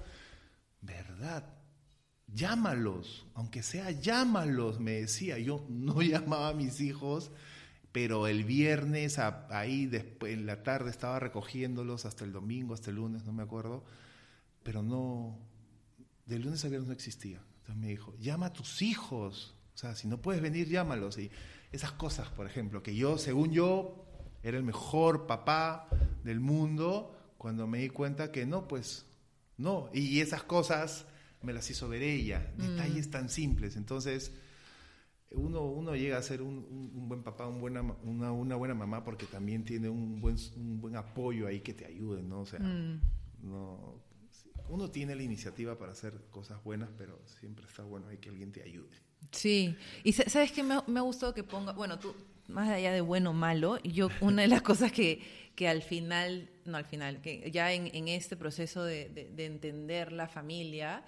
¿verdad? 0.81 1.61
llámalos, 2.33 3.25
aunque 3.33 3.63
sea 3.63 3.91
llámalos, 3.91 4.79
me 4.79 5.01
decía. 5.01 5.37
Yo 5.37 5.65
no 5.69 6.01
llamaba 6.01 6.49
a 6.49 6.53
mis 6.53 6.81
hijos, 6.81 7.31
pero 7.91 8.27
el 8.27 8.45
viernes 8.45 9.19
ahí 9.19 9.85
después, 9.85 10.33
en 10.33 10.45
la 10.45 10.63
tarde 10.63 10.89
estaba 10.89 11.19
recogiéndolos 11.19 12.05
hasta 12.05 12.23
el 12.23 12.31
domingo, 12.31 12.73
hasta 12.73 12.89
el 12.89 12.97
lunes, 12.97 13.25
no 13.25 13.33
me 13.33 13.43
acuerdo, 13.43 13.83
pero 14.63 14.81
no, 14.81 15.37
de 16.25 16.39
lunes 16.39 16.63
a 16.63 16.69
viernes 16.69 16.87
no 16.87 16.93
existía. 16.93 17.41
Entonces 17.59 17.75
me 17.75 17.87
dijo, 17.87 18.15
llama 18.19 18.47
a 18.47 18.53
tus 18.53 18.81
hijos, 18.81 19.55
o 19.73 19.77
sea, 19.77 19.95
si 19.95 20.07
no 20.07 20.21
puedes 20.21 20.41
venir, 20.41 20.67
llámalos. 20.67 21.17
Y 21.17 21.31
esas 21.71 21.91
cosas, 21.91 22.29
por 22.29 22.45
ejemplo, 22.45 22.81
que 22.81 22.95
yo, 22.95 23.17
según 23.17 23.51
yo, 23.51 24.05
era 24.43 24.57
el 24.57 24.63
mejor 24.63 25.27
papá 25.27 25.87
del 26.23 26.39
mundo, 26.39 27.17
cuando 27.37 27.67
me 27.67 27.79
di 27.79 27.89
cuenta 27.89 28.31
que 28.31 28.45
no, 28.45 28.67
pues 28.67 29.05
no. 29.57 29.89
Y 29.93 30.19
esas 30.19 30.43
cosas 30.43 31.05
me 31.41 31.53
las 31.53 31.69
hizo 31.69 31.89
ver 31.89 32.03
ella. 32.03 32.51
Mm. 32.57 32.61
Detalles 32.61 33.09
tan 33.09 33.29
simples. 33.29 33.75
Entonces, 33.75 34.31
uno, 35.31 35.65
uno 35.65 35.95
llega 35.95 36.17
a 36.17 36.21
ser 36.21 36.41
un, 36.41 37.07
buen 37.07 37.23
papá, 37.23 37.47
un 37.47 37.59
buena, 37.59 37.81
una, 38.03 38.31
una, 38.31 38.55
buena 38.55 38.73
mamá, 38.73 39.03
porque 39.03 39.25
también 39.25 39.63
tiene 39.63 39.89
un 39.89 40.19
buen, 40.19 40.35
un 40.55 40.81
buen 40.81 40.95
apoyo 40.95 41.47
ahí 41.47 41.61
que 41.61 41.73
te 41.73 41.85
ayude, 41.85 42.21
¿no? 42.21 42.41
O 42.41 42.45
sea, 42.45 42.59
mm. 42.59 43.01
no, 43.43 44.01
uno 44.69 44.89
tiene 44.89 45.15
la 45.15 45.23
iniciativa 45.23 45.77
para 45.77 45.91
hacer 45.91 46.13
cosas 46.31 46.63
buenas, 46.63 46.89
pero 46.97 47.19
siempre 47.25 47.65
está 47.65 47.83
bueno 47.83 48.07
hay 48.07 48.17
que 48.17 48.29
alguien 48.29 48.51
te 48.51 48.63
ayude. 48.63 48.97
Sí, 49.31 49.75
y 50.03 50.13
sabes 50.13 50.51
que 50.51 50.63
me, 50.63 50.79
me 50.87 50.99
ha 50.99 51.03
gustado 51.03 51.33
que 51.33 51.43
ponga, 51.43 51.73
bueno, 51.73 51.99
tú, 51.99 52.15
más 52.47 52.69
allá 52.69 52.91
de 52.91 53.01
bueno 53.01 53.29
o 53.29 53.33
malo, 53.33 53.77
yo 53.83 54.09
una 54.19 54.41
de 54.41 54.47
las 54.47 54.61
cosas 54.71 54.91
que, 54.91 55.21
que 55.55 55.67
al 55.67 55.81
final, 55.81 56.49
no 56.65 56.77
al 56.77 56.85
final, 56.85 57.21
que 57.21 57.49
ya 57.51 57.71
en, 57.71 57.93
en 57.95 58.07
este 58.07 58.35
proceso 58.35 58.83
de, 58.83 59.09
de, 59.09 59.45
entender 59.45 60.11
la 60.11 60.27
familia, 60.27 61.03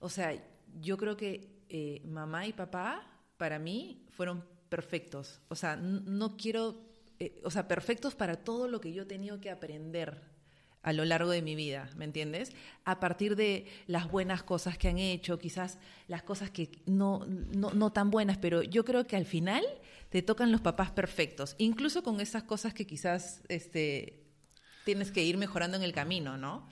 o 0.00 0.08
sea, 0.08 0.34
yo 0.80 0.96
creo 0.96 1.16
que 1.16 1.48
eh, 1.68 2.02
mamá 2.04 2.46
y 2.46 2.52
papá, 2.52 3.11
para 3.42 3.58
mí, 3.58 4.06
fueron 4.10 4.44
perfectos. 4.68 5.40
O 5.48 5.56
sea, 5.56 5.74
no, 5.74 6.36
quiero, 6.36 6.80
eh, 7.18 7.40
o 7.42 7.50
sea, 7.50 7.66
perfectos 7.66 8.14
para 8.14 8.36
todo 8.36 8.68
lo 8.68 8.80
que 8.80 8.92
yo 8.92 9.02
he 9.02 9.06
tenido 9.06 9.40
que 9.40 9.50
aprender 9.50 10.22
a 10.80 10.92
lo 10.92 11.04
largo 11.04 11.32
de 11.32 11.42
mi 11.42 11.56
vida, 11.56 11.90
¿me 11.96 12.04
entiendes? 12.04 12.52
A 12.84 13.00
partir 13.00 13.34
de 13.34 13.66
las 13.88 14.08
buenas 14.08 14.44
cosas 14.44 14.78
que 14.78 14.86
han 14.86 14.98
hecho, 14.98 15.40
quizás 15.40 15.80
las 16.06 16.22
cosas 16.22 16.50
que 16.50 16.70
no, 16.86 17.26
no, 17.26 17.72
no, 17.72 17.92
tan 17.92 18.12
buenas, 18.12 18.38
pero 18.38 18.62
yo 18.62 18.84
creo 18.84 19.08
que 19.08 19.16
al 19.16 19.26
final 19.26 19.64
te 20.08 20.22
tocan 20.22 20.52
los 20.52 20.60
papás 20.60 20.92
perfectos, 20.92 21.56
incluso 21.58 22.04
con 22.04 22.20
esas 22.20 22.44
cosas 22.44 22.74
que 22.74 22.86
quizás 22.86 23.42
este, 23.48 24.22
tienes 24.84 25.10
que 25.10 25.24
ir 25.24 25.36
mejorando 25.36 25.76
en 25.76 25.82
el 25.82 25.92
camino, 25.92 26.38
¿no? 26.38 26.68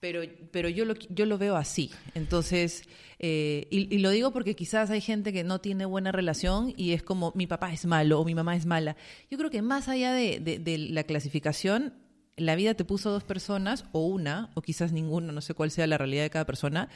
Pero, 0.00 0.22
pero 0.52 0.68
yo, 0.68 0.84
lo, 0.84 0.94
yo 0.94 1.26
lo 1.26 1.38
veo 1.38 1.56
así. 1.56 1.90
Entonces, 2.14 2.84
eh, 3.18 3.66
y, 3.70 3.98
lo 3.98 4.10
digo 4.10 4.32
porque 4.32 4.54
quizás 4.54 4.90
hay 4.90 5.00
gente 5.00 5.32
que 5.32 5.42
no 5.42 5.60
tiene 5.60 5.86
buena 5.86 6.12
relación 6.12 6.72
y 6.76 6.92
es 6.92 7.02
como 7.02 7.32
mi 7.34 7.46
papá 7.46 7.72
es 7.72 7.84
malo 7.84 8.20
o 8.20 8.24
mi 8.24 8.34
mamá 8.34 8.54
es 8.54 8.64
mala. 8.64 8.96
Yo 9.30 9.38
creo 9.38 9.50
que 9.50 9.62
más 9.62 9.88
allá 9.88 10.12
de, 10.12 10.38
de 10.40 10.78
la 10.78 11.02
clasificación, 11.02 11.94
la 12.36 12.54
vida 12.54 12.74
te 12.74 12.84
puso 12.84 13.10
dos 13.10 13.24
personas, 13.24 13.84
o 13.92 14.06
una, 14.06 14.50
o 14.54 14.62
quizás 14.62 14.92
ninguna, 14.92 15.32
no 15.32 15.40
sé 15.40 15.54
cuál 15.54 15.70
sea 15.70 15.86
la 15.86 15.98
realidad 15.98 16.22
de 16.22 16.30
cada 16.30 16.46
persona, 16.46 16.88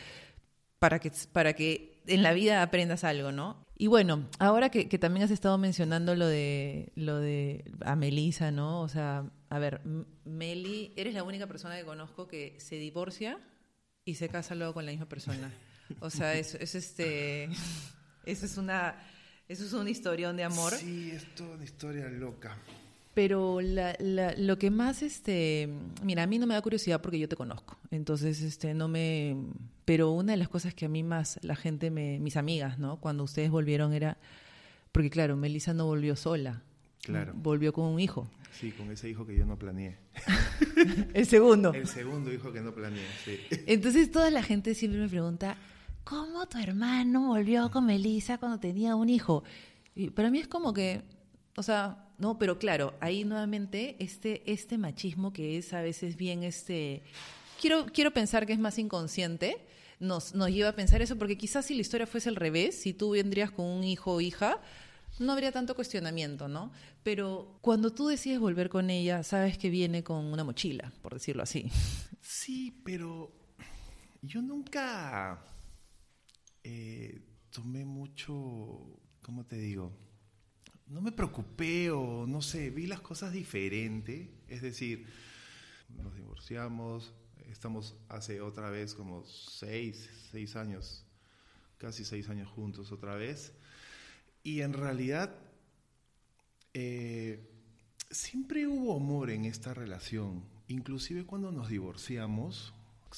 para 0.79 0.99
que, 0.99 1.13
para 1.33 1.53
que 1.55 2.01
en 2.07 2.23
la 2.23 2.33
vida 2.33 2.63
aprendas 2.63 3.05
algo, 3.05 3.33
¿no? 3.33 3.67
Y 3.83 3.89
bueno, 3.89 4.29
ahora 4.39 4.71
que, 4.71 4.87
también 4.97 5.25
has 5.25 5.33
estado 5.33 5.59
mencionando 5.59 6.15
lo 6.15 6.29
de, 6.29 6.93
lo 6.95 7.19
de 7.19 7.65
a 7.85 7.97
Melisa, 7.97 8.53
¿no? 8.53 8.81
O 8.81 8.89
sea, 8.89 9.29
a 9.51 9.59
ver, 9.59 9.81
Meli, 10.25 10.93
eres 10.95 11.15
la 11.15 11.25
única 11.25 11.49
persona 11.49 11.77
que 11.77 11.85
conozco 11.85 12.29
que 12.29 12.55
se 12.61 12.77
divorcia 12.77 13.41
y 14.05 14.15
se 14.15 14.29
casa 14.29 14.55
luego 14.55 14.75
con 14.75 14.87
la 14.87 14.93
misma 14.93 15.09
persona. 15.09 15.53
O 15.99 16.11
sea, 16.11 16.35
es, 16.35 16.55
es 16.55 16.77
este, 16.77 17.47
eso 18.25 18.47
es 18.47 18.57
una, 18.57 19.03
eso 19.49 19.65
es 19.65 19.73
una 19.73 19.91
historión 19.91 20.37
de 20.37 20.45
amor. 20.45 20.73
Sí, 20.75 21.11
es 21.11 21.35
toda 21.35 21.57
una 21.57 21.65
historia 21.65 22.09
loca. 22.09 22.57
Pero 23.15 23.61
la, 23.61 23.95
la, 23.99 24.35
lo 24.39 24.59
que 24.59 24.71
más, 24.71 25.03
este, 25.03 25.69
mira, 26.03 26.23
a 26.23 26.27
mí 26.27 26.39
no 26.39 26.47
me 26.47 26.55
da 26.55 26.63
curiosidad 26.63 27.03
porque 27.03 27.19
yo 27.19 27.29
te 27.29 27.37
conozco, 27.37 27.77
entonces, 27.91 28.41
este, 28.41 28.73
no 28.73 28.89
me, 28.89 29.37
pero 29.85 30.13
una 30.13 30.33
de 30.33 30.39
las 30.39 30.49
cosas 30.49 30.73
que 30.73 30.87
a 30.87 30.89
mí 30.89 31.03
más 31.03 31.39
la 31.43 31.55
gente 31.55 31.91
me, 31.91 32.19
mis 32.21 32.39
amigas, 32.39 32.79
¿no? 32.79 32.97
Cuando 33.01 33.25
ustedes 33.25 33.51
volvieron 33.51 33.93
era, 33.93 34.17
porque 34.93 35.11
claro, 35.11 35.37
Melissa 35.37 35.75
no 35.75 35.85
volvió 35.85 36.17
sola, 36.17 36.63
claro, 37.03 37.35
volvió 37.35 37.75
con 37.75 37.85
un 37.85 38.01
hijo. 38.01 38.29
Sí, 38.59 38.71
con 38.71 38.91
ese 38.91 39.09
hijo 39.09 39.27
que 39.27 39.37
yo 39.37 39.45
no 39.45 39.59
planeé. 39.59 39.97
El 41.15 41.27
segundo. 41.27 41.73
El 41.73 41.89
segundo 41.89 42.33
hijo 42.33 42.53
que 42.53 42.61
no 42.61 42.75
planeé, 42.75 43.05
sí. 43.25 43.39
Entonces 43.67 44.11
toda 44.11 44.31
la 44.31 44.43
gente 44.43 44.75
siempre 44.75 45.01
me 45.01 45.09
pregunta, 45.09 45.57
¿cómo 46.05 46.47
tu 46.47 46.59
hermano 46.59 47.29
volvió 47.29 47.71
con 47.71 47.87
Melissa 47.87 48.39
cuando 48.39 48.59
tenía 48.59 48.97
un 48.97 49.09
hijo? 49.09 49.45
Y 49.95 50.11
para 50.11 50.31
mí 50.31 50.39
es 50.39 50.49
como 50.49 50.73
que, 50.73 51.03
o 51.57 51.63
sea, 51.63 52.09
no, 52.23 52.39
pero 52.39 52.57
claro, 52.57 52.95
ahí 53.01 53.25
nuevamente 53.25 53.97
este, 53.99 54.49
este 54.49 54.79
machismo 54.79 55.33
que 55.33 55.59
es 55.59 55.73
a 55.73 55.83
veces 55.83 56.17
bien 56.17 56.45
este. 56.45 57.03
Quiero, 57.61 57.87
quiero 57.87 58.13
pensar 58.13 58.47
que 58.47 58.53
es 58.53 58.61
más 58.61 58.79
inconsciente, 58.79 59.57
nos, 59.99 60.33
nos 60.33 60.49
lleva 60.49 60.69
a 60.69 60.77
pensar 60.77 61.03
eso, 61.03 61.19
porque 61.19 61.37
quizás 61.37 61.67
si 61.67 61.75
la 61.75 61.81
historia 61.81 62.07
fuese 62.07 62.29
al 62.29 62.37
revés, 62.37 62.81
si 62.81 62.95
tú 62.95 63.11
vendrías 63.11 63.51
con 63.51 63.67
un 63.67 63.83
hijo 63.83 64.13
o 64.13 64.21
hija, 64.21 64.61
no 65.19 65.33
habría 65.33 65.51
tanto 65.51 65.75
cuestionamiento, 65.75 66.47
¿no? 66.47 66.71
Pero 67.03 67.59
cuando 67.61 67.93
tú 67.93 68.07
decides 68.07 68.39
volver 68.39 68.69
con 68.69 68.89
ella, 68.89 69.25
sabes 69.25 69.59
que 69.59 69.69
viene 69.69 70.05
con 70.05 70.25
una 70.27 70.45
mochila, 70.45 70.93
por 71.03 71.15
decirlo 71.15 71.43
así. 71.43 71.69
Sí, 72.21 72.81
pero 72.85 73.33
yo 74.23 74.41
nunca 74.43 75.45
eh, 76.63 77.21
tomé 77.51 77.85
mucho, 77.85 79.01
¿cómo 79.23 79.45
te 79.45 79.57
digo? 79.57 79.93
No 80.93 81.01
me 81.01 81.11
preocupé 81.11 81.91
o 81.91 82.27
no 82.27 82.43
sé, 82.43 82.71
vi 82.71 82.87
las 82.87 83.01
cosas 83.01 83.33
diferente. 83.33 84.31
Es 84.49 84.61
decir, 84.61 85.07
nos 85.89 86.15
divorciamos, 86.15 87.15
estamos 87.51 87.97
hace 88.09 88.43
otra 88.43 88.71
vez 88.71 88.95
como 88.95 89.25
seis, 89.25 90.11
seis 90.31 90.55
años, 90.55 91.05
casi 91.79 92.05
seis 92.05 92.29
años 92.29 92.51
juntos 92.51 92.93
otra 92.93 93.15
vez. 93.15 93.53
Y 94.43 94.61
en 94.61 94.75
realidad 94.75 95.35
eh, 96.75 97.51
siempre 98.11 98.67
hubo 98.67 98.95
amor 98.95 99.31
en 99.31 99.47
esta 99.47 99.73
relación. 99.73 100.45
Inclusive 100.69 101.25
cuando 101.25 101.51
nos 101.53 101.71
divorciamos, 101.71 102.75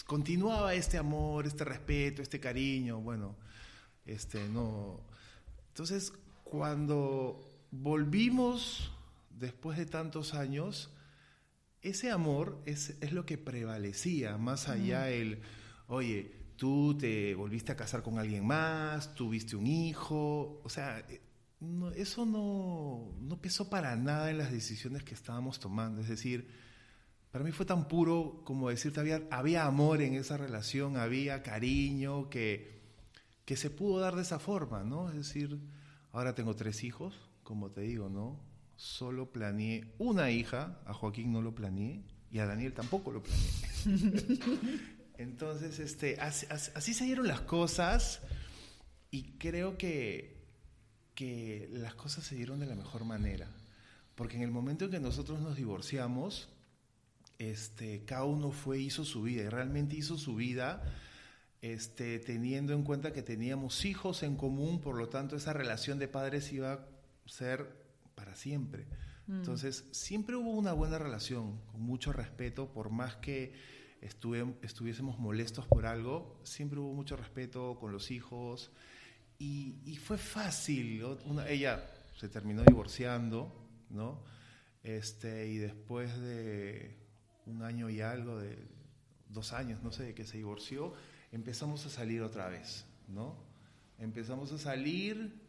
continuaba 0.06 0.74
este 0.74 0.96
amor, 0.96 1.46
este 1.46 1.64
respeto, 1.64 2.22
este 2.22 2.38
cariño, 2.38 3.00
bueno, 3.00 3.34
este 4.06 4.48
no. 4.48 5.00
Entonces, 5.70 6.12
cuando 6.44 7.53
volvimos 7.80 8.92
después 9.30 9.78
de 9.78 9.86
tantos 9.86 10.34
años, 10.34 10.90
ese 11.82 12.10
amor 12.10 12.62
es, 12.64 12.96
lo 13.12 13.26
que 13.26 13.36
prevalecía, 13.36 14.38
más 14.38 14.68
allá 14.68 15.10
el, 15.10 15.40
oye, 15.88 16.32
tú 16.56 16.96
te 16.96 17.34
volviste 17.34 17.72
a 17.72 17.76
casar 17.76 18.02
con 18.02 18.18
alguien 18.18 18.46
más, 18.46 19.14
tuviste 19.14 19.56
un 19.56 19.66
hijo, 19.66 20.60
o 20.62 20.68
sea, 20.68 21.00
eh, 21.08 21.20
eso 21.96 22.24
no, 22.24 23.12
no 23.20 23.40
pesó 23.40 23.68
para 23.68 23.96
nada 23.96 24.30
en 24.30 24.38
las 24.38 24.52
decisiones 24.52 25.02
que 25.02 25.14
estábamos 25.14 25.58
tomando, 25.58 26.00
es 26.00 26.08
decir, 26.08 26.48
para 27.32 27.44
mí 27.44 27.50
fue 27.50 27.66
tan 27.66 27.88
puro 27.88 28.42
como 28.44 28.70
decirte, 28.70 29.00
había, 29.00 29.22
había 29.30 29.66
amor 29.66 30.00
en 30.00 30.14
esa 30.14 30.36
relación, 30.36 30.96
había 30.96 31.42
cariño, 31.42 32.30
que, 32.30 32.80
que 33.44 33.56
se 33.56 33.68
pudo 33.68 33.98
dar 34.00 34.14
de 34.14 34.22
esa 34.22 34.38
forma, 34.38 34.84
¿no? 34.84 35.10
Es 35.10 35.16
decir, 35.16 35.58
ahora 36.12 36.34
tengo 36.34 36.54
tres 36.54 36.84
hijos, 36.84 37.14
como 37.44 37.70
te 37.70 37.82
digo, 37.82 38.08
¿no? 38.08 38.40
Solo 38.76 39.30
planeé 39.30 39.94
una 39.98 40.30
hija, 40.30 40.80
a 40.84 40.94
Joaquín 40.94 41.32
no 41.32 41.42
lo 41.42 41.54
planeé 41.54 42.02
y 42.30 42.40
a 42.40 42.46
Daniel 42.46 42.72
tampoco 42.72 43.12
lo 43.12 43.22
planeé. 43.22 44.40
Entonces, 45.18 45.78
este, 45.78 46.18
así, 46.20 46.94
se 46.94 47.04
dieron 47.04 47.28
las 47.28 47.42
cosas 47.42 48.20
y 49.12 49.38
creo 49.38 49.78
que, 49.78 50.42
que 51.14 51.68
las 51.70 51.94
cosas 51.94 52.24
se 52.24 52.34
dieron 52.34 52.58
de 52.58 52.66
la 52.66 52.74
mejor 52.74 53.04
manera. 53.04 53.48
Porque 54.16 54.36
en 54.36 54.42
el 54.42 54.50
momento 54.50 54.86
en 54.86 54.90
que 54.90 55.00
nosotros 55.00 55.40
nos 55.40 55.54
divorciamos, 55.54 56.48
este, 57.38 58.04
cada 58.04 58.24
uno 58.24 58.50
fue, 58.50 58.80
hizo 58.80 59.04
su 59.04 59.22
vida 59.22 59.44
y 59.44 59.48
realmente 59.48 59.94
hizo 59.96 60.18
su 60.18 60.34
vida 60.34 60.82
este, 61.62 62.18
teniendo 62.18 62.72
en 62.72 62.82
cuenta 62.82 63.12
que 63.12 63.22
teníamos 63.22 63.84
hijos 63.84 64.22
en 64.22 64.36
común, 64.36 64.80
por 64.80 64.96
lo 64.96 65.08
tanto 65.08 65.36
esa 65.36 65.52
relación 65.52 65.98
de 65.98 66.08
padres 66.08 66.52
iba 66.52 66.86
ser 67.26 67.84
para 68.14 68.34
siempre. 68.34 68.86
Mm. 69.26 69.36
Entonces, 69.36 69.84
siempre 69.92 70.36
hubo 70.36 70.50
una 70.50 70.72
buena 70.72 70.98
relación, 70.98 71.60
con 71.66 71.80
mucho 71.80 72.12
respeto, 72.12 72.72
por 72.72 72.90
más 72.90 73.16
que 73.16 73.52
estuviésemos 74.00 75.18
molestos 75.18 75.66
por 75.66 75.86
algo, 75.86 76.38
siempre 76.44 76.78
hubo 76.78 76.92
mucho 76.92 77.16
respeto 77.16 77.78
con 77.80 77.90
los 77.90 78.10
hijos 78.10 78.70
y, 79.38 79.96
fue 79.96 80.18
fácil. 80.18 81.02
ella 81.48 81.90
se 82.18 82.28
terminó 82.28 82.62
divorciando, 82.62 83.50
¿no? 83.88 84.22
Este, 84.82 85.48
y 85.48 85.56
después 85.56 86.18
de 86.20 86.98
un 87.46 87.62
año 87.62 87.88
y 87.88 88.02
algo, 88.02 88.38
de 88.38 88.58
dos 89.30 89.52
años, 89.52 89.82
no 89.82 89.90
sé, 89.90 90.04
de 90.04 90.14
que 90.14 90.24
se 90.24 90.36
divorció, 90.36 90.92
empezamos 91.32 91.86
a 91.86 91.90
salir 91.90 92.22
otra 92.22 92.48
vez, 92.48 92.86
¿no? 93.08 93.36
Empezamos 93.98 94.52
a 94.52 94.58
salir 94.58 95.43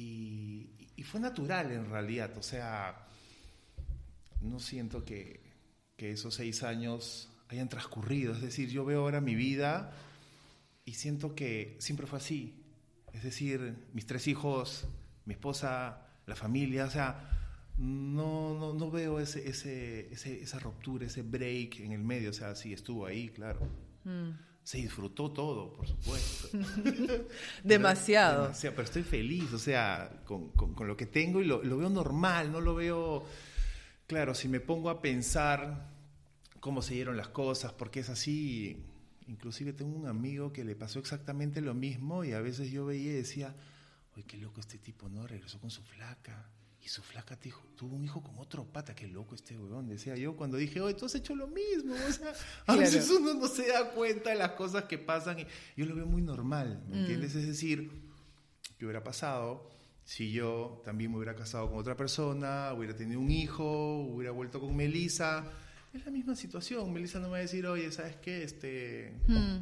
y, 0.00 1.02
fue 1.04 1.18
natural 1.18 1.72
en 1.72 1.90
realidad, 1.90 2.30
o 2.36 2.42
sea, 2.42 3.08
no 4.42 4.60
siento 4.60 5.04
que, 5.04 5.48
esos 5.96 6.34
seis 6.34 6.62
años 6.62 7.28
hayan 7.48 7.68
transcurrido, 7.68 8.32
es 8.32 8.40
decir, 8.40 8.70
yo 8.70 8.86
veo 8.86 9.00
ahora 9.02 9.20
mi 9.20 9.34
vida 9.34 9.92
y 10.86 10.94
siento 10.94 11.34
que 11.34 11.76
siempre 11.78 12.06
fue 12.06 12.18
así, 12.20 12.54
es 13.12 13.22
decir, 13.22 13.88
mis 13.92 14.06
tres 14.06 14.26
hijos, 14.28 14.86
mi 15.26 15.34
esposa, 15.34 16.06
la 16.26 16.36
familia, 16.36 16.86
o 16.86 16.90
sea, 16.90 17.72
no, 17.76 18.54
no, 18.58 18.72
no 18.72 18.90
veo 18.90 19.20
ese, 19.20 19.46
ese, 19.46 20.10
esa 20.14 20.58
ruptura, 20.58 21.06
ese 21.06 21.20
break 21.20 21.80
en 21.80 21.92
el 21.92 22.02
medio, 22.02 22.30
o 22.30 22.34
sea, 22.34 22.54
sí 22.54 22.72
estuvo 22.72 23.04
ahí, 23.04 23.28
claro. 23.28 23.68
Mm 24.04 24.49
se 24.70 24.78
disfrutó 24.78 25.32
todo, 25.32 25.72
por 25.72 25.84
supuesto. 25.84 26.48
Demasiado. 27.64 28.52
Pero 28.62 28.82
estoy 28.82 29.02
feliz, 29.02 29.52
o 29.52 29.58
sea, 29.58 30.22
con, 30.24 30.52
lo 30.86 30.96
que 30.96 31.06
tengo 31.06 31.40
y 31.40 31.44
lo, 31.44 31.60
veo 31.60 31.90
normal, 31.90 32.52
no 32.52 32.60
lo 32.60 32.76
veo... 32.76 33.24
Claro, 34.06 34.32
si 34.32 34.46
me 34.46 34.60
pongo 34.60 34.88
a 34.88 35.02
pensar 35.02 35.88
cómo 36.60 36.82
se 36.82 36.94
dieron 36.94 37.16
las 37.16 37.26
cosas, 37.26 37.72
porque 37.72 37.98
es 37.98 38.10
así, 38.10 38.80
inclusive 39.26 39.72
tengo 39.72 39.96
un 39.96 40.06
amigo 40.06 40.52
que 40.52 40.62
le 40.62 40.76
pasó 40.76 41.00
exactamente 41.00 41.60
lo 41.60 41.74
mismo 41.74 42.22
y 42.22 42.32
a 42.32 42.40
veces 42.40 42.70
yo 42.70 42.86
veía 42.86 43.10
y 43.10 43.14
decía, 43.14 43.56
oye, 44.14 44.22
qué 44.24 44.36
loco 44.36 44.60
este 44.60 44.78
tipo, 44.78 45.08
¿no? 45.08 45.26
Regresó 45.26 45.58
con 45.58 45.72
su 45.72 45.82
flaca. 45.82 46.48
Y 46.82 46.88
su 46.88 47.02
flaca 47.02 47.38
tuvo 47.76 47.94
un 47.94 48.04
hijo 48.04 48.22
con 48.22 48.38
otro 48.38 48.64
pata, 48.64 48.94
qué 48.94 49.06
loco 49.06 49.34
este 49.34 49.56
huevón, 49.56 49.86
decía 49.86 50.16
yo 50.16 50.34
cuando 50.34 50.56
dije, 50.56 50.80
oye, 50.80 50.94
tú 50.94 51.06
has 51.06 51.14
hecho 51.14 51.34
lo 51.34 51.46
mismo. 51.46 51.94
O 51.94 52.12
sea, 52.12 52.32
a 52.66 52.76
veces 52.76 53.10
uno 53.10 53.34
no 53.34 53.48
se 53.48 53.68
da 53.68 53.90
cuenta 53.90 54.30
de 54.30 54.36
las 54.36 54.52
cosas 54.52 54.84
que 54.84 54.96
pasan 54.96 55.40
y 55.40 55.46
yo 55.76 55.86
lo 55.86 55.94
veo 55.94 56.06
muy 56.06 56.22
normal, 56.22 56.82
¿me 56.88 56.96
mm. 56.96 57.00
entiendes? 57.00 57.34
Es 57.34 57.46
decir, 57.46 57.90
¿qué 58.78 58.86
hubiera 58.86 59.04
pasado 59.04 59.70
si 60.04 60.32
yo 60.32 60.80
también 60.84 61.10
me 61.10 61.18
hubiera 61.18 61.36
casado 61.36 61.68
con 61.68 61.78
otra 61.78 61.96
persona, 61.96 62.72
hubiera 62.72 62.96
tenido 62.96 63.20
un 63.20 63.30
hijo, 63.30 64.00
hubiera 64.00 64.32
vuelto 64.32 64.58
con 64.58 64.74
Melissa? 64.74 65.44
Es 65.92 66.04
la 66.04 66.10
misma 66.10 66.34
situación. 66.34 66.90
Melissa 66.92 67.18
no 67.18 67.26
me 67.26 67.32
va 67.32 67.36
a 67.38 67.40
decir, 67.40 67.66
oye, 67.66 67.92
¿sabes 67.92 68.16
qué? 68.16 68.42
Este, 68.42 69.20
mm. 69.26 69.58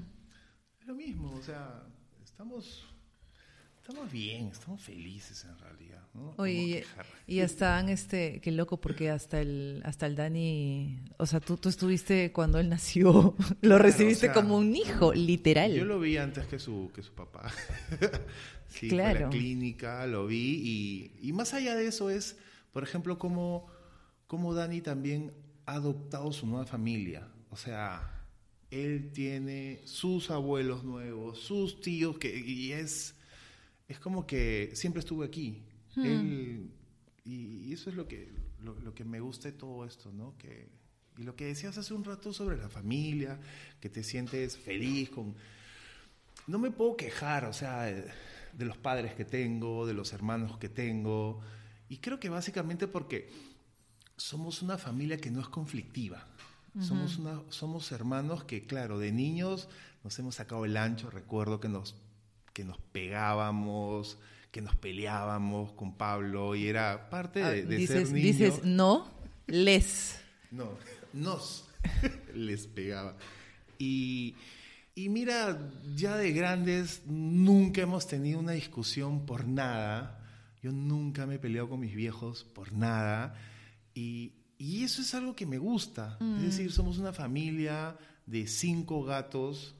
Es 0.80 0.86
lo 0.86 0.94
mismo, 0.94 1.34
o 1.34 1.42
sea, 1.42 1.82
estamos 2.22 2.86
Estamos 3.88 4.12
bien, 4.12 4.48
estamos 4.48 4.82
felices 4.82 5.46
en 5.46 5.58
realidad. 5.58 5.87
¿No? 6.18 6.34
Oye, 6.36 6.84
y 7.26 7.40
están, 7.40 7.88
este, 7.88 8.40
qué 8.40 8.50
loco, 8.50 8.80
porque 8.80 9.10
hasta 9.10 9.40
el, 9.40 9.82
hasta 9.84 10.06
el 10.06 10.16
Dani, 10.16 10.98
o 11.16 11.26
sea, 11.26 11.40
tú, 11.40 11.56
tú 11.56 11.68
estuviste 11.68 12.32
cuando 12.32 12.58
él 12.58 12.68
nació, 12.68 13.34
lo 13.62 13.78
recibiste 13.78 14.32
como 14.32 14.56
un 14.58 14.74
hijo, 14.74 15.12
literal. 15.14 15.72
Yo 15.72 15.84
lo 15.84 16.00
vi 16.00 16.16
antes 16.16 16.46
que 16.46 16.58
su, 16.58 16.90
que 16.94 17.02
su 17.02 17.14
papá. 17.14 17.50
sí, 18.68 18.88
claro. 18.88 19.20
la 19.20 19.28
clínica, 19.30 20.06
lo 20.06 20.26
vi. 20.26 20.60
Y, 21.22 21.28
y, 21.28 21.32
más 21.32 21.54
allá 21.54 21.74
de 21.74 21.86
eso 21.86 22.10
es, 22.10 22.36
por 22.72 22.82
ejemplo, 22.82 23.18
cómo, 23.18 23.66
cómo 24.26 24.54
Dani 24.54 24.80
también 24.80 25.32
ha 25.66 25.74
adoptado 25.74 26.32
su 26.32 26.46
nueva 26.46 26.66
familia. 26.66 27.28
O 27.50 27.56
sea, 27.56 28.26
él 28.70 29.10
tiene 29.12 29.80
sus 29.84 30.30
abuelos 30.30 30.84
nuevos, 30.84 31.38
sus 31.38 31.80
tíos, 31.80 32.18
que, 32.18 32.36
y 32.36 32.72
es 32.72 33.14
es 33.88 33.98
como 33.98 34.26
que 34.26 34.70
siempre 34.74 35.00
estuve 35.00 35.26
aquí. 35.26 35.62
Hmm. 35.98 36.70
y, 37.24 37.72
eso 37.72 37.90
es 37.90 37.96
lo 37.96 38.08
que, 38.08 38.28
lo, 38.62 38.94
que 38.94 39.04
me 39.04 39.20
gusta 39.20 39.48
de 39.48 39.52
todo 39.52 39.84
esto, 39.84 40.10
¿no? 40.12 40.36
Que, 40.38 40.68
y 41.16 41.22
lo 41.22 41.36
que 41.36 41.44
decías 41.44 41.76
hace 41.78 41.94
un 41.94 42.04
rato 42.04 42.32
sobre 42.32 42.56
la 42.56 42.68
familia, 42.68 43.38
que 43.80 43.88
te 43.88 44.02
sientes 44.02 44.56
feliz 44.56 45.10
con... 45.10 45.34
No 46.46 46.58
me 46.58 46.70
puedo 46.70 46.96
quejar, 46.96 47.44
o 47.44 47.52
sea, 47.52 47.82
de 47.82 48.64
los 48.64 48.78
padres 48.78 49.14
que 49.14 49.24
tengo, 49.24 49.86
de 49.86 49.92
los 49.94 50.12
hermanos 50.12 50.56
que 50.58 50.68
tengo. 50.68 51.40
Y 51.88 51.98
creo 51.98 52.18
que 52.18 52.30
básicamente 52.30 52.88
porque 52.88 53.28
somos 54.16 54.62
una 54.62 54.78
familia 54.78 55.18
que 55.18 55.30
no 55.30 55.40
es 55.40 55.48
conflictiva. 55.48 56.26
somos, 56.80 57.18
una, 57.18 57.42
somos 57.50 57.92
hermanos 57.92 58.44
que, 58.44 58.66
claro, 58.66 58.98
de 58.98 59.12
niños 59.12 59.68
nos 60.04 60.18
hemos 60.18 60.36
sacado 60.36 60.64
el 60.64 60.76
ancho. 60.76 61.10
Recuerdo 61.10 61.60
que 61.60 61.68
nos 61.68 61.94
que 62.58 62.64
nos 62.64 62.78
pegábamos, 62.78 64.18
que 64.50 64.60
nos 64.60 64.76
peleábamos 64.76 65.72
con 65.72 65.96
Pablo 65.96 66.54
y 66.54 66.66
era 66.66 67.10
parte 67.10 67.40
de, 67.40 67.84
ah, 67.84 67.86
ser 67.86 68.10
niño. 68.10 68.26
Dices 68.26 68.64
no, 68.64 69.10
les. 69.46 70.20
No, 70.50 70.70
nos 71.12 71.68
les 72.34 72.66
pegaba. 72.66 73.16
Y, 73.78 74.34
y 74.94 75.08
mira, 75.08 75.70
ya 75.94 76.16
de 76.16 76.32
grandes 76.32 77.02
nunca 77.06 77.82
hemos 77.82 78.06
tenido 78.06 78.40
una 78.40 78.52
discusión 78.52 79.26
por 79.26 79.46
nada. 79.46 80.14
Yo 80.62 80.72
nunca 80.72 81.26
me 81.26 81.36
he 81.36 81.38
peleado 81.38 81.68
con 81.68 81.80
mis 81.80 81.94
viejos 81.94 82.44
por 82.44 82.72
nada. 82.72 83.34
Y, 83.94 84.32
y 84.56 84.82
eso 84.82 85.02
es 85.02 85.14
algo 85.14 85.36
que 85.36 85.46
me 85.46 85.58
gusta. 85.58 86.16
Es 86.20 86.26
mm. 86.26 86.42
decir, 86.42 86.72
somos 86.72 86.98
una 86.98 87.12
familia 87.12 87.96
de 88.26 88.46
cinco 88.46 89.04
gatos 89.04 89.74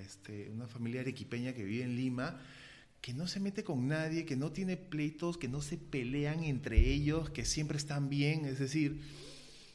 este, 0.00 0.50
una 0.50 0.66
familia 0.66 1.02
arequipeña 1.02 1.52
que 1.52 1.64
vive 1.64 1.84
en 1.84 1.96
Lima, 1.96 2.40
que 3.00 3.14
no 3.14 3.26
se 3.26 3.40
mete 3.40 3.64
con 3.64 3.88
nadie, 3.88 4.26
que 4.26 4.36
no 4.36 4.52
tiene 4.52 4.76
pleitos, 4.76 5.38
que 5.38 5.48
no 5.48 5.62
se 5.62 5.78
pelean 5.78 6.44
entre 6.44 6.78
ellos, 6.92 7.30
que 7.30 7.44
siempre 7.44 7.78
están 7.78 8.08
bien, 8.08 8.44
es 8.44 8.58
decir, 8.58 9.00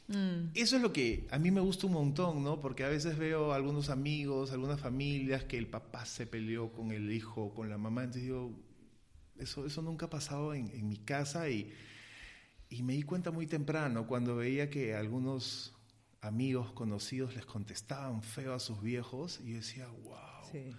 mm. 0.08 0.50
eso 0.54 0.76
es 0.76 0.82
lo 0.82 0.92
que 0.92 1.26
a 1.30 1.38
mí 1.38 1.50
me 1.50 1.60
gusta 1.60 1.86
un 1.86 1.94
montón, 1.94 2.44
¿no? 2.44 2.60
Porque 2.60 2.84
a 2.84 2.88
veces 2.88 3.18
veo 3.18 3.52
algunos 3.52 3.90
amigos, 3.90 4.52
algunas 4.52 4.80
familias 4.80 5.44
que 5.44 5.58
el 5.58 5.66
papá 5.66 6.04
se 6.04 6.26
peleó 6.26 6.72
con 6.72 6.92
el 6.92 7.12
hijo, 7.12 7.52
con 7.54 7.68
la 7.68 7.78
mamá, 7.78 8.04
entonces 8.04 8.24
digo, 8.24 8.52
eso, 9.38 9.66
eso 9.66 9.82
nunca 9.82 10.06
ha 10.06 10.10
pasado 10.10 10.54
en, 10.54 10.70
en 10.70 10.88
mi 10.88 10.98
casa 10.98 11.50
y, 11.50 11.72
y 12.68 12.82
me 12.82 12.92
di 12.94 13.02
cuenta 13.02 13.30
muy 13.32 13.46
temprano 13.46 14.06
cuando 14.06 14.36
veía 14.36 14.70
que 14.70 14.94
algunos 14.94 15.76
amigos, 16.20 16.72
conocidos 16.72 17.34
les 17.34 17.46
contestaban 17.46 18.22
feo 18.22 18.54
a 18.54 18.58
sus 18.58 18.82
viejos 18.82 19.40
y 19.44 19.50
yo 19.50 19.56
decía, 19.56 19.88
wow, 20.04 20.76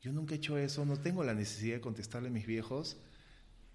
yo 0.00 0.12
nunca 0.12 0.34
he 0.34 0.38
hecho 0.38 0.56
eso, 0.58 0.84
no 0.84 0.98
tengo 0.98 1.24
la 1.24 1.34
necesidad 1.34 1.76
de 1.76 1.80
contestarle 1.80 2.28
a 2.28 2.32
mis 2.32 2.46
viejos, 2.46 2.96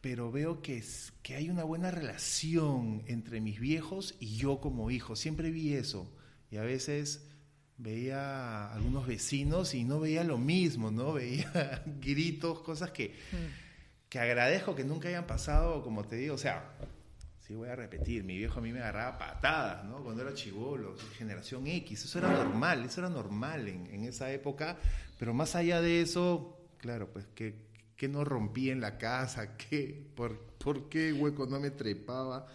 pero 0.01 0.31
veo 0.31 0.61
que, 0.61 0.83
que 1.21 1.35
hay 1.35 1.49
una 1.49 1.63
buena 1.63 1.91
relación 1.91 3.03
entre 3.07 3.41
mis 3.41 3.59
viejos 3.59 4.15
y 4.19 4.37
yo 4.37 4.59
como 4.59 4.91
hijo, 4.91 5.15
siempre 5.15 5.51
vi 5.51 5.73
eso 5.73 6.11
y 6.51 6.57
a 6.57 6.61
veces 6.61 7.27
veía 7.77 8.67
a 8.67 8.73
algunos 8.73 9.05
vecinos 9.05 9.73
y 9.73 9.83
no 9.83 9.99
veía 9.99 10.23
lo 10.23 10.37
mismo, 10.37 10.91
¿no? 10.91 11.13
Veía 11.13 11.83
gritos, 12.01 12.59
cosas 12.61 12.91
que, 12.91 13.09
mm. 13.31 14.09
que 14.09 14.19
agradezco 14.19 14.75
que 14.75 14.83
nunca 14.83 15.09
hayan 15.09 15.27
pasado, 15.27 15.83
como 15.83 16.05
te 16.05 16.15
digo, 16.15 16.35
o 16.35 16.39
sea, 16.39 16.71
Sí, 17.45 17.53
voy 17.53 17.69
a 17.69 17.75
repetir, 17.75 18.23
mi 18.23 18.35
viejo 18.35 18.57
a 18.57 18.61
mí 18.63 18.71
me 18.71 18.79
agarraba 18.79 19.19
patadas, 19.19 19.85
¿no? 19.85 20.03
Cuando 20.03 20.23
era 20.23 20.33
chivolo, 20.33 20.95
generación 21.15 21.67
X, 21.67 22.05
eso 22.05 22.17
era 22.17 22.31
normal, 22.31 22.83
eso 22.85 23.01
era 23.01 23.09
normal 23.09 23.67
en, 23.67 24.03
esa 24.03 24.31
época, 24.31 24.77
pero 25.19 25.31
más 25.31 25.55
allá 25.55 25.79
de 25.79 26.01
eso, 26.01 26.57
claro, 26.79 27.11
pues 27.13 27.27
que, 27.35 27.53
que 27.95 28.07
no 28.07 28.23
rompí 28.23 28.71
en 28.71 28.81
la 28.81 28.97
casa, 28.97 29.55
¿Qué, 29.69 30.07
por, 30.15 30.39
por 30.57 30.89
qué 30.89 31.13
hueco 31.13 31.45
no 31.45 31.59
me 31.59 31.69
trepaba. 31.69 32.47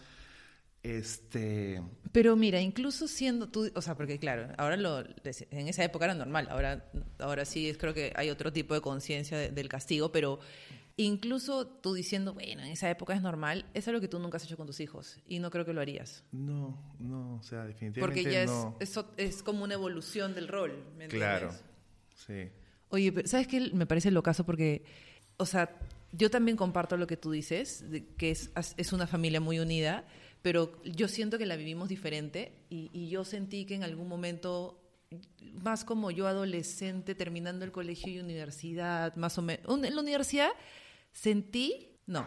Este... 0.83 1.81
Pero 2.11 2.35
mira, 2.35 2.61
incluso 2.61 3.07
siendo 3.07 3.49
tú, 3.49 3.71
o 3.73 3.83
sea, 3.83 3.95
porque 3.95 4.19
claro, 4.19 4.49
ahora 4.59 4.77
lo, 4.77 5.05
en 5.05 5.69
esa 5.69 5.85
época 5.85 6.07
era 6.07 6.15
normal, 6.15 6.49
ahora, 6.51 6.91
ahora 7.21 7.45
sí 7.45 7.73
creo 7.79 7.95
que 7.95 8.13
hay 8.17 8.29
otro 8.29 8.53
tipo 8.53 8.75
de 8.75 8.81
conciencia 8.81 9.39
del 9.39 9.69
castigo, 9.69 10.11
pero 10.11 10.41
Incluso 11.01 11.67
tú 11.67 11.95
diciendo, 11.95 12.35
bueno, 12.35 12.63
en 12.63 12.73
esa 12.73 12.91
época 12.91 13.15
es 13.15 13.23
normal, 13.23 13.65
es 13.73 13.89
algo 13.89 14.03
que 14.03 14.09
tú 14.09 14.19
nunca 14.19 14.37
has 14.37 14.45
hecho 14.45 14.59
con 14.59 14.67
tus 14.67 14.81
hijos 14.81 15.19
y 15.27 15.39
no 15.39 15.51
creo 15.51 15.65
que 15.65 15.73
lo 15.73 15.81
harías. 15.81 16.25
No, 16.31 16.79
no, 16.99 17.37
o 17.37 17.43
sea, 17.43 17.65
definitivamente 17.65 18.01
Porque 18.01 18.23
ya 18.31 18.45
no. 18.45 18.77
es, 18.81 18.99
es, 19.17 19.43
como 19.43 19.65
una 19.65 19.73
evolución 19.75 20.35
del 20.35 20.47
rol, 20.47 20.85
¿me 20.99 21.09
Claro, 21.09 21.55
sí. 22.15 22.51
Oye, 22.91 23.15
¿sabes 23.25 23.47
qué? 23.47 23.71
Me 23.73 23.87
parece 23.87 24.11
lo 24.11 24.23
caso 24.23 24.45
porque, 24.45 24.85
o 25.39 25.47
sea, 25.47 25.75
yo 26.13 26.31
también 26.31 26.59
comparto 26.59 26.99
lo 26.99 27.07
que 27.07 27.17
tú 27.17 27.31
dices, 27.31 27.83
que 28.19 28.31
es, 28.31 28.51
es 28.77 28.93
una 28.93 29.07
familia 29.07 29.41
muy 29.41 29.59
unida, 29.59 30.05
pero 30.43 30.83
yo 30.85 31.09
siento 31.09 31.39
que 31.39 31.47
la 31.47 31.57
vivimos 31.57 31.89
diferente 31.89 32.53
y, 32.69 32.91
y 32.93 33.09
yo 33.09 33.25
sentí 33.25 33.65
que 33.65 33.75
en 33.75 33.85
algún 33.85 34.07
momento 34.07 34.77
más 35.55 35.85
como 35.85 36.11
yo 36.11 36.27
adolescente, 36.27 37.15
terminando 37.15 37.65
el 37.65 37.73
colegio 37.73 38.13
y 38.13 38.21
universidad, 38.21 39.17
más 39.17 39.39
o 39.39 39.43
menos. 39.43 39.67
En 39.83 39.95
la 39.95 40.03
universidad 40.03 40.51
sentí, 41.13 41.99
no, 42.07 42.27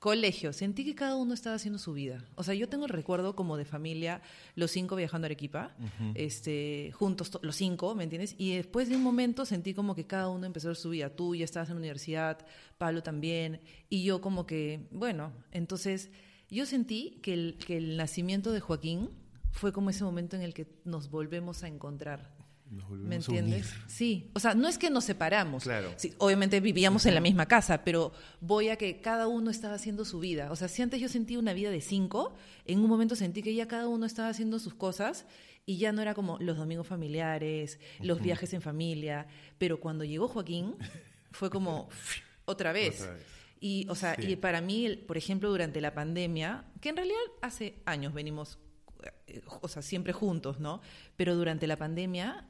colegio, 0.00 0.54
sentí 0.54 0.82
que 0.82 0.94
cada 0.94 1.14
uno 1.14 1.34
estaba 1.34 1.56
haciendo 1.56 1.78
su 1.78 1.92
vida. 1.92 2.24
O 2.34 2.42
sea, 2.42 2.54
yo 2.54 2.70
tengo 2.70 2.86
el 2.86 2.90
recuerdo 2.90 3.36
como 3.36 3.58
de 3.58 3.66
familia, 3.66 4.22
los 4.54 4.70
cinco 4.70 4.96
viajando 4.96 5.26
a 5.26 5.28
Arequipa, 5.28 5.76
este, 6.14 6.90
juntos, 6.92 7.38
los 7.42 7.54
cinco, 7.54 7.94
¿me 7.94 8.04
entiendes? 8.04 8.34
Y 8.38 8.56
después 8.56 8.88
de 8.88 8.96
un 8.96 9.02
momento 9.02 9.44
sentí 9.44 9.74
como 9.74 9.94
que 9.94 10.06
cada 10.06 10.30
uno 10.30 10.46
empezó 10.46 10.74
su 10.74 10.88
vida. 10.88 11.10
Tú 11.14 11.34
ya 11.34 11.44
estabas 11.44 11.68
en 11.68 11.74
la 11.74 11.80
universidad, 11.80 12.38
Pablo 12.78 13.02
también, 13.02 13.60
y 13.90 14.02
yo 14.02 14.22
como 14.22 14.46
que, 14.46 14.88
bueno, 14.90 15.32
entonces 15.52 16.10
yo 16.48 16.64
sentí 16.64 17.20
que 17.22 17.34
el, 17.34 17.58
que 17.58 17.76
el 17.76 17.98
nacimiento 17.98 18.52
de 18.52 18.60
Joaquín 18.60 19.10
fue 19.52 19.70
como 19.72 19.90
ese 19.90 20.02
momento 20.02 20.34
en 20.34 20.42
el 20.42 20.54
que 20.54 20.66
nos 20.84 21.10
volvemos 21.10 21.62
a 21.62 21.68
encontrar. 21.68 22.39
¿Me 22.70 23.16
entiendes? 23.16 23.74
Sí, 23.88 24.30
o 24.32 24.38
sea, 24.38 24.54
no 24.54 24.68
es 24.68 24.78
que 24.78 24.90
nos 24.90 25.04
separamos. 25.04 25.64
Claro. 25.64 25.92
obviamente 26.18 26.60
vivíamos 26.60 27.04
en 27.06 27.14
la 27.14 27.20
misma 27.20 27.46
casa, 27.46 27.82
pero 27.82 28.12
voy 28.40 28.68
a 28.68 28.76
que 28.76 29.00
cada 29.00 29.26
uno 29.26 29.50
estaba 29.50 29.74
haciendo 29.74 30.04
su 30.04 30.20
vida. 30.20 30.52
O 30.52 30.56
sea, 30.56 30.68
si 30.68 30.80
antes 30.80 31.00
yo 31.00 31.08
sentí 31.08 31.36
una 31.36 31.52
vida 31.52 31.70
de 31.70 31.80
cinco, 31.80 32.34
en 32.66 32.78
un 32.78 32.88
momento 32.88 33.16
sentí 33.16 33.42
que 33.42 33.54
ya 33.54 33.66
cada 33.66 33.88
uno 33.88 34.06
estaba 34.06 34.28
haciendo 34.28 34.60
sus 34.60 34.74
cosas 34.74 35.26
y 35.66 35.78
ya 35.78 35.90
no 35.90 36.00
era 36.00 36.14
como 36.14 36.38
los 36.38 36.56
domingos 36.56 36.86
familiares, 36.86 37.80
los 38.00 38.22
viajes 38.22 38.52
en 38.54 38.62
familia. 38.62 39.26
Pero 39.58 39.80
cuando 39.80 40.04
llegó 40.04 40.28
Joaquín, 40.28 40.76
fue 41.32 41.50
como 41.50 41.88
otra 42.44 42.72
vez. 42.72 43.08
Y, 43.58 43.86
o 43.88 43.96
sea, 43.96 44.16
y 44.16 44.36
para 44.36 44.60
mí, 44.60 44.96
por 45.08 45.16
ejemplo, 45.16 45.50
durante 45.50 45.80
la 45.80 45.92
pandemia, 45.92 46.66
que 46.80 46.90
en 46.90 46.96
realidad 46.96 47.18
hace 47.42 47.82
años 47.84 48.14
venimos 48.14 48.58
eh, 49.26 49.42
o 49.60 49.68
sea, 49.68 49.82
siempre 49.82 50.12
juntos, 50.12 50.60
¿no? 50.60 50.80
Pero 51.16 51.34
durante 51.34 51.66
la 51.66 51.76
pandemia 51.76 52.46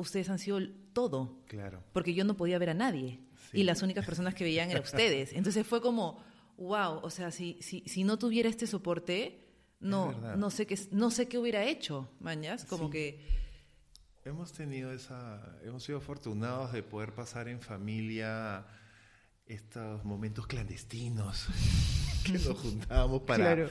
ustedes 0.00 0.28
han 0.30 0.38
sido 0.38 0.60
todo. 0.92 1.42
Claro. 1.46 1.82
Porque 1.92 2.14
yo 2.14 2.24
no 2.24 2.36
podía 2.36 2.58
ver 2.58 2.70
a 2.70 2.74
nadie. 2.74 3.20
Y 3.52 3.64
las 3.64 3.82
únicas 3.82 4.06
personas 4.06 4.34
que 4.34 4.44
veían 4.44 4.70
eran 4.70 4.82
ustedes. 4.82 5.32
Entonces 5.34 5.66
fue 5.66 5.80
como, 5.80 6.22
wow, 6.56 7.00
o 7.02 7.10
sea, 7.10 7.30
si, 7.30 7.58
si, 7.60 7.82
si 7.86 8.04
no 8.04 8.18
tuviera 8.18 8.48
este 8.48 8.66
soporte, 8.66 9.50
no, 9.80 10.12
no, 10.36 10.50
sé 10.50 10.66
qué, 10.66 10.78
no 10.92 11.10
sé 11.10 11.26
qué 11.26 11.38
hubiera 11.38 11.64
hecho, 11.64 12.10
mañas. 12.20 12.64
Como 12.64 12.90
que... 12.90 13.40
Hemos 14.24 14.52
tenido 14.52 14.92
esa, 14.92 15.58
hemos 15.64 15.82
sido 15.82 15.98
afortunados 15.98 16.72
de 16.72 16.82
poder 16.82 17.14
pasar 17.14 17.48
en 17.48 17.60
familia 17.60 18.66
estos 19.46 20.04
momentos 20.04 20.46
clandestinos 20.46 21.48
que 22.24 22.32
nos 22.32 22.58
juntábamos 22.58 23.22
para, 23.22 23.68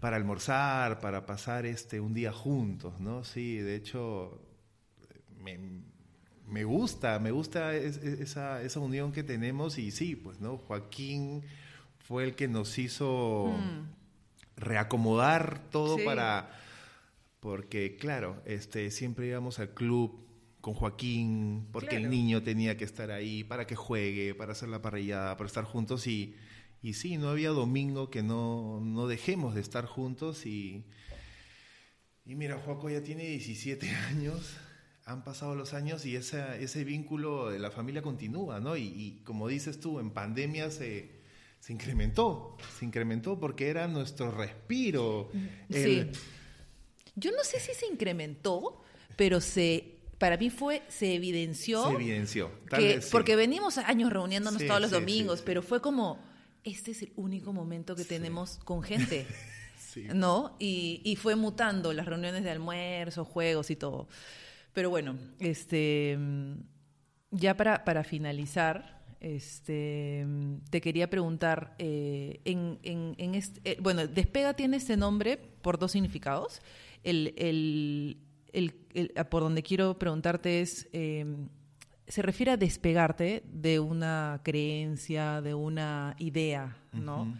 para 0.00 0.16
almorzar, 0.16 0.98
para 0.98 1.24
pasar 1.24 1.64
este 1.64 2.00
un 2.00 2.12
día 2.12 2.32
juntos, 2.32 2.98
¿no? 2.98 3.22
Sí, 3.22 3.58
de 3.58 3.76
hecho, 3.76 4.42
me, 5.44 6.64
gusta, 6.64 7.18
me 7.18 7.30
gusta 7.30 7.74
esa, 7.74 8.62
esa 8.62 8.80
unión 8.80 9.12
que 9.12 9.22
tenemos. 9.22 9.78
Y 9.78 9.90
sí, 9.90 10.16
pues, 10.16 10.40
¿no? 10.40 10.58
Joaquín 10.58 11.42
fue 11.98 12.24
el 12.24 12.34
que 12.34 12.48
nos 12.48 12.78
hizo 12.78 13.54
mm. 13.56 14.60
reacomodar 14.60 15.70
todo 15.70 15.96
para 16.04 16.50
porque 17.44 17.96
claro, 17.96 18.42
este 18.46 18.90
siempre 18.90 19.26
íbamos 19.26 19.58
al 19.58 19.74
club 19.74 20.24
con 20.62 20.72
Joaquín, 20.72 21.68
porque 21.72 21.96
el 21.96 22.08
niño 22.08 22.42
tenía 22.42 22.78
que 22.78 22.84
estar 22.84 23.10
ahí 23.10 23.44
para 23.44 23.66
que 23.66 23.76
juegue, 23.76 24.34
para 24.34 24.52
hacer 24.52 24.70
la 24.70 24.80
parrillada, 24.80 25.36
para 25.36 25.46
estar 25.46 25.64
juntos. 25.64 26.06
Y, 26.06 26.36
y 26.80 26.94
sí, 26.94 27.18
no 27.18 27.28
había 27.28 27.50
domingo 27.50 28.08
que 28.08 28.22
no, 28.22 28.80
no 28.80 29.06
dejemos 29.06 29.54
de 29.54 29.60
estar 29.60 29.84
juntos. 29.84 30.46
Y, 30.46 30.84
y 32.24 32.34
mira, 32.34 32.56
Joaco 32.56 32.88
ya 32.88 33.02
tiene 33.02 33.24
17 33.24 33.90
años, 33.90 34.56
han 35.04 35.22
pasado 35.22 35.54
los 35.54 35.74
años 35.74 36.06
y 36.06 36.16
esa, 36.16 36.56
ese 36.56 36.84
vínculo 36.84 37.50
de 37.50 37.58
la 37.58 37.70
familia 37.70 38.02
continúa, 38.02 38.60
¿no? 38.60 38.76
Y, 38.76 39.20
como 39.24 39.48
dices 39.48 39.80
tú, 39.80 40.00
en 40.00 40.10
pandemia 40.10 40.70
se, 40.70 41.10
se, 41.60 41.72
incrementó, 41.72 42.56
se 42.78 42.84
incrementó 42.84 43.38
porque 43.38 43.68
era 43.68 43.86
nuestro 43.86 44.30
respiro. 44.30 45.30
Sí. 45.70 46.10
Yo 47.16 47.30
no 47.32 47.44
sé 47.44 47.60
si 47.60 47.74
se 47.74 47.86
incrementó, 47.86 48.82
pero 49.16 49.40
se 49.40 49.94
para 50.18 50.36
mí 50.36 50.48
fue, 50.48 50.82
se 50.88 51.14
evidenció. 51.14 51.86
Se 51.88 51.94
evidenció. 51.94 52.50
Porque 53.10 53.36
venimos 53.36 53.78
años 53.78 54.10
reuniéndonos 54.10 54.64
todos 54.66 54.80
los 54.80 54.90
domingos, 54.90 55.42
pero 55.42 55.62
fue 55.62 55.82
como, 55.82 56.18
este 56.62 56.92
es 56.92 57.02
el 57.02 57.12
único 57.16 57.52
momento 57.52 57.94
que 57.94 58.04
tenemos 58.04 58.58
con 58.64 58.82
gente. 58.82 59.26
¿No? 60.14 60.56
Y, 60.58 61.16
fue 61.20 61.36
mutando 61.36 61.92
las 61.92 62.06
reuniones 62.06 62.42
de 62.42 62.50
almuerzo, 62.50 63.24
juegos 63.24 63.70
y 63.70 63.76
todo. 63.76 64.08
Pero 64.74 64.90
bueno, 64.90 65.16
este, 65.38 66.18
ya 67.30 67.56
para, 67.56 67.84
para 67.84 68.04
finalizar, 68.04 69.02
este, 69.20 70.26
te 70.68 70.80
quería 70.82 71.08
preguntar, 71.08 71.74
eh, 71.78 72.40
en, 72.44 72.78
en, 72.82 73.34
este, 73.34 73.60
eh, 73.64 73.78
bueno, 73.80 74.06
Despega 74.06 74.52
tiene 74.54 74.76
este 74.76 74.96
nombre 74.96 75.38
por 75.62 75.78
dos 75.78 75.92
significados. 75.92 76.60
El, 77.02 77.32
el, 77.38 78.18
el, 78.52 78.74
por 79.30 79.42
donde 79.42 79.62
quiero 79.62 79.98
preguntarte 79.98 80.60
es, 80.60 80.88
em, 80.92 81.48
se 82.06 82.20
refiere 82.20 82.52
a 82.52 82.56
despegarte 82.58 83.42
de 83.46 83.80
una 83.80 84.40
creencia, 84.44 85.40
de 85.40 85.54
una 85.54 86.14
idea, 86.18 86.76
¿no? 86.92 87.32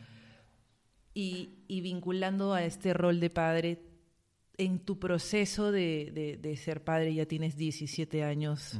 y, 1.14 1.80
vinculando 1.80 2.52
a 2.52 2.64
este 2.64 2.92
rol 2.92 3.20
de 3.20 3.30
padre, 3.30 3.78
en 4.56 4.78
tu 4.78 4.98
proceso 4.98 5.72
de, 5.72 6.58
ser 6.62 6.82
padre, 6.82 7.14
ya 7.14 7.26
tienes 7.26 7.56
17 7.56 8.22
años 8.22 8.78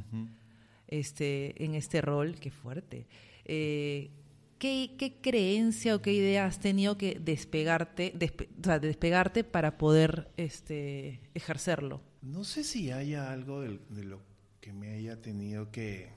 este, 0.86 1.64
en 1.64 1.74
este 1.74 2.00
rol, 2.00 2.36
qué 2.40 2.50
fuerte. 2.50 3.06
Eh, 3.44 4.10
¿qué, 4.58 5.18
creencia 5.20 5.96
o 5.96 6.02
qué 6.02 6.12
idea 6.12 6.46
has 6.46 6.58
tenido 6.60 6.96
que 6.96 7.18
despegarte, 7.20 8.12
despegarte 8.14 9.44
para 9.44 9.76
poder 9.76 10.30
este, 10.36 11.20
ejercerlo? 11.34 12.02
No 12.22 12.44
sé 12.44 12.64
si 12.64 12.90
haya 12.90 13.32
algo 13.32 13.60
de, 13.60 14.04
lo 14.04 14.20
que 14.60 14.72
me 14.72 14.92
haya 14.92 15.20
tenido 15.20 15.70
que... 15.70 16.08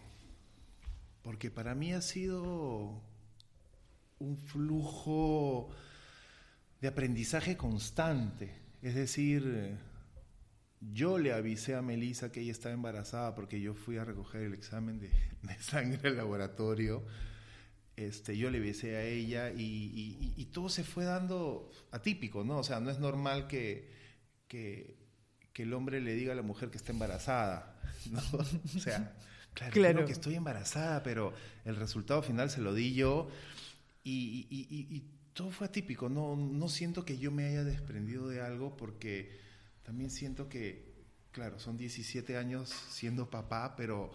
Porque 1.21 1.51
para 1.51 1.75
mí 1.75 1.91
ha 1.91 2.01
sido 2.01 3.01
un 4.19 4.37
flujo 4.37 5.69
de 6.79 6.87
aprendizaje 6.87 7.57
constante. 7.57 8.66
Es 8.81 8.95
decir, 8.95 9.77
yo 10.79 11.17
le 11.17 11.33
avisé 11.33 11.75
a 11.75 11.81
Melissa 11.81 12.31
que 12.31 12.41
ella 12.41 12.51
estaba 12.51 12.73
embarazada 12.73 13.35
porque 13.35 13.59
yo 13.59 13.73
fui 13.73 13.97
a 13.97 14.05
recoger 14.05 14.41
el 14.41 14.53
examen 14.53 14.99
de, 14.99 15.11
sangre 15.59 16.09
al 16.09 16.17
laboratorio. 16.17 17.03
Este, 17.95 18.37
yo 18.37 18.51
le 18.51 18.59
avisé 18.59 18.95
a 18.95 19.03
ella 19.03 19.51
y, 19.51 20.45
todo 20.53 20.69
se 20.69 20.83
fue 20.83 21.03
dando 21.03 21.71
atípico, 21.91 22.43
¿no? 22.43 22.59
O 22.59 22.63
sea, 22.63 22.79
no 22.79 22.89
es 22.89 22.99
normal 22.99 23.47
que, 23.47 23.91
que 24.47 24.97
que 25.57 25.63
el 25.63 25.73
hombre 25.73 26.01
le 26.01 26.13
diga 26.13 26.33
a 26.33 26.35
la 26.35 26.43
mujer 26.43 26.69
que 26.69 26.77
está 26.77 26.91
embarazada, 26.91 27.81
¿no? 28.11 28.21
O 28.35 28.79
sea, 28.79 29.17
claro, 29.55 30.05
que 30.05 30.11
estoy 30.11 30.35
embarazada, 30.35 31.01
pero 31.01 31.33
el 31.65 31.75
resultado 31.77 32.21
final 32.21 32.51
se 32.51 32.61
lo 32.61 32.75
di 32.75 32.93
yo 32.93 33.27
y, 34.03 35.03
todo 35.37 35.51
fue 35.51 35.67
atípico. 35.67 36.09
No, 36.09 36.35
no 36.35 36.67
siento 36.67 37.05
que 37.05 37.17
yo 37.17 37.31
me 37.31 37.45
haya 37.45 37.63
desprendido 37.63 38.27
de 38.27 38.41
algo 38.41 38.75
porque 38.75 39.39
también 39.83 40.09
siento 40.09 40.49
que, 40.49 40.91
claro, 41.31 41.59
son 41.59 41.77
17 41.77 42.35
años 42.37 42.69
siendo 42.89 43.29
papá, 43.29 43.75
pero 43.77 44.11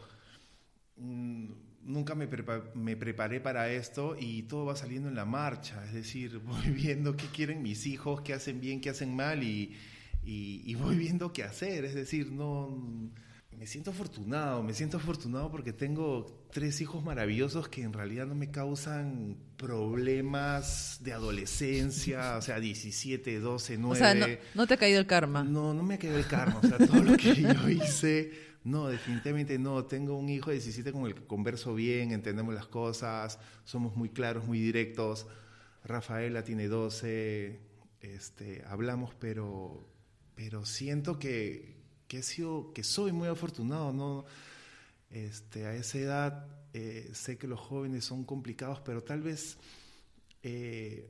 mm, 0.97 1.53
nunca 1.85 2.17
me, 2.17 2.29
me, 2.75 2.97
preparé 2.97 3.41
para 3.41 3.71
esto 3.71 4.17
y 4.19 4.43
todo 4.43 4.67
va 4.67 4.75
saliendo 4.75 5.09
en 5.09 5.15
la 5.15 5.25
marcha. 5.25 5.85
Es 5.87 5.93
decir, 5.93 6.39
voy 6.45 6.71
viendo 6.71 7.17
qué 7.17 7.27
quieren 7.27 7.63
mis 7.63 7.87
hijos, 7.87 8.23
qué 8.23 8.35
hacen 8.35 8.61
bien, 8.61 8.81
qué 8.81 8.91
hacen 8.91 9.15
mal 9.15 9.45
y 9.45 9.77
y, 10.25 10.75
voy 10.77 10.97
viendo 10.97 11.33
qué 11.33 11.43
hacer. 11.43 11.85
Es 11.85 11.95
decir, 11.95 12.31
no. 12.31 12.79
Me 13.59 13.67
siento 13.67 13.91
afortunado, 13.91 14.63
me 14.63 14.75
siento 14.75 14.97
afortunado 14.97 15.51
porque 15.51 15.73
tengo 15.73 16.47
tres 16.51 16.81
hijos 16.81 17.05
maravillosos 17.05 17.69
que 17.69 17.83
en 17.83 17.93
realidad 17.93 18.27
no 18.27 18.35
me 18.35 18.51
causan 18.51 19.37
problemas 19.57 20.99
de 21.01 21.13
adolescencia, 21.13 22.37
o 22.39 22.43
sea, 22.43 22.59
17, 22.59 23.39
12, 23.39 23.79
9. 23.79 23.93
O 23.93 23.97
sea, 23.97 24.39
no, 24.55 24.67
te 24.67 24.75
ha 24.75 24.77
caído 24.77 24.99
el 24.99 25.07
karma. 25.07 25.45
No, 25.45 25.75
no 25.75 25.83
me 25.83 25.95
ha 25.95 25.99
caído 25.99 26.19
el 26.19 26.27
karma. 26.27 26.59
O 26.63 26.67
sea, 26.67 26.79
todo 26.79 27.03
lo 27.03 27.17
que 27.17 27.35
yo 27.35 27.69
hice, 27.69 28.33
no, 28.65 28.89
definitivamente 28.89 29.59
no. 29.59 29.85
Tengo 29.85 30.19
un 30.19 30.29
hijo 30.29 30.51
de 30.51 30.57
17 30.57 30.91
con 30.91 31.07
el 31.07 31.15
que 31.15 31.25
converso 31.25 31.75
bien, 31.75 32.11
entendemos 32.11 32.55
las 32.55 32.67
cosas, 32.67 33.39
somos 33.65 33.95
muy 33.97 34.09
claros, 34.09 34.45
muy 34.45 34.61
directos. 34.61 35.27
Rafaela 35.85 36.43
tiene 36.43 36.67
12, 36.69 37.61
este, 38.01 38.65
hablamos, 38.67 39.15
pero 39.21 39.93
pero 40.35 40.65
siento 40.65 41.19
que, 41.19 41.82
que, 42.13 42.19
he 42.19 42.23
sido, 42.23 42.75
que 42.75 42.85
soy 42.85 43.11
muy 43.11 43.27
afortunado, 43.27 43.91
¿no? 43.91 44.27
Este, 45.09 45.65
a 45.65 45.75
esa 45.75 45.99
edad 45.99 46.47
eh, 46.75 47.09
sé 47.15 47.39
que 47.39 47.47
los 47.47 47.59
jóvenes 47.59 48.05
son 48.05 48.25
complicados, 48.25 48.83
pero 48.85 49.03
tal 49.03 49.23
vez 49.23 49.57
eh, 50.43 51.09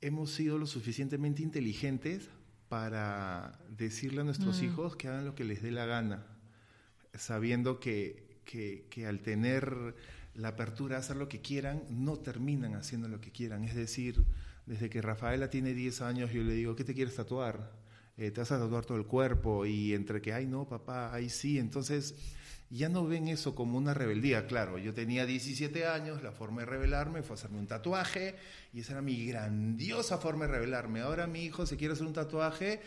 hemos 0.00 0.30
sido 0.30 0.56
lo 0.56 0.66
suficientemente 0.66 1.42
inteligentes 1.42 2.30
para 2.70 3.60
decirle 3.68 4.22
a 4.22 4.24
nuestros 4.24 4.62
mm. 4.62 4.64
hijos 4.64 4.96
que 4.96 5.08
hagan 5.08 5.26
lo 5.26 5.34
que 5.34 5.44
les 5.44 5.60
dé 5.60 5.72
la 5.72 5.84
gana, 5.84 6.24
sabiendo 7.12 7.78
que, 7.78 8.40
que, 8.46 8.86
que, 8.88 9.06
al 9.06 9.20
tener 9.20 9.94
la 10.32 10.48
apertura 10.48 10.96
a 10.96 11.00
hacer 11.00 11.16
lo 11.16 11.28
que 11.28 11.42
quieran, 11.42 11.82
no 11.90 12.16
terminan 12.16 12.76
haciendo 12.76 13.08
lo 13.08 13.20
que 13.20 13.30
quieran. 13.30 13.62
Es 13.64 13.74
decir, 13.74 14.24
desde 14.64 14.88
que 14.88 15.02
Rafaela 15.02 15.50
tiene 15.50 15.74
10 15.74 16.00
años, 16.00 16.32
yo 16.32 16.42
le 16.42 16.54
digo, 16.54 16.74
¿qué 16.74 16.84
te 16.84 16.94
quieres 16.94 17.14
tatuar? 17.14 17.87
Eh, 18.18 18.32
te 18.32 18.40
vas 18.40 18.50
a 18.50 18.58
tatuar 18.58 18.84
todo 18.84 18.98
el 18.98 19.06
cuerpo 19.06 19.64
y 19.64 19.94
entre 19.94 20.20
que, 20.20 20.32
ay 20.32 20.44
no, 20.44 20.66
papá, 20.66 21.14
ay 21.14 21.30
sí, 21.30 21.56
entonces 21.56 22.16
ya 22.68 22.88
no 22.88 23.06
ven 23.06 23.28
eso 23.28 23.54
como 23.54 23.78
una 23.78 23.94
rebeldía, 23.94 24.48
claro, 24.48 24.76
yo 24.76 24.92
tenía 24.92 25.24
17 25.24 25.86
años, 25.86 26.20
la 26.22 26.32
forma 26.32 26.62
de 26.62 26.66
rebelarme 26.66 27.22
fue 27.22 27.34
hacerme 27.34 27.60
un 27.60 27.68
tatuaje 27.68 28.34
y 28.74 28.80
esa 28.80 28.92
era 28.92 29.02
mi 29.02 29.24
grandiosa 29.26 30.18
forma 30.18 30.46
de 30.46 30.52
rebelarme. 30.52 31.00
Ahora 31.00 31.28
mi 31.28 31.44
hijo 31.44 31.64
se 31.64 31.76
quiere 31.76 31.94
hacer 31.94 32.06
un 32.06 32.12
tatuaje 32.12 32.82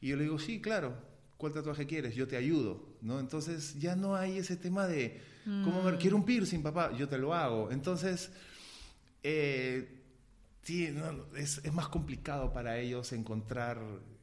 y 0.00 0.08
yo 0.08 0.16
le 0.16 0.24
digo, 0.24 0.40
sí, 0.40 0.60
claro, 0.60 0.94
¿cuál 1.38 1.52
tatuaje 1.52 1.86
quieres? 1.86 2.16
Yo 2.16 2.26
te 2.26 2.36
ayudo, 2.36 2.84
¿no? 3.02 3.20
Entonces 3.20 3.78
ya 3.78 3.94
no 3.94 4.16
hay 4.16 4.38
ese 4.38 4.56
tema 4.56 4.88
de, 4.88 5.20
¿cómo 5.44 5.82
ver? 5.84 5.96
Quiero 5.96 6.16
un 6.16 6.24
piercing, 6.24 6.60
papá, 6.60 6.90
yo 6.98 7.08
te 7.08 7.18
lo 7.18 7.32
hago. 7.32 7.70
Entonces, 7.70 8.30
eh, 9.22 10.00
es, 11.36 11.60
es 11.64 11.72
más 11.72 11.88
complicado 11.88 12.52
para 12.52 12.78
ellos 12.78 13.12
encontrar 13.12 13.78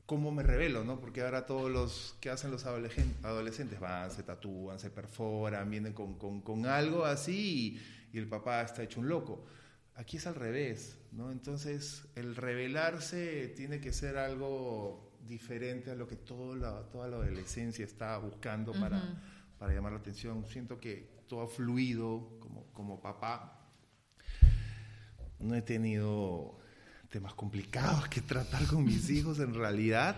cómo 0.10 0.32
me 0.32 0.42
revelo, 0.42 0.84
¿no? 0.84 1.00
Porque 1.00 1.22
ahora 1.22 1.46
todos 1.46 1.70
los 1.70 2.16
que 2.20 2.32
hacen 2.32 2.50
los 2.50 2.66
adolescentes 2.66 3.80
van, 3.80 4.10
se 4.10 4.24
tatúan, 4.24 4.80
se 4.80 4.90
perforan, 4.90 5.70
vienen 5.70 5.94
con, 5.94 6.16
con, 6.42 6.66
algo 6.66 7.06
así 7.06 7.80
y, 8.12 8.18
el 8.18 8.28
papá 8.28 8.64
está 8.64 8.82
hecho 8.82 9.02
un 9.02 9.08
loco. 9.08 9.46
Aquí 9.94 10.18
es 10.18 10.26
al 10.26 10.34
revés, 10.34 10.98
¿no? 11.12 11.32
Entonces, 11.32 12.08
el 12.16 12.36
revelarse 12.36 13.50
tiene 13.50 13.80
que 13.80 13.94
ser 13.94 14.18
algo 14.18 15.14
diferente 15.28 15.92
a 15.92 15.96
lo 15.96 16.08
que 16.08 16.16
todo 16.16 16.56
la, 16.56 16.90
toda 16.90 17.08
la 17.08 17.18
adolescencia 17.18 17.86
está 17.86 18.18
buscando 18.18 18.72
para, 18.72 19.00
para 19.60 19.76
llamar 19.76 19.92
la 19.92 20.00
atención. 20.00 20.44
Siento 20.48 20.80
que 20.80 21.08
todo 21.28 21.44
ha 21.44 21.48
fluido 21.48 22.40
como, 22.40 22.66
como 22.74 23.00
papá. 23.00 23.62
No 25.38 25.54
he 25.54 25.62
tenido 25.62 26.59
temas 27.10 27.34
complicados 27.34 28.08
que 28.08 28.22
tratar 28.22 28.66
con 28.68 28.84
mis 28.84 29.10
hijos, 29.12 29.40
en 29.40 29.54
realidad 29.54 30.16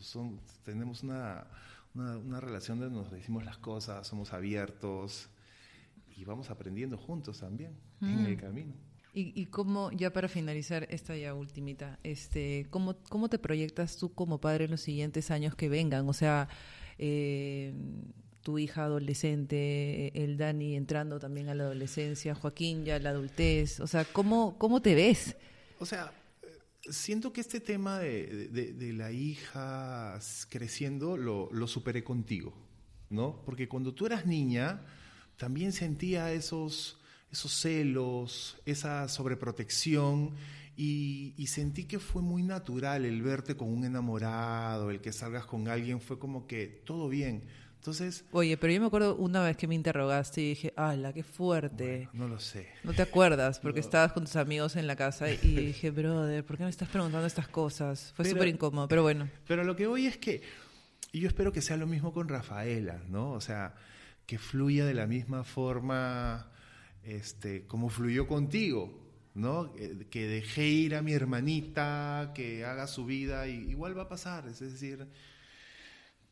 son, 0.00 0.40
tenemos 0.64 1.02
una, 1.02 1.46
una, 1.94 2.40
relación 2.40 2.78
donde 2.78 2.94
nos 2.94 3.10
decimos 3.10 3.44
las 3.44 3.58
cosas, 3.58 4.06
somos 4.06 4.32
abiertos 4.32 5.28
vamos 6.24 6.50
aprendiendo 6.50 6.96
juntos 6.96 7.40
también 7.40 7.72
en 8.00 8.26
el 8.26 8.36
camino. 8.36 8.74
Y, 9.14 9.32
y 9.40 9.46
cómo, 9.46 9.90
ya 9.90 10.12
para 10.12 10.28
finalizar 10.28 10.86
esta 10.90 11.16
ya 11.16 11.34
ultimita, 11.34 11.98
este, 12.04 12.66
¿cómo, 12.70 12.96
¿cómo 13.08 13.28
te 13.28 13.38
proyectas 13.38 13.96
tú 13.96 14.12
como 14.12 14.40
padre 14.40 14.66
en 14.66 14.70
los 14.70 14.80
siguientes 14.80 15.30
años 15.30 15.54
que 15.54 15.68
vengan? 15.68 16.08
O 16.08 16.12
sea, 16.12 16.48
eh, 16.98 17.74
tu 18.42 18.58
hija 18.58 18.84
adolescente, 18.84 20.12
el 20.22 20.36
Dani 20.36 20.76
entrando 20.76 21.18
también 21.18 21.48
a 21.48 21.54
la 21.54 21.64
adolescencia, 21.64 22.34
Joaquín 22.34 22.84
ya 22.84 22.96
a 22.96 22.98
la 23.00 23.10
adultez, 23.10 23.80
o 23.80 23.86
sea, 23.86 24.04
¿cómo, 24.04 24.56
cómo 24.58 24.80
te 24.82 24.94
ves? 24.94 25.36
O 25.78 25.86
sea, 25.86 26.12
siento 26.90 27.32
que 27.32 27.40
este 27.40 27.60
tema 27.60 27.98
de, 27.98 28.48
de, 28.48 28.92
la 28.92 29.12
hija 29.12 30.18
creciendo 30.48 31.16
lo, 31.16 31.48
lo, 31.52 31.66
superé 31.66 32.02
contigo, 32.02 32.54
¿no? 33.10 33.42
Porque 33.44 33.68
cuando 33.68 33.94
tú 33.94 34.06
eras 34.06 34.26
niña, 34.26 34.82
también 35.36 35.72
sentía 35.72 36.32
esos, 36.32 36.98
esos 37.30 37.52
celos, 37.52 38.58
esa 38.66 39.08
sobreprotección. 39.08 40.34
Y, 40.76 41.46
sentí 41.48 41.84
que 41.84 41.98
fue 41.98 42.22
muy 42.22 42.44
natural 42.44 43.04
el 43.04 43.20
verte 43.22 43.56
con 43.56 43.68
un 43.68 43.84
enamorado, 43.84 44.90
el 44.90 45.00
que 45.00 45.12
salgas 45.12 45.44
con 45.44 45.66
alguien, 45.66 46.00
fue 46.00 46.20
como 46.20 46.46
que 46.46 46.66
todo 46.66 47.08
bien. 47.08 47.42
Entonces. 47.78 48.24
Oye, 48.32 48.56
pero 48.56 48.72
yo 48.72 48.80
me 48.80 48.88
acuerdo 48.88 49.16
una 49.16 49.42
vez 49.42 49.56
que 49.56 49.66
me 49.66 49.74
interrogaste 49.74 50.40
y 50.40 50.48
dije, 50.50 50.74
¡hala, 50.76 51.12
qué 51.12 51.22
fuerte! 51.22 52.08
Bueno, 52.12 52.26
no 52.26 52.34
lo 52.34 52.40
sé. 52.40 52.68
No 52.82 52.92
te 52.92 53.02
acuerdas, 53.02 53.60
porque 53.60 53.80
no. 53.80 53.86
estabas 53.86 54.12
con 54.12 54.24
tus 54.24 54.36
amigos 54.36 54.76
en 54.76 54.86
la 54.86 54.96
casa 54.96 55.30
y 55.30 55.36
dije, 55.66 55.90
brother, 55.90 56.44
¿por 56.44 56.56
qué 56.56 56.64
me 56.64 56.70
estás 56.70 56.88
preguntando 56.88 57.26
estas 57.26 57.48
cosas? 57.48 58.12
Fue 58.16 58.24
súper 58.24 58.48
incómodo, 58.48 58.88
pero 58.88 59.02
bueno. 59.02 59.28
Pero 59.46 59.64
lo 59.64 59.76
que 59.76 59.86
voy 59.86 60.06
es 60.06 60.18
que. 60.18 60.42
Y 61.12 61.20
yo 61.20 61.28
espero 61.28 61.52
que 61.52 61.62
sea 61.62 61.76
lo 61.76 61.86
mismo 61.86 62.12
con 62.12 62.28
Rafaela, 62.28 63.00
¿no? 63.08 63.30
O 63.30 63.40
sea, 63.40 63.74
que 64.26 64.38
fluya 64.38 64.84
de 64.84 64.92
la 64.92 65.06
misma 65.06 65.44
forma 65.44 66.50
este, 67.02 67.66
como 67.66 67.88
fluyó 67.88 68.26
contigo, 68.26 69.00
¿no? 69.34 69.72
Que 70.10 70.26
dejé 70.26 70.66
ir 70.66 70.94
a 70.96 71.00
mi 71.00 71.12
hermanita, 71.12 72.32
que 72.34 72.64
haga 72.66 72.86
su 72.86 73.06
vida, 73.06 73.48
y 73.48 73.70
igual 73.70 73.96
va 73.96 74.02
a 74.02 74.08
pasar, 74.08 74.46
es 74.48 74.58
decir 74.58 75.06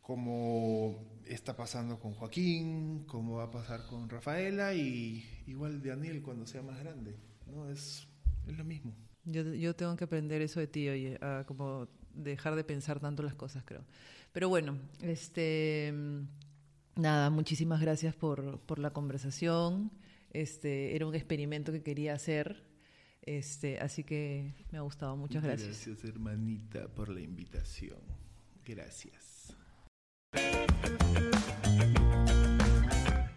como 0.06 1.20
está 1.24 1.56
pasando 1.56 1.98
con 1.98 2.14
Joaquín, 2.14 3.06
como 3.08 3.38
va 3.38 3.44
a 3.46 3.50
pasar 3.50 3.84
con 3.86 4.08
Rafaela 4.08 4.72
y 4.72 5.42
igual 5.48 5.82
Daniel 5.82 6.22
cuando 6.22 6.46
sea 6.46 6.62
más 6.62 6.78
grande, 6.78 7.16
¿no? 7.48 7.68
Es, 7.68 8.06
es 8.46 8.56
lo 8.56 8.62
mismo. 8.62 8.94
Yo, 9.24 9.42
yo, 9.42 9.74
tengo 9.74 9.96
que 9.96 10.04
aprender 10.04 10.42
eso 10.42 10.60
de 10.60 10.68
ti, 10.68 10.88
oye, 10.88 11.18
a 11.20 11.42
como 11.44 11.88
dejar 12.14 12.54
de 12.54 12.62
pensar 12.62 13.00
tanto 13.00 13.24
las 13.24 13.34
cosas, 13.34 13.64
creo. 13.64 13.84
Pero 14.32 14.48
bueno, 14.48 14.78
este 15.02 15.92
nada, 16.94 17.28
muchísimas 17.30 17.80
gracias 17.80 18.14
por, 18.14 18.60
por 18.60 18.78
la 18.78 18.92
conversación. 18.92 19.90
Este, 20.30 20.94
era 20.94 21.04
un 21.04 21.16
experimento 21.16 21.72
que 21.72 21.82
quería 21.82 22.14
hacer. 22.14 22.62
Este, 23.22 23.80
así 23.80 24.04
que 24.04 24.54
me 24.70 24.78
ha 24.78 24.82
gustado. 24.82 25.16
Muchas 25.16 25.42
gracias. 25.42 25.84
Gracias, 25.84 26.04
hermanita, 26.04 26.86
por 26.94 27.08
la 27.08 27.20
invitación. 27.20 27.98
Gracias. 28.64 29.25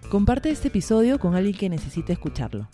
Comparte 0.10 0.50
este 0.50 0.70
episodio 0.70 1.20
con 1.20 1.36
alguien 1.36 1.56
que 1.56 1.70
necesite 1.70 2.14
escucharlo. 2.14 2.68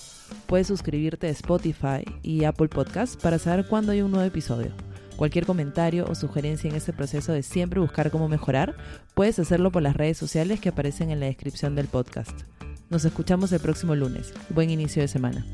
Puedes 0.47 0.67
suscribirte 0.67 1.27
a 1.27 1.31
Spotify 1.31 2.05
y 2.23 2.45
Apple 2.45 2.69
Podcasts 2.69 3.17
para 3.17 3.39
saber 3.39 3.67
cuándo 3.67 3.91
hay 3.91 4.01
un 4.01 4.11
nuevo 4.11 4.25
episodio. 4.25 4.71
Cualquier 5.17 5.45
comentario 5.45 6.05
o 6.09 6.15
sugerencia 6.15 6.69
en 6.69 6.77
este 6.77 6.93
proceso 6.93 7.33
de 7.33 7.43
siempre 7.43 7.81
buscar 7.81 8.09
cómo 8.09 8.29
mejorar, 8.29 8.75
puedes 9.13 9.37
hacerlo 9.37 9.69
por 9.69 9.81
las 9.81 9.97
redes 9.97 10.17
sociales 10.17 10.61
que 10.61 10.69
aparecen 10.69 11.11
en 11.11 11.19
la 11.19 11.25
descripción 11.25 11.75
del 11.75 11.87
podcast. 11.87 12.43
Nos 12.89 13.03
escuchamos 13.03 13.51
el 13.51 13.59
próximo 13.59 13.95
lunes. 13.95 14.33
Buen 14.49 14.69
inicio 14.69 15.01
de 15.01 15.09
semana. 15.09 15.45